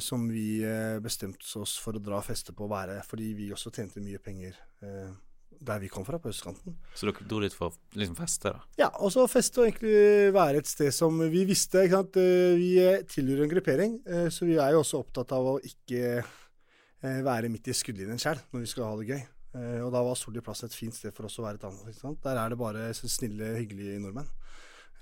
som 0.01 0.23
vi 0.33 0.63
bestemte 1.05 1.45
oss 1.61 1.75
for 1.77 1.99
å 1.99 2.01
dra 2.01 2.17
feste 2.25 2.55
på 2.57 2.65
å 2.65 2.71
være, 2.71 2.95
fordi 3.05 3.27
vi 3.37 3.51
også 3.53 3.69
tjente 3.77 4.01
mye 4.01 4.17
penger 4.25 4.55
der 4.81 5.83
vi 5.83 5.91
kom 5.93 6.07
fra, 6.07 6.17
på 6.17 6.31
østkanten. 6.33 6.79
Så 6.97 7.11
dere 7.11 7.27
dro 7.29 7.43
dit 7.45 7.53
for 7.53 7.69
å 7.69 8.01
liksom 8.01 8.17
feste, 8.17 8.55
da. 8.55 8.65
Ja, 8.81 8.89
og 9.05 9.13
så 9.13 9.27
feste 9.29 9.61
og 9.61 9.69
egentlig 9.69 10.33
være 10.33 10.63
et 10.63 10.71
sted 10.71 10.97
som 10.97 11.21
vi 11.21 11.45
visste, 11.45 11.85
ikke 11.85 12.01
sant. 12.01 12.17
Vi 12.57 12.73
tilhører 13.13 13.45
en 13.45 13.53
gruppering, 13.53 13.99
så 14.33 14.49
vi 14.49 14.57
er 14.57 14.73
jo 14.73 14.81
også 14.81 15.03
opptatt 15.05 15.37
av 15.37 15.53
å 15.53 15.55
ikke 15.61 16.23
være 17.03 17.51
midt 17.53 17.69
i 17.69 17.75
skuddlinjen 17.77 18.21
sjøl 18.21 18.39
når 18.53 18.63
vi 18.63 18.71
skal 18.71 18.89
ha 18.89 18.95
det 19.01 19.09
gøy. 19.11 19.23
Eh, 19.57 19.79
og 19.85 19.93
da 19.95 20.03
var 20.05 20.19
Solli 20.19 20.43
plass 20.45 20.65
et 20.67 20.75
fint 20.77 20.95
sted 20.97 21.15
for 21.17 21.29
oss 21.29 21.39
å 21.41 21.47
være 21.47 21.61
et 21.61 21.69
annet. 21.69 22.21
Der 22.25 22.41
er 22.41 22.53
det 22.53 22.61
bare 22.61 22.91
snille, 22.97 23.55
hyggelige 23.61 24.01
nordmenn. 24.03 24.29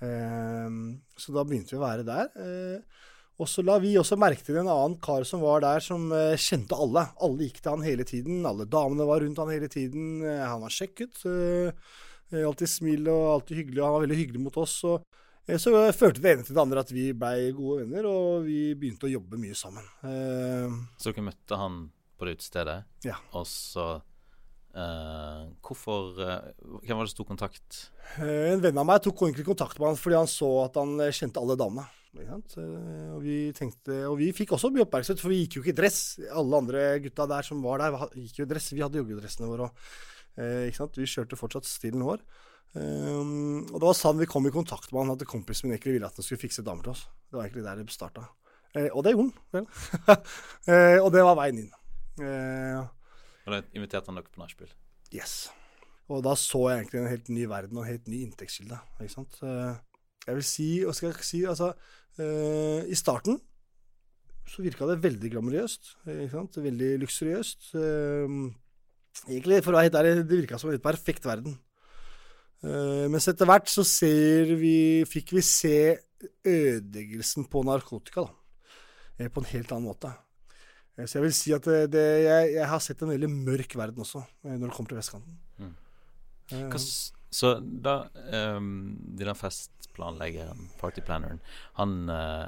Eh, 0.05 0.79
så 1.19 1.35
da 1.35 1.45
begynte 1.47 1.75
vi 1.75 1.81
å 1.81 1.85
være 1.85 2.07
der. 2.07 2.31
Eh, 2.39 3.03
og 3.35 3.49
så 3.51 3.65
la 3.65 3.75
vi 3.83 3.97
også 3.99 4.15
merke 4.19 4.45
til 4.47 4.61
en 4.61 4.71
annen 4.71 4.95
kar 5.03 5.25
som 5.27 5.41
var 5.43 5.63
der, 5.65 5.83
som 5.83 6.07
eh, 6.15 6.39
kjente 6.39 6.77
alle. 6.79 7.07
Alle 7.25 7.49
gikk 7.49 7.59
til 7.59 7.73
han 7.73 7.83
hele 7.83 8.07
tiden. 8.07 8.45
Alle 8.47 8.67
damene 8.69 9.07
var 9.09 9.23
rundt 9.23 9.41
han 9.41 9.51
hele 9.51 9.67
tiden. 9.71 10.21
Eh, 10.23 10.43
han 10.45 10.63
var 10.63 10.71
sjekket. 10.71 11.19
Eh, 11.27 11.73
eh, 12.31 12.45
alltid 12.47 12.71
smil 12.71 13.09
og 13.11 13.25
alltid 13.33 13.59
hyggelig. 13.59 13.81
Og 13.81 13.87
han 13.89 13.97
var 13.97 14.05
veldig 14.05 14.21
hyggelig 14.21 14.45
mot 14.45 14.59
oss. 14.63 14.77
Og, 14.87 15.03
eh, 15.03 15.24
så 15.61 15.69
følte 15.71 15.97
førte 15.99 16.21
det 16.23 16.31
ene 16.33 16.43
til 16.47 16.55
det 16.57 16.61
andre 16.63 16.81
at 16.81 16.91
vi 16.95 17.11
blei 17.13 17.51
gode 17.53 17.83
venner, 17.83 18.07
og 18.09 18.47
vi 18.47 18.73
begynte 18.73 19.05
å 19.05 19.11
jobbe 19.13 19.37
mye 19.37 19.53
sammen. 19.57 19.85
Eh, 20.03 20.73
Så 20.97 21.11
dere 21.13 21.27
møtte 21.27 21.59
han 21.59 21.91
på 22.17 22.25
det 22.25 22.37
utestedet, 22.39 22.83
Ja. 23.05 23.17
og 23.33 23.45
så 23.45 24.01
Uh, 24.75 25.55
Hvorfor 25.63 26.17
uh, 26.19 26.51
Hvem 26.83 26.97
var 26.97 27.05
det 27.07 27.11
som 27.13 27.21
tok 27.21 27.29
kontakt? 27.29 27.77
Uh, 28.19 28.51
En 28.51 28.59
venn 28.59 28.75
av 28.81 28.83
meg 28.83 28.99
tok 29.05 29.21
egentlig 29.23 29.45
kontakt 29.47 29.79
med 29.79 29.87
han 29.87 29.95
fordi 29.95 30.17
han 30.19 30.27
så 30.27 30.49
at 30.65 30.75
han 30.75 30.97
eh, 30.99 31.13
kjente 31.15 31.39
alle 31.39 31.55
damene. 31.55 31.85
Eh, 32.19 33.13
Og 33.15 33.21
vi 33.23 33.37
tenkte, 33.55 34.01
og 34.09 34.17
vi 34.19 34.33
fikk 34.35 34.51
også 34.51 34.73
mye 34.75 34.83
oppmerksomhet, 34.83 35.21
for 35.23 35.31
vi 35.31 35.45
gikk 35.45 35.55
jo 35.55 35.63
ikke 35.63 35.71
i 35.71 35.77
dress. 35.79 36.01
Alle 36.27 36.59
andre 36.59 36.83
gutta 37.05 37.23
der 37.31 37.47
som 37.47 37.63
var 37.63 37.79
der, 37.85 37.95
gikk 38.19 38.41
jo 38.41 38.49
i 38.49 38.51
dress. 38.51 38.67
Vi 38.75 38.83
hadde 38.83 38.99
joggedressene 38.99 39.47
våre. 39.47 39.69
Og, 39.69 40.43
eh? 40.43 40.67
Vi 40.99 41.07
kjørte 41.07 41.39
fortsatt 41.39 41.67
stilen 41.71 42.03
vår. 42.03 42.19
Um, 42.75 43.61
og 43.71 43.77
det 43.79 43.85
var 43.87 43.95
sånn 43.95 44.17
vi 44.19 44.27
kom 44.27 44.47
i 44.49 44.51
kontakt 44.51 44.91
med 44.91 45.05
han, 45.05 45.13
at 45.15 45.23
kompisen 45.29 45.69
min 45.69 45.77
egentlig 45.77 45.93
ville 45.95 46.09
at 46.09 46.17
han 46.19 46.25
skulle 46.27 46.41
fikse 46.41 46.63
damer 46.65 46.83
til 46.83 46.91
oss. 46.95 47.05
Det 47.29 47.37
var 47.39 47.47
egentlig 47.47 47.63
der 47.67 47.79
det 47.79 47.93
starta. 47.95 48.25
Eh, 48.75 48.89
og 48.91 49.05
det 49.05 49.13
gjorde 49.15 49.29
han, 49.29 49.35
vel. 49.55 49.67
eh, 50.73 50.97
og 50.99 51.07
det 51.15 51.23
var 51.23 51.37
veien 51.39 51.61
inn. 51.63 51.69
Eh, 52.19 52.81
Og 53.45 53.53
da 53.53 53.61
inviterte 53.77 54.11
han 54.11 54.19
dere 54.19 54.27
på 54.31 54.41
nachspiel? 54.41 54.73
Yes. 55.15 55.45
Og 56.11 56.19
da 56.25 56.33
så 56.37 56.59
jeg 56.69 56.81
egentlig 56.83 56.99
en 57.01 57.09
helt 57.13 57.31
ny 57.33 57.45
verden 57.49 57.79
og 57.79 57.85
en 57.85 57.93
helt 57.93 58.09
ny 58.11 58.19
inntektskilde. 58.27 58.77
Ikke 58.99 59.15
sant? 59.15 59.39
Eh, 59.41 59.75
Jeg 60.27 60.35
vil 60.39 60.47
si, 60.51 60.67
hva 60.83 60.93
skal 60.97 61.11
jeg 61.13 61.25
si, 61.27 61.43
altså 61.47 61.71
eh, 62.19 62.83
I 62.89 62.97
starten 62.97 63.39
så 64.49 64.61
virka 64.61 64.85
det 64.89 64.99
veldig 65.01 65.31
glamorøst. 65.33 65.95
Ikke 66.05 66.33
sant? 66.35 66.59
Veldig 66.61 66.91
luksuriøst. 67.01 67.71
Eh, 67.79 68.35
egentlig, 69.31 69.63
for 69.63 69.71
å 69.71 69.79
være 69.79 69.87
helt 69.87 69.97
ærlig, 70.01 70.13
det 70.27 70.41
virka 70.43 70.59
som 70.59 70.69
en 70.69 70.75
helt 70.75 70.85
perfekt 70.85 71.25
verden. 71.25 71.55
Eh, 72.65 73.05
mens 73.13 73.27
etter 73.29 73.47
hvert 73.49 73.69
så 73.69 73.85
ser 73.85 74.55
vi 74.57 75.05
Fikk 75.05 75.35
vi 75.37 75.43
se 75.45 75.77
ødeleggelsen 76.45 77.45
på 77.51 77.61
narkotika, 77.67 78.25
da. 78.25 78.69
Eh, 79.19 79.29
på 79.29 79.43
en 79.43 79.51
helt 79.51 79.73
annen 79.75 79.91
måte. 79.91 80.13
Eh, 80.97 81.05
Så 81.05 81.19
jeg 81.19 81.27
vil 81.27 81.35
si 81.37 81.53
at 81.53 81.67
det, 81.69 81.91
det, 81.93 82.05
jeg, 82.25 82.53
jeg 82.57 82.69
har 82.71 82.81
sett 82.81 83.03
en 83.05 83.13
veldig 83.13 83.29
mørk 83.29 83.77
verden 83.77 84.01
også, 84.01 84.23
når 84.43 84.65
det 84.65 84.73
kommer 84.73 84.93
til 84.93 85.01
vestkanten. 85.01 85.37
Mm. 85.61 85.75
Hva 86.71 86.81
så 87.35 87.57
da 87.59 88.05
um, 88.55 88.95
denne 89.17 89.33
festplanleggeren, 89.35 90.69
partyplanneren, 90.79 91.41
han 91.75 91.95
uh, 92.07 92.45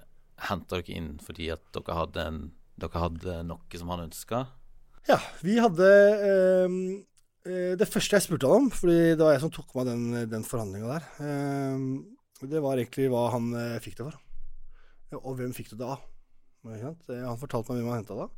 henta 0.47 0.79
dere 0.79 0.95
inn 0.95 1.09
fordi 1.23 1.49
at 1.51 1.65
dere 1.75 1.97
hadde, 1.97 2.23
en, 2.23 2.37
dere 2.79 3.01
hadde 3.01 3.41
noe 3.49 3.81
som 3.81 3.91
han 3.91 4.05
ønska? 4.05 4.45
Ja, 5.07 5.17
vi 5.39 5.57
hadde 5.59 5.87
eh, 5.87 6.73
Det 7.79 7.87
første 7.87 8.17
jeg 8.17 8.25
spurte 8.25 8.49
han 8.49 8.65
om, 8.65 8.69
fordi 8.73 9.15
det 9.15 9.23
var 9.23 9.35
jeg 9.35 9.43
som 9.45 9.51
tok 9.55 9.73
meg 9.77 9.87
den, 9.87 10.05
den 10.31 10.45
forhandlinga 10.47 10.89
der, 10.97 11.05
eh, 11.23 12.47
det 12.51 12.61
var 12.63 12.77
egentlig 12.77 13.07
hva 13.13 13.27
han 13.33 13.49
eh, 13.57 13.77
fikk 13.83 13.99
det 13.99 14.07
for. 14.09 14.17
Og 15.21 15.37
hvem 15.39 15.53
fikk 15.55 15.71
det? 15.79 15.87
Eh, 16.67 17.23
Han 17.23 17.39
fortalte 17.39 17.71
meg 17.71 17.81
hvem 17.83 17.91
han 17.93 18.01
henta 18.01 18.17
av. 18.17 18.31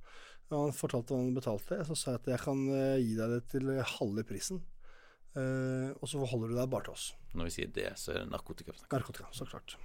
Han 0.53 0.73
fortalte 0.73 1.13
hva 1.13 1.21
han 1.23 1.33
betalte. 1.37 1.79
Så 1.87 1.97
sa 1.97 2.13
jeg 2.13 2.21
at 2.21 2.29
jeg 2.35 2.43
kan 2.45 2.61
eh, 2.73 2.99
gi 3.01 3.15
deg 3.17 3.33
det 3.35 3.41
til 3.53 3.71
halve 3.97 4.25
prisen. 4.27 4.61
Eh, 5.37 5.89
og 5.93 6.05
så 6.09 6.21
forholder 6.21 6.53
du 6.53 6.59
deg 6.59 6.69
bare 6.71 6.87
til 6.87 6.95
oss. 6.95 7.09
Når 7.37 7.49
vi 7.49 7.55
sier 7.57 7.73
det, 7.73 7.89
så 8.01 8.13
er 8.13 8.21
det 8.23 8.29
narkotika. 8.33 8.73
Narkotika, 8.93 9.29
så 9.35 9.45
klart. 9.49 9.75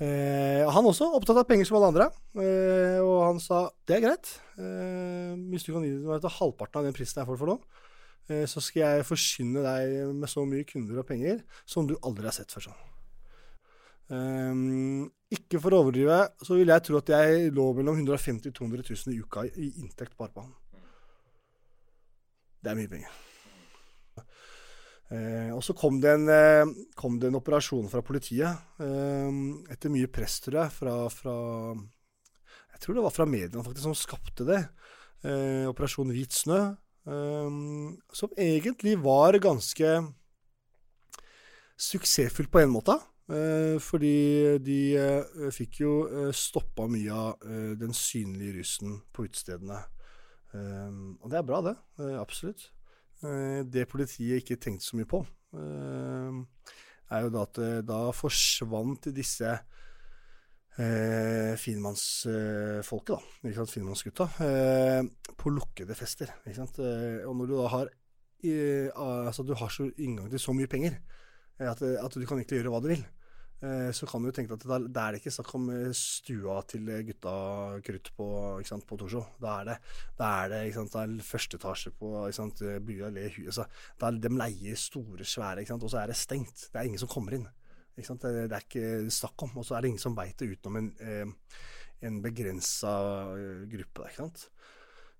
Eh, 0.00 0.64
han 0.64 0.86
også 0.88 1.10
opptatt 1.18 1.42
av 1.42 1.46
penger 1.48 1.68
som 1.68 1.76
alle 1.76 1.90
andre, 1.92 2.06
eh, 2.40 2.98
og 3.04 3.18
han 3.26 3.42
sa 3.42 3.66
det 3.86 3.98
er 3.98 4.06
greit. 4.06 4.30
Eh, 4.56 5.34
hvis 5.52 5.66
du 5.66 5.74
kan 5.74 5.84
gi 5.84 5.92
meg 6.06 6.24
halvparten 6.38 6.80
av 6.80 6.88
den 6.88 6.96
prisen 6.96 7.20
jeg 7.20 7.28
får 7.28 7.38
for 7.42 7.52
nå, 7.52 7.58
eh, 7.60 7.86
så 8.50 8.62
skal 8.62 8.82
jeg 8.84 9.08
forsyne 9.08 9.62
deg 9.64 10.14
med 10.14 10.30
så 10.30 10.44
mye 10.46 10.66
kunder 10.68 11.02
og 11.02 11.08
penger 11.08 11.42
som 11.68 11.88
du 11.88 11.96
aldri 12.00 12.28
har 12.28 12.36
sett 12.36 12.52
før. 12.54 12.68
Sånn. 12.68 12.86
Um, 14.10 15.06
ikke 15.30 15.60
for 15.62 15.74
å 15.74 15.84
overdrive, 15.84 16.18
så 16.42 16.56
vil 16.58 16.72
jeg 16.72 16.82
tro 16.86 16.98
at 16.98 17.12
jeg 17.12 17.52
lå 17.54 17.66
mellom 17.78 18.00
150 18.00 18.50
000 18.50 18.56
200 18.58 18.86
000 18.90 19.14
i 19.14 19.20
uka 19.22 19.44
i 19.46 19.68
inntekt 19.82 20.16
bare 20.18 20.34
på 20.34 20.42
han. 20.42 20.54
Det 22.60 22.72
er 22.72 22.78
mye 22.78 22.90
penger. 22.90 23.18
Uh, 25.10 25.50
og 25.56 25.62
så 25.66 25.74
kom 25.74 25.96
det, 26.02 26.10
en, 26.18 26.28
uh, 26.30 26.90
kom 26.98 27.16
det 27.18 27.30
en 27.30 27.38
operasjon 27.38 27.88
fra 27.90 28.02
politiet, 28.06 28.66
uh, 28.82 29.30
etter 29.70 29.90
mye 29.90 30.10
press, 30.10 30.38
tror 30.44 30.60
jeg, 30.64 30.74
fra, 30.74 30.94
fra 31.10 31.36
Jeg 32.74 32.82
tror 32.84 32.98
det 32.98 33.06
var 33.06 33.14
fra 33.14 33.26
mediene 33.26 33.64
faktisk 33.66 33.88
som 33.88 33.98
skapte 33.98 34.46
det. 34.46 34.60
Eh, 35.20 35.66
Operasjon 35.68 36.12
Hvit 36.14 36.32
snø. 36.32 36.60
Eh, 37.06 37.60
som 38.12 38.34
egentlig 38.36 38.96
var 39.04 39.38
ganske 39.40 39.92
suksessfullt 41.80 42.52
på 42.52 42.64
en 42.64 42.74
måte. 42.74 42.98
Uh, 43.30 43.78
fordi 43.78 44.58
de 44.58 44.80
uh, 44.98 45.44
fikk 45.54 45.76
jo 45.84 45.92
uh, 46.10 46.32
stoppa 46.34 46.88
mye 46.90 47.14
av 47.14 47.44
uh, 47.46 47.76
den 47.78 47.94
synlige 47.94 48.56
russen 48.56 48.96
på 49.14 49.28
utestedene. 49.28 49.78
Um, 50.50 51.14
og 51.22 51.30
det 51.30 51.38
er 51.38 51.46
bra, 51.46 51.60
det. 51.62 51.76
Eh, 52.02 52.16
absolutt. 52.18 52.72
Eh, 53.20 53.62
det 53.68 53.88
politiet 53.88 54.40
ikke 54.40 54.56
tenkte 54.60 54.86
så 54.86 54.96
mye 54.96 55.08
på, 55.08 55.20
eh, 55.52 56.38
er 57.10 57.24
jo 57.26 57.32
da 57.34 57.42
at 57.44 57.58
eh, 57.60 57.80
da 57.84 57.98
forsvant 58.16 59.10
disse 59.14 59.58
eh, 60.80 61.54
finmannsfolket, 61.60 63.14
da. 63.14 63.48
Ikke? 63.50 63.66
Finmannsgutta. 63.70 64.26
Eh, 64.46 65.00
på 65.38 65.52
lukkede 65.54 65.96
fester. 65.98 66.32
Ikke 66.46 66.58
sant? 66.58 66.80
Eh, 66.82 67.22
og 67.28 67.36
når 67.38 67.50
du 67.50 67.56
da 67.58 67.70
har 67.76 67.94
eh, 68.44 68.90
altså 68.96 69.44
du 69.46 69.54
har 69.58 69.72
så 69.72 69.88
inngang 70.00 70.30
til 70.32 70.42
så 70.42 70.54
mye 70.56 70.70
penger 70.70 70.96
eh, 70.96 71.68
at, 71.68 71.82
at 71.82 72.16
du 72.16 72.24
kan 72.26 72.40
egentlig 72.40 72.60
gjøre 72.60 72.74
hva 72.74 72.84
du 72.84 72.92
vil. 72.94 73.08
Så 73.92 74.06
kan 74.08 74.24
du 74.24 74.30
tenke 74.32 74.56
at 74.56 74.62
da, 74.64 74.78
er 74.80 75.12
det 75.12 75.18
ikke 75.20 75.34
snakk 75.34 75.50
om 75.58 75.66
stua 75.92 76.62
til 76.64 76.86
gutta 77.04 77.32
krutt 77.84 78.08
på, 78.16 78.28
ikke 78.56 78.70
sant, 78.70 78.86
på 78.88 78.96
Torshov. 78.96 79.34
Da 79.36 79.58
er 79.60 79.66
det, 79.68 79.74
da 80.16 80.30
er 80.38 80.48
det, 80.48 80.60
ikke 80.70 80.78
sant, 80.78 80.94
da 80.94 81.02
er 81.04 81.26
første 81.28 81.58
etasje 81.60 81.92
på 81.92 82.14
ikke 82.22 82.38
sant, 82.38 82.62
eh, 82.64 82.78
bygda 82.80 83.10
Altså, 83.12 83.66
de 84.16 84.30
leier 84.32 84.80
store, 84.80 85.28
svære, 85.28 85.60
ikke 85.60 85.74
sant, 85.74 85.84
og 85.84 85.92
så 85.92 86.00
er 86.00 86.08
det 86.08 86.16
stengt. 86.16 86.70
Det 86.70 86.80
er 86.80 86.88
ingen 86.88 87.02
som 87.04 87.12
kommer 87.12 87.36
inn. 87.36 87.44
Det, 87.96 88.06
det 88.22 88.56
er 88.56 88.64
ikke 88.64 89.10
snakk 89.12 89.46
om. 89.46 89.58
Og 89.60 89.66
så 89.66 89.76
er 89.76 89.82
det 89.82 89.92
ingen 89.92 90.02
som 90.02 90.16
veit 90.16 90.38
det 90.40 90.50
utenom 90.54 90.80
en, 90.80 90.90
eh, 91.04 91.58
en 92.06 92.22
begrensa 92.24 92.94
gruppe. 93.70 94.06
Ikke 94.08 94.22
sant? 94.22 94.46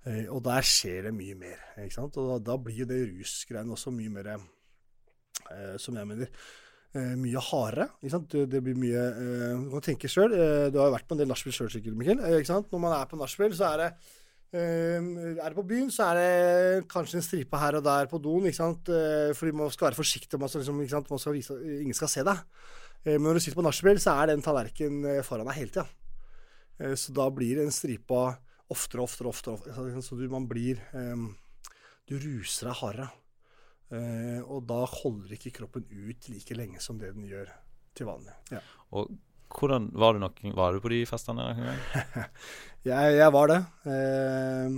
Eh, 0.09 0.25
og 0.33 0.41
der 0.47 0.65
skjer 0.65 1.09
det 1.09 1.15
mye 1.17 1.37
mer. 1.37 1.61
Ikke 1.83 1.99
sant? 1.99 2.17
Og 2.21 2.33
da, 2.33 2.39
da 2.53 2.57
blir 2.63 2.83
jo 2.83 2.89
det 2.89 3.03
rusgreiene 3.11 3.77
også 3.77 3.93
mye 3.93 4.13
mer 4.15 4.33
eh, 4.33 5.77
Som 5.81 5.99
jeg 6.01 6.09
mener 6.09 6.31
eh, 6.31 7.15
mye 7.21 7.43
hardere. 7.51 7.91
Ikke 8.01 8.15
sant? 8.15 8.31
Det, 8.33 8.47
det 8.55 8.63
blir 8.65 8.79
mye 8.81 9.03
eh, 9.11 9.67
Du 9.67 9.75
kan 9.75 9.87
tenke 9.91 10.11
sjøl. 10.11 10.33
Eh, 10.33 10.71
du 10.73 10.81
har 10.81 10.89
jo 10.89 10.97
vært 10.97 11.09
på 11.11 11.19
en 11.19 11.23
del 11.23 11.31
nachspiel 11.31 11.57
sjøl 11.57 11.73
sikkert, 11.75 11.99
Mikkel. 12.01 12.25
Eh, 12.25 12.39
ikke 12.41 12.53
sant? 12.53 12.73
Når 12.73 12.85
man 12.87 12.97
er 12.97 13.11
på 13.11 13.21
nachspiel, 13.21 13.53
så 13.57 13.75
er 13.75 13.85
det 13.85 13.91
eh, 13.91 14.17
er 14.59 15.47
det 15.47 15.55
på 15.55 15.67
byen, 15.67 15.91
så 15.95 16.09
er 16.11 16.19
det 16.19 16.89
kanskje 16.91 17.21
en 17.21 17.25
stripe 17.25 17.59
her 17.61 17.79
og 17.79 17.85
der 17.87 18.09
på 18.11 18.19
doen. 18.19 18.49
ikke 18.49 18.59
sant? 18.59 18.89
Eh, 18.91 19.31
fordi 19.37 19.53
man 19.55 19.71
skal 19.71 19.91
være 19.91 20.01
forsiktig. 20.01 20.41
Man 20.41 20.51
skal, 20.51 20.65
liksom? 20.65 21.07
Man 21.11 21.23
skal 21.23 21.37
vise, 21.37 21.55
ingen 21.81 21.95
skal 21.95 22.11
se 22.11 22.25
deg. 22.27 22.43
Eh, 23.05 23.17
men 23.17 23.31
når 23.31 23.39
du 23.39 23.45
sitter 23.45 23.61
på 23.61 23.65
nachspiel, 23.65 24.01
så 24.03 24.17
er 24.19 24.33
den 24.33 24.43
tallerkenen 24.45 25.07
eh, 25.07 25.23
foran 25.27 25.49
deg 25.49 25.61
hele 25.61 25.75
tida. 25.77 25.89
Så 26.97 27.13
da 27.13 27.27
blir 27.29 27.59
den 27.61 27.69
stripa 27.77 28.39
oftere 28.73 29.03
og 29.03 29.11
oftere, 29.11 29.29
oftere, 29.29 29.57
oftere. 29.59 30.03
Så 30.03 30.17
du, 30.17 30.25
man 30.33 30.47
blir 30.49 30.81
eh, 30.97 31.27
Du 32.09 32.17
ruser 32.17 32.71
deg 32.71 32.79
hardere. 32.81 33.11
Og 33.91 34.63
da 34.71 34.85
holder 34.87 35.35
ikke 35.35 35.51
kroppen 35.51 35.83
ut 35.91 36.29
like 36.31 36.55
lenge 36.55 36.79
som 36.83 36.99
det 36.99 37.11
den 37.17 37.27
gjør 37.27 37.49
til 37.99 38.07
vanlig. 38.07 38.37
Ja. 38.55 38.61
Og 38.95 39.11
hvordan 39.55 39.91
Var 39.93 40.15
du 40.17 40.23
nok, 40.23 40.41
Var 40.57 40.73
du 40.73 40.81
på 40.81 40.93
de 40.93 41.03
festene? 41.09 41.51
Jeg, 42.81 43.17
jeg 43.19 43.33
var 43.35 43.51
det. 43.51 43.59
Eh, 43.93 44.77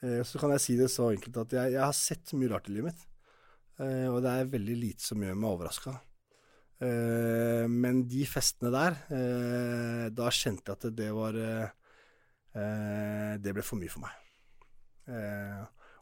eh, 0.00 0.20
så 0.24 0.40
kan 0.40 0.54
jeg 0.54 0.62
si 0.64 0.76
det 0.78 0.86
så 0.88 1.10
enkelt 1.12 1.36
at 1.42 1.50
jeg, 1.52 1.74
jeg 1.74 1.82
har 1.82 1.92
sett 1.92 2.32
mye 2.32 2.48
rart 2.54 2.70
i 2.70 2.72
livet 2.72 2.88
mitt. 2.88 3.02
Eh, 3.84 4.06
og 4.08 4.22
det 4.24 4.32
er 4.32 4.48
veldig 4.54 4.76
lite 4.80 5.04
som 5.04 5.20
gjør 5.20 5.36
meg 5.36 5.50
overraska. 5.50 5.92
Eh, 6.80 7.66
men 7.68 8.00
de 8.08 8.24
festene 8.24 8.72
der, 8.72 8.96
eh, 9.12 10.06
da 10.16 10.32
kjente 10.32 10.72
jeg 10.72 10.78
at 10.78 10.96
det 10.96 11.10
var 11.16 11.36
eh, 11.36 11.68
eh, 12.56 13.36
Det 13.44 13.52
ble 13.52 13.64
for 13.64 13.76
mye 13.82 13.92
for 13.92 14.06
meg. 14.06 14.22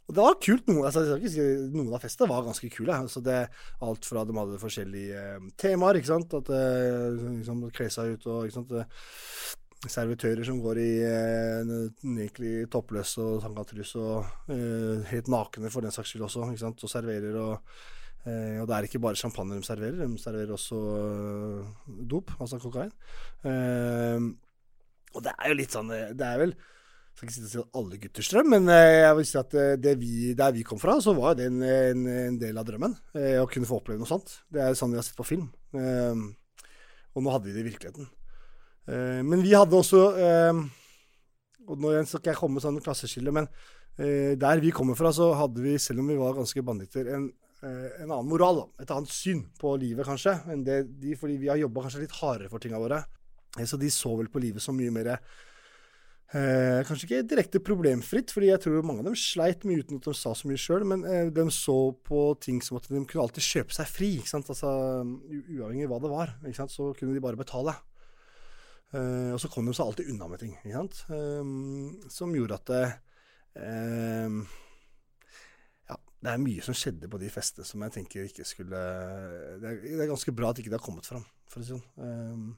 Eh, 0.05 0.09
og 0.09 0.15
det 0.15 0.21
var 0.27 0.39
kult. 0.43 0.69
Noen, 0.69 0.85
altså, 0.85 1.19
noen 1.73 1.95
av 1.97 2.03
festene 2.05 2.31
var 2.31 2.45
ganske 2.45 2.71
kule. 2.73 2.93
Altså 2.93 3.23
det, 3.25 3.49
alt 3.81 4.05
fra 4.05 4.25
de 4.29 4.37
hadde 4.37 4.61
forskjellige 4.61 5.25
eh, 5.35 5.51
temaer, 5.61 6.01
ikke 6.01 6.13
sant. 6.13 6.35
At 6.37 6.51
eh, 6.53 7.11
liksom, 7.41 7.67
kle 7.75 7.91
seg 7.93 8.17
ut 8.17 8.27
og 8.29 8.49
ikke 8.49 8.59
sant. 8.61 8.75
servitører 9.85 10.45
som 10.45 10.61
går 10.65 10.79
i 10.81 10.93
eh, 11.05 12.69
toppløs 12.73 13.19
og 13.21 13.43
tangatrus 13.45 13.97
og 14.01 14.53
eh, 14.53 15.03
helt 15.11 15.29
nakne 15.29 15.73
for 15.73 15.85
den 15.85 15.93
saks 15.93 16.15
skyld 16.15 16.29
også, 16.29 16.47
ikke 16.53 16.65
sant? 16.67 16.85
og 16.85 16.93
serverer. 16.93 17.41
Og, 17.41 17.75
eh, 18.29 18.61
og 18.61 18.69
det 18.69 18.77
er 18.77 18.89
ikke 18.89 19.03
bare 19.05 19.21
champagne 19.21 19.57
de 19.57 19.67
serverer, 19.67 20.05
de 20.05 20.21
serverer 20.21 20.53
også 20.57 20.81
eh, 21.01 21.75
dop, 22.13 22.33
altså 22.41 22.61
kokain. 22.61 22.93
Eh, 23.45 24.33
og 25.15 25.23
det 25.23 25.33
er 25.39 25.53
jo 25.53 25.57
litt 25.59 25.71
sånn 25.75 25.93
eh, 25.95 26.09
Det 26.17 26.27
er 26.27 26.41
vel 26.41 26.57
skal 27.15 27.29
ikke 27.31 27.49
si 27.49 27.59
at 27.61 27.77
alle 27.79 27.99
gutters 28.03 28.29
drøm, 28.33 28.49
men 28.51 28.71
eh, 28.75 29.01
jeg 29.05 29.17
vil 29.19 29.27
si 29.29 29.37
at 29.39 29.55
eh, 29.55 29.93
vi, 30.01 30.33
der 30.35 30.55
vi 30.57 30.65
kom 30.67 30.81
fra, 30.83 30.97
så 31.03 31.15
var 31.15 31.37
det 31.39 31.47
en, 31.47 31.61
en, 31.63 32.07
en 32.11 32.39
del 32.41 32.59
av 32.59 32.67
drømmen. 32.67 32.97
eh, 33.15 33.37
Å 33.39 33.47
kunne 33.51 33.69
få 33.71 33.79
oppleve 33.79 34.03
noe 34.03 34.11
sånt. 34.11 34.33
Det 34.51 34.63
er 34.65 34.75
sånn 34.79 34.91
vi 34.91 34.99
har 34.99 35.07
sett 35.07 35.19
på 35.19 35.27
film. 35.29 35.47
Og 35.75 37.23
nå 37.23 37.31
hadde 37.31 37.47
vi 37.47 37.55
det 37.55 37.63
i 37.63 37.69
virkeligheten. 37.69 38.09
Men 39.25 39.41
vi 39.41 39.55
hadde 39.55 39.79
også 39.79 40.01
Og 41.65 41.79
nå 41.81 41.93
skal 42.05 42.21
ikke 42.21 42.33
jeg 42.35 42.37
komme 42.37 42.59
med 42.59 42.65
sånn 42.67 42.83
klasseskille, 42.85 43.33
men 43.33 43.49
der 43.97 44.61
vi 44.61 44.75
kommer 44.75 44.99
fra, 44.99 45.13
så 45.15 45.31
hadde 45.39 45.63
vi, 45.63 45.79
selv 45.79 46.03
om 46.03 46.11
vi 46.11 46.19
var 46.19 46.35
ganske 46.37 46.63
banditter, 46.67 47.09
en, 47.15 47.29
en 47.63 48.11
annen 48.11 48.29
moral. 48.29 48.65
Et 48.83 48.91
annet 48.91 49.15
syn 49.15 49.45
på 49.61 49.73
livet, 49.81 50.05
kanskje, 50.05 50.35
enn 50.53 50.67
det 50.67 50.83
de, 51.01 51.15
fordi 51.17 51.39
vi 51.41 51.49
har 51.53 51.63
jobba 51.63 51.87
kanskje 51.87 52.03
litt 52.03 52.19
hardere 52.19 52.51
for 52.53 52.61
tinga 52.61 52.83
våre. 52.83 53.01
Så 53.63 53.79
de 53.81 53.89
så 53.95 54.13
vel 54.19 54.29
på 54.35 54.43
livet 54.43 54.63
som 54.63 54.77
mye 54.77 54.93
mer 54.93 55.15
Eh, 56.35 56.81
kanskje 56.83 57.07
ikke 57.07 57.27
direkte 57.31 57.61
problemfritt, 57.63 58.33
fordi 58.35 58.49
jeg 58.49 58.63
tror 58.65 58.83
mange 58.83 59.05
av 59.05 59.07
dem 59.07 59.19
sleit 59.19 59.63
mye 59.69 59.85
uten 59.85 60.01
at 60.01 60.09
de 60.09 60.15
sa 60.19 60.33
så 60.35 60.49
mye 60.51 60.59
sjøl, 60.59 60.83
men 60.91 61.05
eh, 61.07 61.29
de 61.31 61.45
så 61.55 61.77
på 62.09 62.23
ting 62.43 62.59
som 62.65 62.81
at 62.81 62.89
de 62.91 63.03
kunne 63.07 63.27
alltid 63.29 63.45
kjøpe 63.47 63.77
seg 63.77 63.87
fri? 63.87 64.11
Altså, 64.35 64.73
uavhengig 65.05 65.87
av 65.87 65.93
hva 65.93 66.01
det 66.03 66.11
var, 66.11 66.33
så 66.73 66.89
kunne 66.99 67.15
de 67.15 67.23
bare 67.23 67.39
betale. 67.39 67.77
Eh, 68.95 69.31
og 69.31 69.39
så 69.43 69.51
kom 69.53 69.71
de 69.71 69.77
seg 69.79 69.87
alltid 69.87 70.11
unna 70.11 70.27
med 70.33 70.43
ting? 70.43 70.59
Eh, 70.67 71.55
som 72.11 72.35
gjorde 72.35 72.59
at 72.59 72.75
eh, 72.81 74.43
ja, 75.87 76.01
det 76.19 76.35
er 76.35 76.45
mye 76.49 76.67
som 76.67 76.75
skjedde 76.75 77.11
på 77.15 77.23
de 77.23 77.31
festene 77.31 77.67
som 77.69 77.87
jeg 77.87 77.95
tenker 78.01 78.27
ikke 78.27 78.47
skulle 78.49 78.85
Det 79.63 79.71
er, 79.71 79.83
det 79.87 80.03
er 80.03 80.11
ganske 80.11 80.35
bra 80.35 80.51
at 80.51 80.59
ikke 80.59 80.75
det 80.75 80.81
har 80.81 80.87
kommet 80.87 81.07
fram, 81.07 81.23
for 81.47 81.63
å 81.63 81.67
si 81.67 81.77
det 81.77 81.79
sånn. 81.79 82.55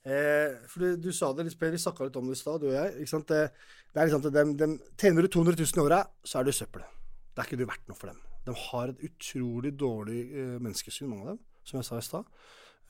Eh, 0.00 0.56
for 0.70 0.80
du, 0.80 0.96
du 0.96 1.10
sa 1.12 1.28
det 1.36 1.44
Per, 1.60 1.72
vi 1.74 1.80
snakka 1.80 2.06
litt 2.08 2.16
om 2.16 2.30
det 2.30 2.38
i 2.38 2.40
stad, 2.40 2.62
du 2.62 2.70
og 2.70 2.76
jeg. 2.76 2.96
Ikke 3.02 3.12
sant? 3.12 3.28
Det, 3.28 3.50
det 3.92 4.00
er 4.00 4.08
liksom 4.08 4.24
at 4.24 4.36
dem, 4.38 4.54
dem, 4.60 4.78
Tjener 4.96 5.26
du 5.26 5.28
200 5.28 5.60
000 5.60 5.76
i 5.76 5.84
året, 5.84 6.12
så 6.24 6.40
er 6.40 6.48
du 6.48 6.52
søppel. 6.56 6.84
Det 7.30 7.42
er 7.42 7.48
ikke 7.48 7.60
du 7.60 7.66
verdt 7.68 7.90
noe 7.90 7.98
for 7.98 8.12
dem. 8.12 8.22
De 8.46 8.56
har 8.56 8.92
et 8.92 9.04
utrolig 9.10 9.74
dårlig 9.78 10.22
eh, 10.32 10.56
menneskesyn, 10.58 11.10
mange 11.10 11.26
av 11.26 11.34
dem, 11.34 11.42
som 11.68 11.80
jeg 11.80 11.88
sa 11.90 12.00
i 12.00 12.06
stad. 12.06 12.32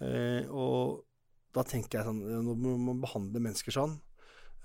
Eh, 0.07 0.46
og 0.55 1.03
da 1.53 1.64
tenker 1.66 1.99
jeg 1.99 2.07
sånn 2.07 2.46
Når 2.46 2.79
man 2.87 3.03
behandler 3.03 3.42
mennesker 3.42 3.75
sånn, 3.75 3.99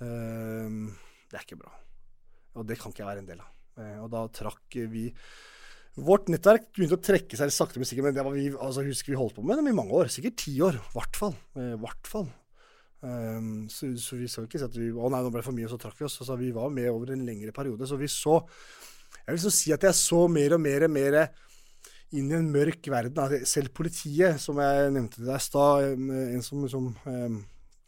eh, 0.06 0.78
det 1.32 1.40
er 1.40 1.48
ikke 1.48 1.60
bra. 1.64 1.74
Og 2.56 2.70
det 2.70 2.78
kan 2.80 2.94
ikke 2.94 3.04
jeg 3.04 3.10
være 3.10 3.26
en 3.26 3.32
del 3.32 3.42
av. 3.42 3.52
Eh, 3.82 3.98
og 4.04 4.12
da 4.14 4.22
trakk 4.32 4.78
vi 4.94 5.10
Vårt 5.96 6.28
nettverk 6.28 6.74
begynte 6.76 6.98
å 6.98 7.04
trekke 7.04 7.38
seg 7.40 7.52
sakte, 7.56 7.80
men 7.80 7.88
sikkert. 7.88 8.10
Men 8.10 8.18
det 8.18 8.26
var 8.28 8.36
vi, 8.36 8.50
altså, 8.52 8.84
husker 8.84 9.14
vi 9.14 9.20
holdt 9.20 9.38
på 9.38 9.46
med 9.48 9.62
dem 9.62 9.70
i 9.72 9.76
mange 9.78 9.96
år. 9.96 10.10
Sikkert 10.12 10.42
ti 10.42 10.58
år. 10.66 10.76
I 10.76 10.98
hvert 10.98 11.20
fall. 11.20 11.38
Eh, 11.56 11.76
hvert 11.80 12.10
fall. 12.10 12.28
Um, 13.06 13.68
så, 13.70 13.88
så 14.02 14.18
vi 14.18 14.28
skal 14.32 14.48
ikke 14.48 14.64
at 14.66 14.78
vi 14.80 14.88
Å 14.90 15.10
nei, 15.14 15.20
nå 15.22 15.30
ble 15.30 15.44
det 15.44 15.46
for 15.46 15.54
mye, 15.56 15.68
og 15.68 15.76
så 15.76 15.80
trakk 15.80 16.00
vi 16.02 16.08
oss. 16.08 16.18
Så 16.20 16.38
vi 16.40 16.52
var 16.56 16.74
med 16.74 16.90
over 16.92 17.14
en 17.16 17.24
lengre 17.28 17.56
periode. 17.56 17.88
Så 17.88 18.00
vi 18.02 18.12
så 18.12 18.42
Jeg 19.22 19.38
vil 19.38 19.44
så 19.46 19.54
si 19.54 19.72
at 19.76 19.88
jeg 19.88 19.98
så 19.98 20.26
mer 20.28 20.58
og 20.58 20.64
mer 20.66 20.88
og 20.90 20.94
mer 20.98 21.20
inn 22.16 22.28
i 22.28 22.38
en 22.38 22.52
mørk 22.52 22.92
verden. 22.92 23.22
Altså, 23.22 23.48
selv 23.56 23.72
politiet, 23.78 24.42
som 24.44 24.60
jeg 24.60 24.92
nevnte 24.92 25.22
til 25.22 25.30
deg 25.30 25.40
i 25.40 25.46
stad, 25.48 25.88
en, 25.96 26.44
som, 26.44 26.68
som 26.72 26.92
um, 27.08 27.40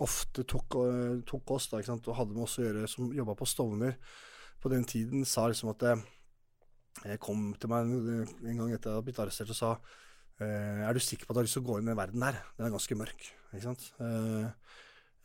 ofte 0.07 0.47
tok, 0.47 0.79
uh, 0.79 1.19
tok 1.27 1.57
oss 1.57 1.67
da, 1.73 1.83
og 1.83 2.15
hadde 2.15 2.33
med 2.33 2.47
oss 2.47 2.57
å 2.61 2.65
gjøre, 2.65 2.87
som 2.91 3.11
jobba 3.13 3.35
på 3.35 3.49
Stovner 3.51 3.99
på 4.63 4.71
den 4.71 4.87
tiden, 4.87 5.25
sa 5.27 5.45
liksom 5.49 5.69
at 5.75 5.83
eh, 5.85 5.99
jeg 7.05 7.21
kom 7.21 7.51
til 7.59 7.71
meg 7.71 7.87
en, 7.87 8.57
gang 8.57 8.73
etter 8.73 8.89
jeg 8.89 8.97
hadde 8.97 9.05
blitt 9.05 9.21
arrestert 9.21 9.51
og 9.53 9.57
sa 9.57 9.71
eh, 10.41 10.83
Er 10.87 10.95
du 10.95 11.01
sikker 11.03 11.27
på 11.27 11.33
at 11.33 11.37
du 11.37 11.41
har 11.41 11.47
lyst 11.47 11.57
til 11.59 11.65
å 11.65 11.69
gå 11.69 11.79
inn 11.79 11.89
i 11.89 11.91
den 11.91 11.99
verden 11.99 12.23
der? 12.25 12.39
Den 12.57 12.67
er 12.67 12.73
ganske 12.73 12.97
mørk. 12.97 13.27
Ikke 13.51 13.65
sant? 13.65 13.85
Eh, 14.03 14.47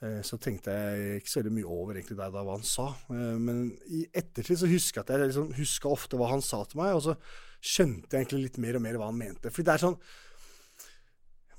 eh, 0.04 0.18
så 0.26 0.38
tenkte 0.42 0.74
jeg 0.76 1.22
ikke 1.22 1.32
så 1.32 1.40
veldig 1.40 1.54
mye 1.60 1.70
over 1.78 1.96
egentlig 1.96 2.18
der 2.20 2.34
da 2.34 2.44
hva 2.44 2.58
han 2.58 2.66
sa. 2.66 2.90
Men 3.12 3.64
i 3.88 4.04
ettertid 4.10 4.60
så 4.62 4.70
husker 4.70 5.00
jeg 5.00 5.06
at 5.06 5.14
jeg 5.14 5.32
liksom 5.32 5.92
ofte 5.92 6.20
hva 6.20 6.32
han 6.34 6.44
sa 6.44 6.62
til 6.68 6.82
meg, 6.82 6.96
og 6.98 7.06
så 7.08 7.16
skjønte 7.62 8.10
jeg 8.10 8.26
egentlig 8.26 8.48
litt 8.48 8.60
mer 8.62 8.78
og 8.78 8.84
mer 8.84 9.00
hva 9.00 9.10
han 9.10 9.20
mente. 9.20 9.52
Fordi 9.54 9.68
det 9.68 9.76
er 9.76 9.86
sånn 9.86 9.98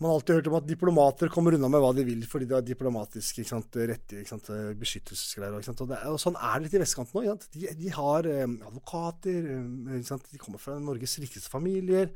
man 0.03 0.11
har 0.11 0.17
alltid 0.19 0.35
hørt 0.35 0.47
om 0.51 0.55
at 0.57 0.65
diplomater 0.67 1.29
kommer 1.31 1.55
unna 1.55 1.69
med 1.71 1.79
hva 1.79 1.93
de 1.95 2.03
vil 2.03 2.25
fordi 2.27 2.47
de 2.49 2.57
har 2.57 2.65
diplomatiske 2.67 3.45
rettigheter, 3.47 4.25
sant, 4.27 4.49
beskyttelsesgreier. 4.79 5.55
Og, 5.55 5.93
og 6.11 6.17
sånn 6.19 6.35
er 6.35 6.57
det 6.57 6.65
litt 6.65 6.75
i 6.75 6.81
vestkanten 6.83 7.21
òg. 7.21 7.45
De, 7.55 7.69
de 7.79 7.93
har 7.95 8.27
um, 8.27 8.57
advokater, 8.67 9.47
um, 9.55 9.87
de 9.87 10.41
kommer 10.41 10.59
fra 10.59 10.75
Norges 10.81 11.15
rikeste 11.23 11.51
familier. 11.51 12.11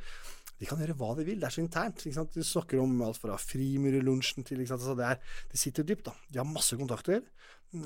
De 0.57 0.67
kan 0.67 0.81
gjøre 0.81 0.97
hva 0.99 1.13
de 1.15 1.27
vil. 1.27 1.39
Det 1.39 1.47
er 1.47 1.55
så 1.55 1.63
internt. 1.63 2.03
De 2.03 2.43
snakker 2.43 2.81
om 2.81 2.97
alt 3.05 3.21
fra 3.21 3.37
frimurerlunsjen 3.39 4.47
til? 4.47 4.65
Altså, 4.65 4.97
er, 4.97 5.21
de 5.53 5.61
sitter 5.61 5.87
dypt. 5.87 6.09
da. 6.09 6.15
De 6.27 6.41
har 6.41 6.49
masse 6.49 6.75
kontakter, 6.79 7.21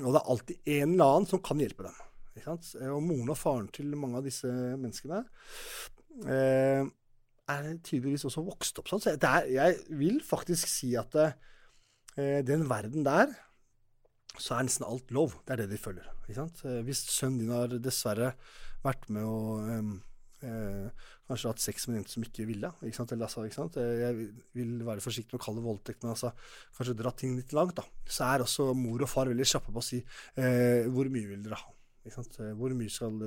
og 0.00 0.08
det 0.08 0.16
er 0.18 0.32
alltid 0.34 0.72
en 0.80 0.96
eller 0.96 1.12
annen 1.12 1.30
som 1.30 1.44
kan 1.44 1.62
hjelpe 1.62 1.86
dem. 1.86 2.00
Og 2.42 3.04
moren 3.04 3.30
og 3.34 3.38
faren 3.38 3.70
til 3.76 3.92
mange 3.94 4.18
av 4.18 4.26
disse 4.26 4.48
menneskene 4.48 5.20
eh, 6.24 6.86
er 7.50 7.72
tydeligvis 7.82 8.26
også 8.28 8.44
vokst 8.46 8.78
opp 8.78 8.90
sånn. 8.90 9.02
Så 9.02 9.16
det 9.18 9.28
er, 9.28 9.48
jeg 9.50 9.98
vil 9.98 10.20
faktisk 10.24 10.70
si 10.70 10.92
at 10.98 11.16
eh, 11.18 12.40
den 12.46 12.68
verden 12.70 13.06
der, 13.06 13.32
så 14.38 14.56
er 14.56 14.68
nesten 14.68 14.86
alt 14.88 15.10
lov. 15.12 15.36
Det 15.46 15.56
er 15.56 15.64
det 15.64 15.72
de 15.74 15.80
følger. 15.80 16.08
Eh, 16.30 16.80
hvis 16.86 17.04
sønnen 17.10 17.42
din 17.42 17.52
har 17.54 17.74
dessverre 17.82 18.32
vært 18.82 19.08
med 19.14 19.26
og 19.26 19.68
um, 19.68 19.92
eh, 20.46 21.10
kanskje 21.28 21.52
hatt 21.52 21.62
sex 21.62 21.86
med 21.88 22.00
en 22.00 22.08
som 22.10 22.24
ikke 22.26 22.46
ville, 22.48 22.70
ikke? 22.82 23.06
Eller, 23.14 23.26
altså, 23.28 23.44
ikke? 23.46 23.68
Eh, 23.82 24.00
jeg 24.02 24.30
vil 24.58 24.72
være 24.86 25.04
forsiktig 25.04 25.36
med 25.36 25.42
å 25.42 25.44
kalle 25.44 25.60
det 25.60 25.68
voldtekt, 25.68 26.02
men 26.02 26.14
altså, 26.14 26.32
kanskje 26.78 26.96
dra 26.98 27.12
ting 27.16 27.36
litt 27.38 27.54
langt, 27.56 27.76
da. 27.78 27.86
Så 28.06 28.26
er 28.26 28.46
også 28.46 28.72
mor 28.78 29.04
og 29.04 29.10
far 29.10 29.30
veldig 29.30 29.48
kjappe 29.48 29.74
på 29.74 29.82
å 29.82 29.86
si 29.86 30.02
eh, 30.02 30.88
hvor 30.90 31.10
mye 31.12 31.30
vil 31.30 31.44
dere 31.46 31.60
ha? 31.60 31.78
Hvor 32.58 32.72
mye 32.74 32.90
skal 32.90 33.20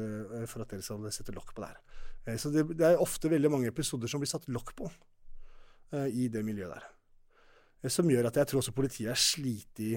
for 0.51 0.65
at 0.65 0.73
dere 0.73 0.83
skal 0.83 1.05
sette 1.15 1.31
lokk 1.31 1.53
på 1.55 1.63
det 1.63 1.69
her? 1.71 2.01
Eh, 2.25 2.37
Så 2.37 2.51
det, 2.53 2.65
det 2.77 2.87
er 2.87 3.01
ofte 3.01 3.29
veldig 3.31 3.51
mange 3.51 3.71
episoder 3.71 4.09
som 4.11 4.21
blir 4.21 4.31
satt 4.31 4.47
lokk 4.51 4.73
på 4.77 4.89
uh, 4.89 6.07
i 6.09 6.27
det 6.31 6.43
miljøet 6.45 6.73
der. 6.73 6.87
Eh, 7.83 7.91
Som 7.93 8.09
gjør 8.09 8.29
at 8.31 8.39
jeg 8.41 8.51
tror 8.51 8.63
også 8.63 8.75
politiet 8.75 9.11
er 9.13 9.19
slitt 9.19 9.83
i, 9.85 9.93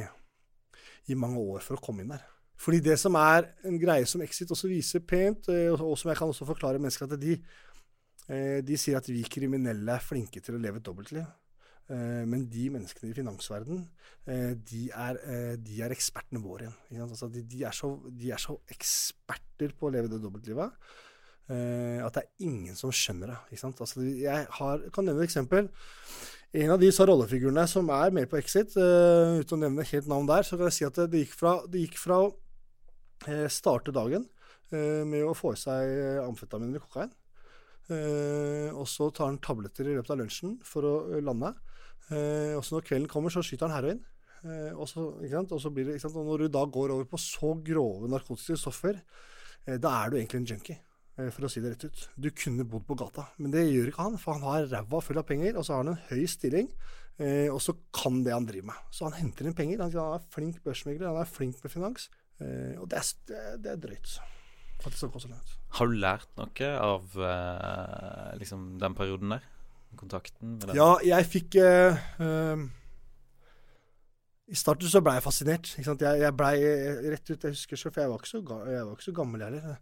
i 1.08 1.16
mange 1.18 1.40
år 1.40 1.64
for 1.64 1.78
å 1.78 1.84
komme 1.84 2.04
inn 2.04 2.12
der. 2.12 2.26
Fordi 2.58 2.80
det 2.82 2.98
som 2.98 3.14
er 3.14 3.52
en 3.68 3.78
greie 3.78 4.06
som 4.06 4.22
Exit 4.24 4.50
også 4.50 4.68
viser 4.68 5.04
pent, 5.06 5.46
og 5.78 5.92
som 5.94 6.10
jeg 6.10 6.18
kan 6.18 6.32
også 6.32 6.46
forklare 6.48 6.80
mennesker, 6.82 7.06
at 7.06 7.20
de, 7.22 7.36
de 8.66 8.78
sier 8.82 8.98
at 8.98 9.06
vi 9.06 9.20
kriminelle 9.30 9.94
er 9.94 10.02
flinke 10.02 10.42
til 10.42 10.56
å 10.56 10.58
leve 10.58 10.80
et 10.80 10.88
dobbeltliv. 10.88 11.22
Men 11.86 12.48
de 12.50 12.64
menneskene 12.74 13.12
i 13.12 13.14
finansverdenen, 13.14 13.84
de 14.26 14.80
de 15.62 15.78
er 15.86 15.94
ekspertene 15.94 16.42
våre 16.42 16.72
igjen. 16.90 17.06
Altså, 17.06 17.30
de, 17.30 17.44
de, 17.46 17.62
er 17.62 17.78
så, 17.78 17.92
de 18.10 18.34
er 18.34 18.42
så 18.42 18.58
eksperter 18.74 19.78
på 19.78 19.86
å 19.86 19.94
leve 19.94 20.10
det 20.10 20.18
dobbeltlivet 20.26 20.74
eh, 21.50 22.00
at 22.04 22.16
det 22.16 22.24
er 22.24 22.48
ingen 22.48 22.76
som 22.78 22.92
skjønner 22.94 23.34
det. 23.34 23.60
Altså, 23.68 24.02
jeg 24.04 24.48
har, 24.58 24.84
kan 24.94 25.08
nevne 25.08 25.24
et 25.24 25.30
eksempel. 25.30 25.70
En 26.56 26.72
av 26.72 26.80
de 26.80 26.88
rollefigurene 26.88 27.66
som 27.68 27.90
er 27.92 28.14
med 28.16 28.30
på 28.30 28.38
Exit, 28.40 28.72
uh, 28.80 29.36
uten 29.36 29.58
å 29.58 29.62
nevne 29.66 29.84
helt 29.84 30.06
navn 30.08 30.28
der, 30.30 30.46
så 30.48 30.56
kan 30.56 30.70
jeg 30.70 30.78
si 30.78 30.86
at 30.88 30.96
det, 30.96 31.10
det, 31.12 31.26
gikk, 31.26 31.34
fra, 31.36 31.58
det 31.68 31.82
gikk 31.82 31.98
fra 32.00 32.22
å 32.24 32.30
uh, 32.32 33.48
starte 33.52 33.92
dagen 33.92 34.24
eh, 34.72 35.04
med 35.08 35.24
å 35.26 35.36
få 35.36 35.54
i 35.54 35.60
seg 35.60 35.94
eh, 35.94 36.20
amfetamin 36.24 36.70
eller 36.72 36.84
kokain, 36.84 37.12
eh, 37.92 38.68
og 38.74 38.86
så 38.90 39.10
tar 39.14 39.30
han 39.30 39.40
tabletter 39.44 39.88
i 39.88 39.96
løpet 39.96 40.14
av 40.14 40.20
lunsjen 40.22 40.58
for 40.66 40.88
å 40.88 40.94
eh, 41.12 41.24
lande. 41.24 41.54
Eh, 42.08 42.54
og 42.56 42.62
så 42.64 42.78
når 42.78 42.88
kvelden 42.88 43.10
kommer, 43.12 43.32
så 43.32 43.44
skyter 43.44 43.68
han 43.68 43.76
heroin. 43.76 44.02
Eh, 44.44 44.72
og, 44.74 44.86
så, 44.88 45.72
blir 45.74 45.90
det? 45.90 45.98
Og 46.08 46.20
når 46.24 46.44
du 46.44 46.52
da 46.54 46.64
går 46.64 46.94
over 46.94 47.08
på 47.10 47.20
så 47.20 47.54
grove 47.64 48.10
narkotiske 48.10 48.60
stoffer, 48.60 49.00
eh, 49.66 49.78
da 49.80 49.94
er 50.02 50.12
du 50.12 50.20
egentlig 50.20 50.42
en 50.42 50.50
junkie. 50.54 50.78
Eh, 51.18 51.28
For 51.34 51.44
å 51.46 51.50
si 51.52 51.60
det 51.64 51.74
rett 51.74 51.88
ut. 51.88 52.06
Du 52.16 52.30
kunne 52.30 52.64
bodd 52.68 52.86
på 52.88 52.96
gata, 52.98 53.28
men 53.38 53.52
det 53.54 53.66
gjør 53.68 53.90
ikke 53.90 54.06
han. 54.06 54.16
For 54.22 54.38
han 54.38 54.46
har 54.46 54.70
ræva 54.70 55.02
full 55.04 55.20
av 55.20 55.26
penger, 55.28 55.58
og 55.58 55.66
så 55.66 55.76
har 55.76 55.84
han 55.84 55.92
en 55.96 56.02
høy 56.10 56.24
stilling. 56.30 56.70
Eh, 57.18 57.48
og 57.50 57.58
så 57.62 57.74
kan 57.94 58.20
det 58.22 58.30
han 58.34 58.46
driver 58.46 58.70
med. 58.70 58.82
Så 58.94 59.08
han 59.08 59.16
henter 59.18 59.48
inn 59.48 59.56
penger. 59.58 59.82
Han, 59.82 59.94
er 60.14 60.26
flink 60.34 60.60
børsmegler, 60.62 61.10
han 61.10 61.18
er 61.24 61.30
flink 61.30 61.58
med 61.64 61.72
finans. 61.74 62.08
Eh, 62.38 62.74
og 62.78 62.86
det 62.92 63.00
er, 63.00 63.56
det, 63.58 63.72
er- 63.72 63.80
drøyt. 63.82 64.18
At 64.78 64.92
det 64.94 64.98
skal 65.00 65.10
gå 65.10 65.18
så 65.18 65.28
langt. 65.32 65.56
Har 65.74 65.88
du 65.90 65.96
lært 65.98 66.28
noe 66.38 66.68
av 66.78 67.16
eh, 67.26 68.36
liksom 68.38 68.76
den 68.78 68.94
perioden 68.94 69.34
der? 69.34 69.46
Kontakten 69.98 70.52
med 70.54 70.68
den? 70.68 70.76
Ja, 70.78 70.92
jeg 71.02 71.26
fikk 71.26 71.56
I 74.48 74.56
starten 74.56 74.88
så 74.88 75.00
ble 75.04 75.16
jeg 75.16 75.24
fascinert. 75.24 75.70
Jeg, 75.76 75.98
jeg 76.22 76.36
blei 76.38 76.54
rett 77.10 77.32
ut 77.32 77.46
Jeg 77.48 77.56
husker 77.56 77.80
selv, 77.80 77.96
for 77.96 78.04
jeg 78.04 78.12
var 78.12 78.22
ikke 78.22 78.30
så, 78.30 78.40
ga, 78.46 78.58
jeg 78.70 78.84
var 78.86 78.94
ikke 78.94 79.08
så 79.08 79.16
gammel 79.18 79.44
heller. 79.48 79.80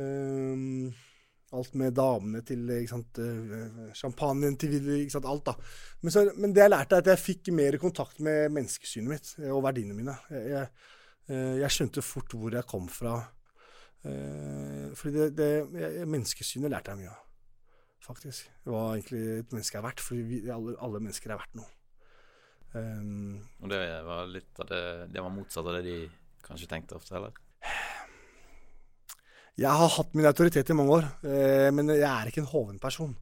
Um, 0.00 0.94
Alt 1.54 1.74
med 1.78 1.94
damene 1.94 2.40
til 2.46 2.66
ikke 2.66 2.90
sant, 2.90 3.18
eh, 3.22 3.92
champagnen 3.94 4.56
til 4.58 4.72
ikke 4.74 5.12
sant, 5.14 5.28
alt, 5.30 5.44
da. 5.46 5.52
Men, 6.02 6.10
så, 6.10 6.24
men 6.40 6.54
det 6.54 6.64
jeg 6.64 6.72
lærte, 6.72 6.96
er 6.96 7.04
at 7.04 7.10
jeg 7.12 7.22
fikk 7.22 7.50
mer 7.54 7.76
kontakt 7.78 8.18
med 8.24 8.50
menneskesynet 8.56 9.12
mitt 9.12 9.30
eh, 9.38 9.52
og 9.52 9.62
verdiene 9.66 9.94
mine. 9.94 10.16
Jeg, 10.32 10.48
jeg, 10.50 10.72
eh, 11.28 11.52
jeg 11.60 11.76
skjønte 11.76 12.02
fort 12.02 12.34
hvor 12.34 12.56
jeg 12.58 12.70
kom 12.70 12.88
fra. 12.90 13.20
Fordi 14.04 15.14
det, 15.14 15.46
det 15.72 16.02
menneskesynet 16.12 16.68
lærte 16.68 16.92
jeg 16.92 17.00
mye 17.04 17.12
av, 17.14 17.22
faktisk. 18.04 18.50
Hva 18.68 18.82
egentlig 18.90 19.22
et 19.38 19.54
menneske 19.54 19.78
er 19.80 19.86
verdt. 19.86 20.02
For 20.04 20.34
alle, 20.58 20.74
alle 20.84 21.00
mennesker 21.06 21.32
er 21.32 21.40
verdt 21.40 21.56
noe. 21.56 21.70
Um, 22.74 23.38
Og 23.62 23.70
det 23.72 23.78
var 24.04 24.26
litt 24.26 24.58
av 24.58 24.66
det 24.66 24.82
Det 25.14 25.22
var 25.22 25.30
motsatt 25.30 25.62
av 25.62 25.76
det 25.78 25.84
de 25.86 25.96
kanskje 26.44 26.68
tenkte 26.68 26.98
ofte, 26.98 27.14
eller? 27.16 27.43
Jeg 29.54 29.70
har 29.70 29.90
hatt 29.94 30.16
min 30.18 30.26
autoritet 30.26 30.70
i 30.72 30.74
mange 30.74 30.96
år, 30.96 31.04
eh, 31.30 31.68
men 31.70 31.92
jeg 31.94 32.08
er 32.08 32.26
ikke 32.26 32.42
en 32.42 32.50
hoven 32.50 32.80
person. 32.82 33.12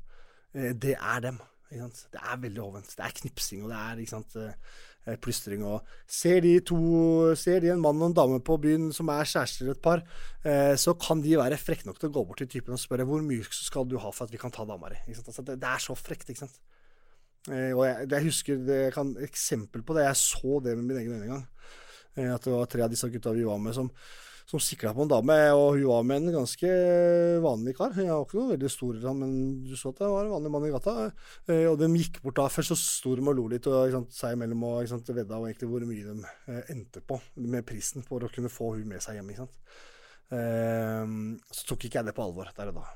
Eh, 0.54 0.72
det 0.72 0.94
er 0.96 1.20
dem. 1.20 1.40
Det 1.68 2.20
er 2.20 2.40
veldig 2.40 2.60
hovent. 2.60 2.88
Det 2.96 3.04
er 3.04 3.12
knipsing, 3.18 3.64
og 3.64 3.70
det 3.72 3.76
er 3.76 4.00
ikke 4.00 4.14
sant, 4.14 4.36
eh, 4.36 5.16
plystring. 5.20 5.64
Og 5.64 5.84
ser 6.08 6.40
de 6.40 6.60
to 6.60 7.34
Ser 7.36 7.60
de 7.60 7.72
en 7.72 7.80
mann 7.80 8.00
og 8.00 8.10
en 8.10 8.16
dame 8.16 8.40
på 8.40 8.56
byen 8.60 8.92
som 8.92 9.08
er 9.08 9.24
kjærester 9.24 9.70
et 9.70 9.82
par, 9.82 10.02
så 10.76 10.94
kan 10.94 11.20
de 11.20 11.36
være 11.36 11.58
frekke 11.58 11.86
nok 11.86 11.98
til 11.98 12.08
å 12.08 12.12
gå 12.12 12.24
bort 12.26 12.38
til 12.38 12.46
typen 12.46 12.72
og 12.72 12.78
spørre 12.78 13.04
hvor 13.04 13.20
mye 13.20 13.42
skal 13.50 13.84
du 13.88 13.98
ha 13.98 14.10
for 14.12 14.24
at 14.24 14.30
vi 14.30 14.38
kan 14.38 14.50
ta 14.50 14.64
dama 14.64 14.88
di. 14.88 15.00
Altså, 15.08 15.42
det, 15.42 15.58
er 15.58 15.78
så 15.78 15.96
frekt, 15.96 16.28
ikke 16.30 16.46
sant. 16.46 16.60
Og 17.48 17.82
jeg, 17.82 18.10
jeg 18.10 18.22
husker 18.22 18.56
det, 18.56 18.94
kan 18.94 19.16
eksempel 19.18 19.82
på 19.82 19.94
det. 19.94 20.04
Jeg 20.04 20.16
så 20.16 20.60
det 20.62 20.76
med 20.76 20.84
mine 20.84 21.00
egne 21.00 21.14
øyne 21.14 21.24
en 21.24 21.34
gang. 21.34 22.36
At 22.36 22.44
det 22.44 22.52
var 22.52 22.66
tre 22.66 22.84
av 22.84 22.90
disse 22.90 23.10
gutta 23.10 23.32
vi 23.32 23.44
var 23.44 23.58
med, 23.58 23.74
som, 23.74 23.90
som 24.52 24.60
sikla 24.62 24.92
på 24.94 25.04
en 25.06 25.10
dame. 25.10 25.36
Og 25.56 25.78
hun 25.78 25.88
var 25.88 26.06
med 26.06 26.22
en 26.22 26.36
ganske 26.36 26.70
vanlig 27.44 27.74
kar. 27.78 27.94
Jeg 27.96 28.10
var 28.10 28.26
ikke 28.26 28.38
noe 28.38 28.52
veldig 28.52 28.70
stor, 28.72 28.98
men 29.16 29.34
du 29.64 29.74
så 29.78 29.92
at 29.92 30.02
det 30.02 30.10
var 30.12 30.26
en 30.26 30.34
vanlig 30.34 30.52
mann 30.52 30.66
i 30.68 30.72
gata. 30.74 30.96
Eh, 31.48 31.64
og 31.70 31.78
de 31.80 31.88
gikk 31.96 32.20
bort 32.24 32.40
da. 32.40 32.48
Først 32.52 32.74
så 32.74 32.78
sto 32.78 33.14
de 33.18 33.24
og 33.24 33.38
lo 33.38 33.46
litt 33.52 33.68
og 33.70 33.94
sant, 33.94 34.12
seg 34.16 34.36
imellom 34.36 34.66
og 34.68 34.90
sant, 34.90 35.12
vedda 35.16 35.40
og 35.40 35.48
egentlig 35.48 35.70
hvor 35.72 35.86
mye 35.88 36.08
de 36.08 36.32
eh, 36.52 36.72
endte 36.74 37.04
på 37.06 37.20
med 37.40 37.66
prisen 37.68 38.04
for 38.06 38.24
å 38.24 38.32
kunne 38.32 38.52
få 38.52 38.74
hun 38.76 38.88
med 38.92 39.04
seg 39.04 39.18
hjem. 39.18 39.32
ikke 39.32 39.46
sant. 39.46 39.76
Eh, 40.36 41.14
så 41.52 41.70
tok 41.70 41.88
ikke 41.88 42.02
jeg 42.02 42.10
det 42.10 42.16
på 42.18 42.26
alvor 42.26 42.52
der 42.56 42.74
og 42.74 42.82
da. 42.82 42.88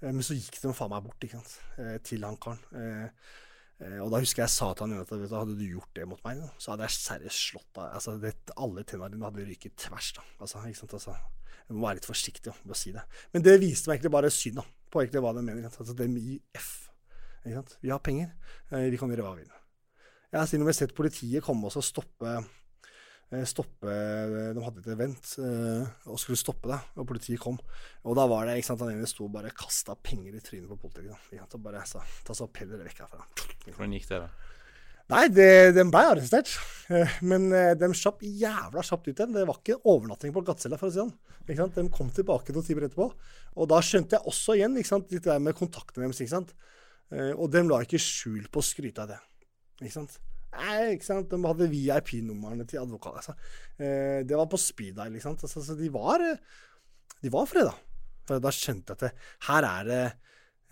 Eh, 0.00 0.12
men 0.12 0.24
så 0.24 0.38
gikk 0.38 0.62
de 0.62 0.76
faen 0.76 0.94
meg 0.94 1.04
bort 1.04 1.28
til 2.06 2.24
han 2.24 2.40
karen. 2.40 2.64
Eh, 3.76 3.98
og 4.00 4.08
da 4.12 4.20
husker 4.22 4.44
jeg 4.44 4.54
sa 4.54 4.70
til 4.72 4.86
han 4.86 5.02
at 5.02 5.10
du, 5.12 5.26
hadde 5.28 5.56
du 5.58 5.64
gjort 5.66 5.92
det 5.98 6.06
mot 6.08 6.22
meg, 6.24 6.40
så 6.62 6.72
hadde 6.72 6.88
jeg 6.88 6.96
seriøst 6.96 7.42
slått 7.50 7.68
deg. 7.76 7.90
Altså, 7.98 8.16
alle 8.56 8.86
tennene 8.88 9.12
dine 9.12 9.28
hadde 9.28 9.48
ryket 9.50 9.76
tvers. 9.86 10.12
da. 10.16 10.24
Altså, 10.40 10.62
ikke 10.64 10.80
sant? 10.80 10.96
Altså, 10.96 11.16
jeg 11.66 11.76
må 11.76 11.84
være 11.84 12.00
litt 12.00 12.08
forsiktig 12.08 12.54
med 12.62 12.74
å 12.76 12.78
si 12.78 12.94
det. 12.94 13.04
Men 13.34 13.44
det 13.44 13.58
viste 13.62 13.90
meg 13.90 13.98
egentlig 13.98 14.14
bare 14.16 14.32
syn 14.32 14.60
da, 14.60 14.66
på 14.92 15.02
egentlig 15.02 15.24
hva 15.24 15.34
de 15.36 15.44
mener. 15.44 15.68
Altså, 15.68 15.96
dem 15.98 16.16
i 16.20 16.40
F. 16.56 16.72
Vi 17.46 17.92
har 17.92 18.02
penger, 18.02 18.32
eh, 18.72 18.88
vi 18.90 18.98
kan 18.98 19.12
gjøre 19.12 19.26
hva 19.26 19.36
vi 19.36 19.44
vil. 19.44 19.52
Jeg 20.32 20.40
har 20.42 20.72
sett 20.74 20.94
politiet 20.96 21.44
komme 21.46 21.70
og 21.70 21.84
stoppe 21.84 22.40
stoppe 23.48 23.90
De 24.54 24.62
hadde 24.62 24.82
et 24.84 24.90
event 24.94 25.30
og 26.06 26.18
skulle 26.22 26.38
stoppe 26.38 26.68
det, 26.70 26.78
og 26.94 27.08
politiet 27.10 27.40
kom. 27.42 27.56
Og 28.06 28.14
da 28.18 28.26
var 28.30 28.46
det 28.46 28.58
ikke 28.60 28.68
sant, 28.70 28.84
han 28.84 28.92
ene 28.94 29.08
sto 29.10 29.26
og 29.26 29.32
bare 29.34 29.50
kasta 29.50 29.96
penger 29.98 30.36
i 30.38 30.42
trynet 30.44 30.70
på 30.70 30.78
politiet. 30.78 31.16
Og 31.50 31.62
bare 31.64 31.82
sa 31.90 32.04
ta 32.24 32.36
så 32.38 32.46
pell 32.46 32.70
dere 32.70 32.86
vekk 32.86 33.02
herfra. 33.02 33.26
Hvordan 33.66 33.96
gikk 33.98 34.06
det, 34.12 34.20
da? 34.22 34.52
Nei, 35.06 35.24
det, 35.30 35.50
de 35.76 35.84
ble 35.86 36.00
arrestert. 36.02 36.50
Eh, 36.90 37.18
Men 37.22 37.44
eh, 37.54 37.72
de 37.78 37.88
slapp 37.94 38.22
jævla 38.26 38.82
kjapt 38.82 39.06
ut 39.06 39.12
igjen. 39.20 39.34
Det 39.36 39.44
var 39.46 39.60
ikke 39.60 39.76
overnatting 39.86 40.32
på 40.34 40.42
glattcella, 40.46 40.78
for 40.80 40.90
å 40.90 40.94
si 40.94 40.98
det 40.98 41.58
sånn. 41.58 41.74
De 41.76 41.84
kom 41.94 42.08
tilbake 42.14 42.54
noen 42.54 42.66
timer 42.66 42.88
etterpå. 42.88 43.06
Og 43.54 43.68
da 43.70 43.78
skjønte 43.86 44.18
jeg 44.18 44.26
også 44.26 44.56
igjen 44.58 44.74
ikke 44.80 44.90
sant? 44.90 45.10
litt 45.14 45.22
det 45.22 45.30
der 45.30 45.42
med 45.42 45.54
kontaktene 45.58 46.06
deres. 46.08 46.22
Ikke 46.24 46.34
sant? 46.34 46.50
Eh, 47.14 47.30
Og 47.38 47.50
de 47.54 47.62
la 47.66 47.82
ikke 47.86 48.02
skjul 48.02 48.48
på 48.50 48.62
å 48.62 48.66
skryte 48.66 49.04
av 49.04 49.12
det. 49.14 49.20
Ikke 49.84 49.94
sant? 49.94 50.18
Nei, 50.56 50.94
ikke 50.96 51.06
sant? 51.06 51.28
De 51.30 51.40
hadde 51.44 51.68
VIP-numrene 51.72 52.66
til 52.68 52.80
advokat. 52.82 53.18
Altså. 53.20 53.34
Eh, 53.78 54.22
Det 54.26 54.36
var 54.38 54.48
på 54.52 54.60
speed 54.60 54.96
dial. 54.98 55.12
Ikke 55.16 55.28
sant? 55.28 55.44
Altså, 55.46 55.62
så 55.64 55.76
de 55.78 55.90
var, 55.94 56.22
eh, 56.24 57.30
var 57.32 57.46
freda. 57.50 57.74
Da 58.26 58.50
skjønte 58.50 58.90
jeg 58.90 58.96
at 58.98 59.04
det, 59.06 59.12
her 59.46 59.66
er 59.68 59.84
det 59.86 60.04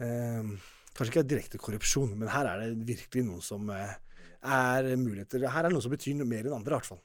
eh, 0.03 0.55
Kanskje 0.95 1.11
ikke 1.11 1.27
direkte 1.27 1.59
korrupsjon, 1.59 2.13
men 2.19 2.29
her 2.31 2.47
er 2.47 2.61
det 2.63 2.87
virkelig 2.87 3.25
noen 3.27 3.43
som 3.43 3.71
eh, 3.75 3.95
er 4.47 4.91
muligheter 5.01 5.43
Her 5.51 5.65
er 5.65 5.69
det 5.73 5.75
noe 5.75 5.83
som 5.83 5.91
betyr 5.95 6.21
mer 6.23 6.47
enn 6.47 6.55
andre, 6.55 6.71
i 6.71 6.77
hvert 6.79 6.87
fall. 6.87 7.01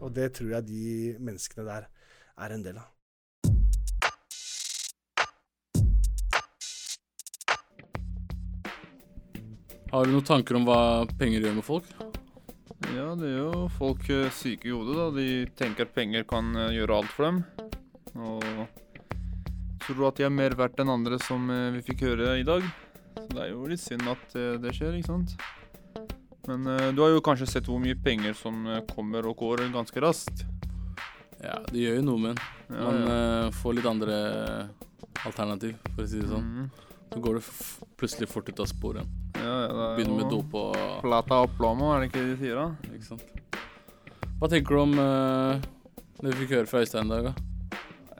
Og 0.00 0.12
det 0.16 0.30
tror 0.36 0.50
jeg 0.58 0.66
de 0.68 0.84
menneskene 1.24 1.64
der 1.68 1.86
er 2.44 2.56
en 2.56 2.64
del 2.66 2.80
av. 2.82 2.90
Har 9.94 10.08
du 10.08 10.10
noen 10.10 10.24
tanker 10.26 10.56
om 10.58 10.64
hva 10.66 11.06
penger 11.20 11.44
gjør 11.44 11.52
med 11.54 11.62
folk? 11.62 11.90
Ja, 12.96 13.12
det 13.14 13.28
er 13.28 13.36
jo 13.44 13.66
folk 13.76 14.08
eh, 14.10 14.26
syke 14.34 14.66
i 14.66 14.72
hodet, 14.74 14.96
da. 14.98 15.04
De 15.14 15.26
tenker 15.54 15.86
at 15.86 15.92
penger 15.94 16.24
kan 16.26 16.48
eh, 16.58 16.72
gjøre 16.74 16.96
alt 16.96 17.12
for 17.14 17.28
dem. 17.28 17.38
Og 18.18 18.42
tror 19.84 20.08
at 20.08 20.18
de 20.18 20.26
er 20.26 20.32
mer 20.34 20.56
verdt 20.58 20.82
enn 20.82 20.90
andre, 20.90 21.20
som 21.22 21.46
eh, 21.46 21.68
vi 21.76 21.84
fikk 21.86 22.02
høre 22.08 22.32
i 22.40 22.46
dag. 22.48 22.66
Så 23.20 23.28
det 23.36 23.44
er 23.44 23.52
jo 23.52 23.68
litt 23.70 23.84
synd 23.84 24.10
at 24.10 24.34
det 24.64 24.74
skjer, 24.74 24.96
ikke 24.98 25.12
sant. 25.12 25.36
Men 26.50 26.66
du 26.96 26.98
har 27.04 27.14
jo 27.14 27.22
kanskje 27.24 27.46
sett 27.52 27.70
hvor 27.70 27.78
mye 27.80 27.94
penger 27.94 28.34
som 28.34 28.66
kommer 28.90 29.30
og 29.30 29.38
går 29.44 29.68
ganske 29.76 30.02
raskt. 30.02 30.42
Ja, 31.38 31.60
det 31.70 31.84
gjør 31.84 32.00
jo 32.00 32.08
noe 32.10 32.24
med 32.24 32.34
en. 32.34 32.42
Man 32.74 32.98
ja. 32.98 33.14
ja. 33.14 33.54
får 33.62 33.78
litt 33.78 33.86
andre 33.94 34.18
alternativ, 35.22 35.78
for 35.92 36.02
å 36.02 36.10
si 36.10 36.18
det 36.18 36.32
sånn. 36.34 36.50
Mhm. 36.50 36.93
Så 37.14 37.20
går 37.22 37.38
det 37.38 37.44
plutselig 37.96 38.28
fort 38.28 38.48
ut 38.48 38.60
av 38.60 38.66
sporet. 38.66 39.06
Ja, 39.38 39.42
ja, 39.44 39.68
det 39.70 39.82
er 39.84 39.96
Begynner 40.00 40.16
med 40.18 40.32
dop 40.32 40.54
og 40.58 40.78
Plata 41.04 41.40
og 41.44 41.52
plomo, 41.54 41.92
er 41.94 42.02
det 42.02 42.08
ikke 42.10 42.22
det 42.24 42.32
de 42.32 42.38
sier 42.40 42.58
da? 42.58 42.64
Ikke 42.90 43.06
sant. 43.06 43.60
Hva 44.40 44.50
tenker 44.50 44.74
du 44.74 44.80
om 44.82 44.94
uh, 44.98 45.62
det 46.18 46.32
vi 46.32 46.38
fikk 46.42 46.54
høre 46.56 46.70
fra 46.70 46.82
Øystein 46.82 47.06
i 47.06 47.14
dag, 47.14 47.28
da? 47.30 47.50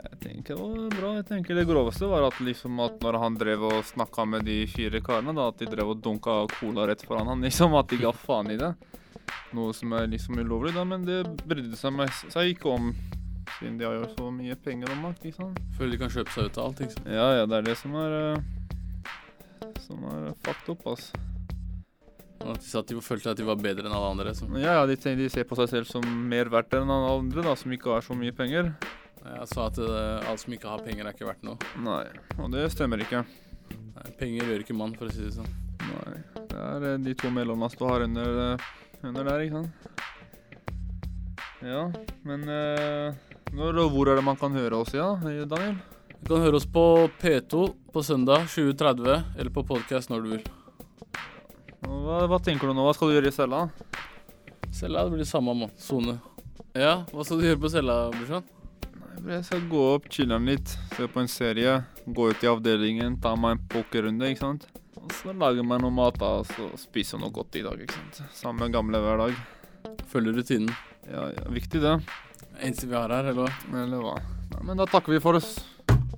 Jeg 0.04 0.20
tenker 0.22 0.54
det 0.54 0.60
var 0.62 0.94
bra. 0.94 1.10
Jeg 1.18 1.26
tenker 1.26 1.58
Det 1.58 1.66
groveste 1.66 2.06
var 2.08 2.28
at 2.28 2.38
liksom 2.44 2.78
at 2.84 3.02
når 3.02 3.18
han 3.18 3.38
drev 3.40 3.66
og 3.66 3.80
snakka 3.88 4.28
med 4.30 4.46
de 4.46 4.60
fire 4.70 5.02
karene, 5.02 5.34
da, 5.34 5.48
at 5.50 5.58
de 5.58 5.68
drev 5.74 5.90
og 5.96 6.02
dunka 6.04 6.36
cola 6.54 6.86
rett 6.86 7.02
foran 7.02 7.32
han, 7.32 7.42
liksom. 7.42 7.74
At 7.74 7.90
de 7.90 7.98
ga 8.04 8.14
faen 8.14 8.52
i 8.54 8.58
det. 8.60 8.72
Noe 9.58 9.74
som 9.74 9.92
er 9.98 10.06
liksom 10.10 10.38
ulovlig, 10.38 10.74
da, 10.78 10.86
men 10.86 11.02
det 11.08 11.24
brydde 11.42 11.78
seg, 11.80 11.96
med, 11.98 12.14
seg 12.30 12.54
ikke 12.54 12.70
om. 12.76 12.92
Siden 13.58 13.78
de 13.80 13.86
har 13.88 13.98
jo 13.98 14.10
så 14.14 14.30
mye 14.34 14.56
penger 14.64 14.92
og 14.94 15.02
makt, 15.02 15.26
ikke 15.26 15.40
sant. 15.42 15.64
Føler 15.78 15.96
de 15.96 16.02
kan 16.04 16.14
kjøpe 16.14 16.34
seg 16.34 16.46
ut 16.46 16.60
av 16.60 16.68
alt, 16.68 16.84
ikke 16.84 16.96
sant. 16.98 17.10
Ja, 17.10 17.30
ja, 17.40 17.48
det 17.48 17.58
er 17.58 17.68
det 17.72 17.78
som 17.80 17.96
er 18.00 18.14
Som 19.84 20.04
er 20.10 20.32
fucked 20.44 20.72
up, 20.72 20.84
ass. 20.92 21.12
Og 22.44 22.50
at 22.52 22.60
de 22.60 22.66
sa 22.68 22.82
at 22.82 22.90
de 22.90 23.00
følte 23.00 23.32
at 23.32 23.38
de 23.38 23.46
var 23.46 23.56
bedre 23.60 23.86
enn 23.86 23.94
alle 23.94 24.10
andre. 24.12 24.34
Så. 24.36 24.48
Ja, 24.60 24.80
ja, 24.80 24.84
de, 24.88 24.96
de 24.98 25.30
ser 25.32 25.46
på 25.48 25.56
seg 25.58 25.70
selv 25.70 25.88
som 25.88 26.04
mer 26.28 26.50
verdt 26.52 26.76
enn 26.76 26.90
alle 26.92 27.14
andre, 27.20 27.44
da, 27.46 27.54
som 27.56 27.72
ikke 27.72 27.94
har 27.94 28.04
så 28.04 28.16
mye 28.18 28.34
penger. 28.36 28.74
Jeg 29.24 29.48
sa 29.48 29.70
at 29.70 29.78
eh, 29.80 30.28
alt 30.28 30.42
som 30.42 30.52
ikke 30.52 30.68
har 30.68 30.82
penger, 30.84 31.06
er 31.06 31.16
ikke 31.16 31.28
verdt 31.30 31.46
noe. 31.46 31.56
Nei, 31.80 32.04
og 32.36 32.50
det 32.52 32.66
stemmer 32.74 33.00
ikke. 33.00 33.22
Nei, 33.72 34.08
penger 34.20 34.50
gjør 34.50 34.64
ikke 34.66 34.76
mann, 34.76 34.92
for 34.98 35.08
å 35.08 35.14
si 35.14 35.24
det 35.24 35.32
sånn. 35.38 35.48
Nei, 35.84 36.18
det 36.50 36.60
er 36.60 36.88
eh, 36.90 37.00
de 37.06 37.14
to 37.16 37.32
mellomlass 37.32 37.78
du 37.80 37.86
har 37.88 38.04
under, 38.04 38.40
eh, 38.44 38.68
under 39.08 39.30
der, 39.30 39.46
ikke 39.46 39.62
sant? 39.62 39.72
Ja, 41.64 41.86
men 42.28 42.44
eh, 42.52 43.16
når 43.56 43.80
og 43.86 43.94
hvor 43.94 44.12
er 44.12 44.20
det 44.20 44.26
man 44.26 44.36
kan 44.36 44.52
høre 44.52 44.84
oss, 44.84 44.92
ja, 44.92 45.14
Daniel? 45.22 45.80
Du 46.24 46.30
kan 46.32 46.40
høre 46.40 46.56
oss 46.56 46.64
på 46.64 46.82
P2 47.20 47.66
på 47.92 48.02
søndag 48.02 48.46
2030, 48.48 49.24
eller 49.36 49.50
på 49.52 49.60
podcast 49.68 50.08
når 50.08 50.22
du 50.24 50.28
vil. 50.30 50.46
Hva, 51.84 52.22
hva 52.32 52.38
tenker 52.40 52.70
du 52.70 52.72
nå? 52.72 52.86
Hva 52.86 52.94
skal 52.96 53.10
du 53.10 53.16
gjøre 53.18 53.28
i 53.28 53.34
cella? 53.36 53.58
Cella 54.72 55.02
det 55.04 55.12
blir 55.18 55.28
samme 55.28 55.68
sone. 55.76 56.14
Ja, 56.72 57.02
hva 57.12 57.26
skal 57.28 57.42
du 57.42 57.44
gjøre 57.44 57.60
på 57.60 57.72
cella, 57.74 57.98
brorsan? 58.14 58.48
Jeg 59.34 59.44
skal 59.44 59.66
gå 59.68 59.82
opp, 59.98 60.08
chiller'n 60.16 60.48
litt, 60.48 60.72
se 60.94 61.10
på 61.12 61.20
en 61.20 61.28
serie, 61.28 61.76
gå 62.06 62.30
ut 62.32 62.46
i 62.48 62.48
avdelingen, 62.48 63.20
ta 63.20 63.34
meg 63.36 63.58
en 63.58 63.68
pokerrunde, 63.76 64.32
ikke 64.32 64.46
sant? 64.46 64.64
Og 65.02 65.12
så 65.20 65.36
lage 65.36 65.60
meg 65.60 65.84
noe 65.84 65.92
mat, 65.92 66.16
da, 66.24 66.38
og 66.40 66.48
så 66.48 66.70
spise 66.80 67.20
noe 67.20 67.36
godt 67.36 67.60
i 67.60 67.66
dag, 67.68 67.84
ikke 67.84 67.98
sant? 67.98 68.24
Samme 68.32 68.70
gamle 68.72 69.04
hver 69.04 69.26
dag. 69.26 69.36
Følger 70.08 70.40
rutinen. 70.40 70.72
Ja, 71.04 71.28
ja, 71.36 71.46
viktig 71.52 71.84
det. 71.84 71.98
Eneste 72.62 72.88
vi 72.88 72.96
har 72.96 73.12
her, 73.12 73.28
eller 73.28 73.44
hva? 73.44 73.78
Eller 73.84 74.08
hva? 74.08 74.16
Nei, 74.54 74.66
men 74.70 74.80
da 74.80 74.88
takker 74.88 75.18
vi 75.18 75.20
for 75.20 75.36
oss. 75.36 75.52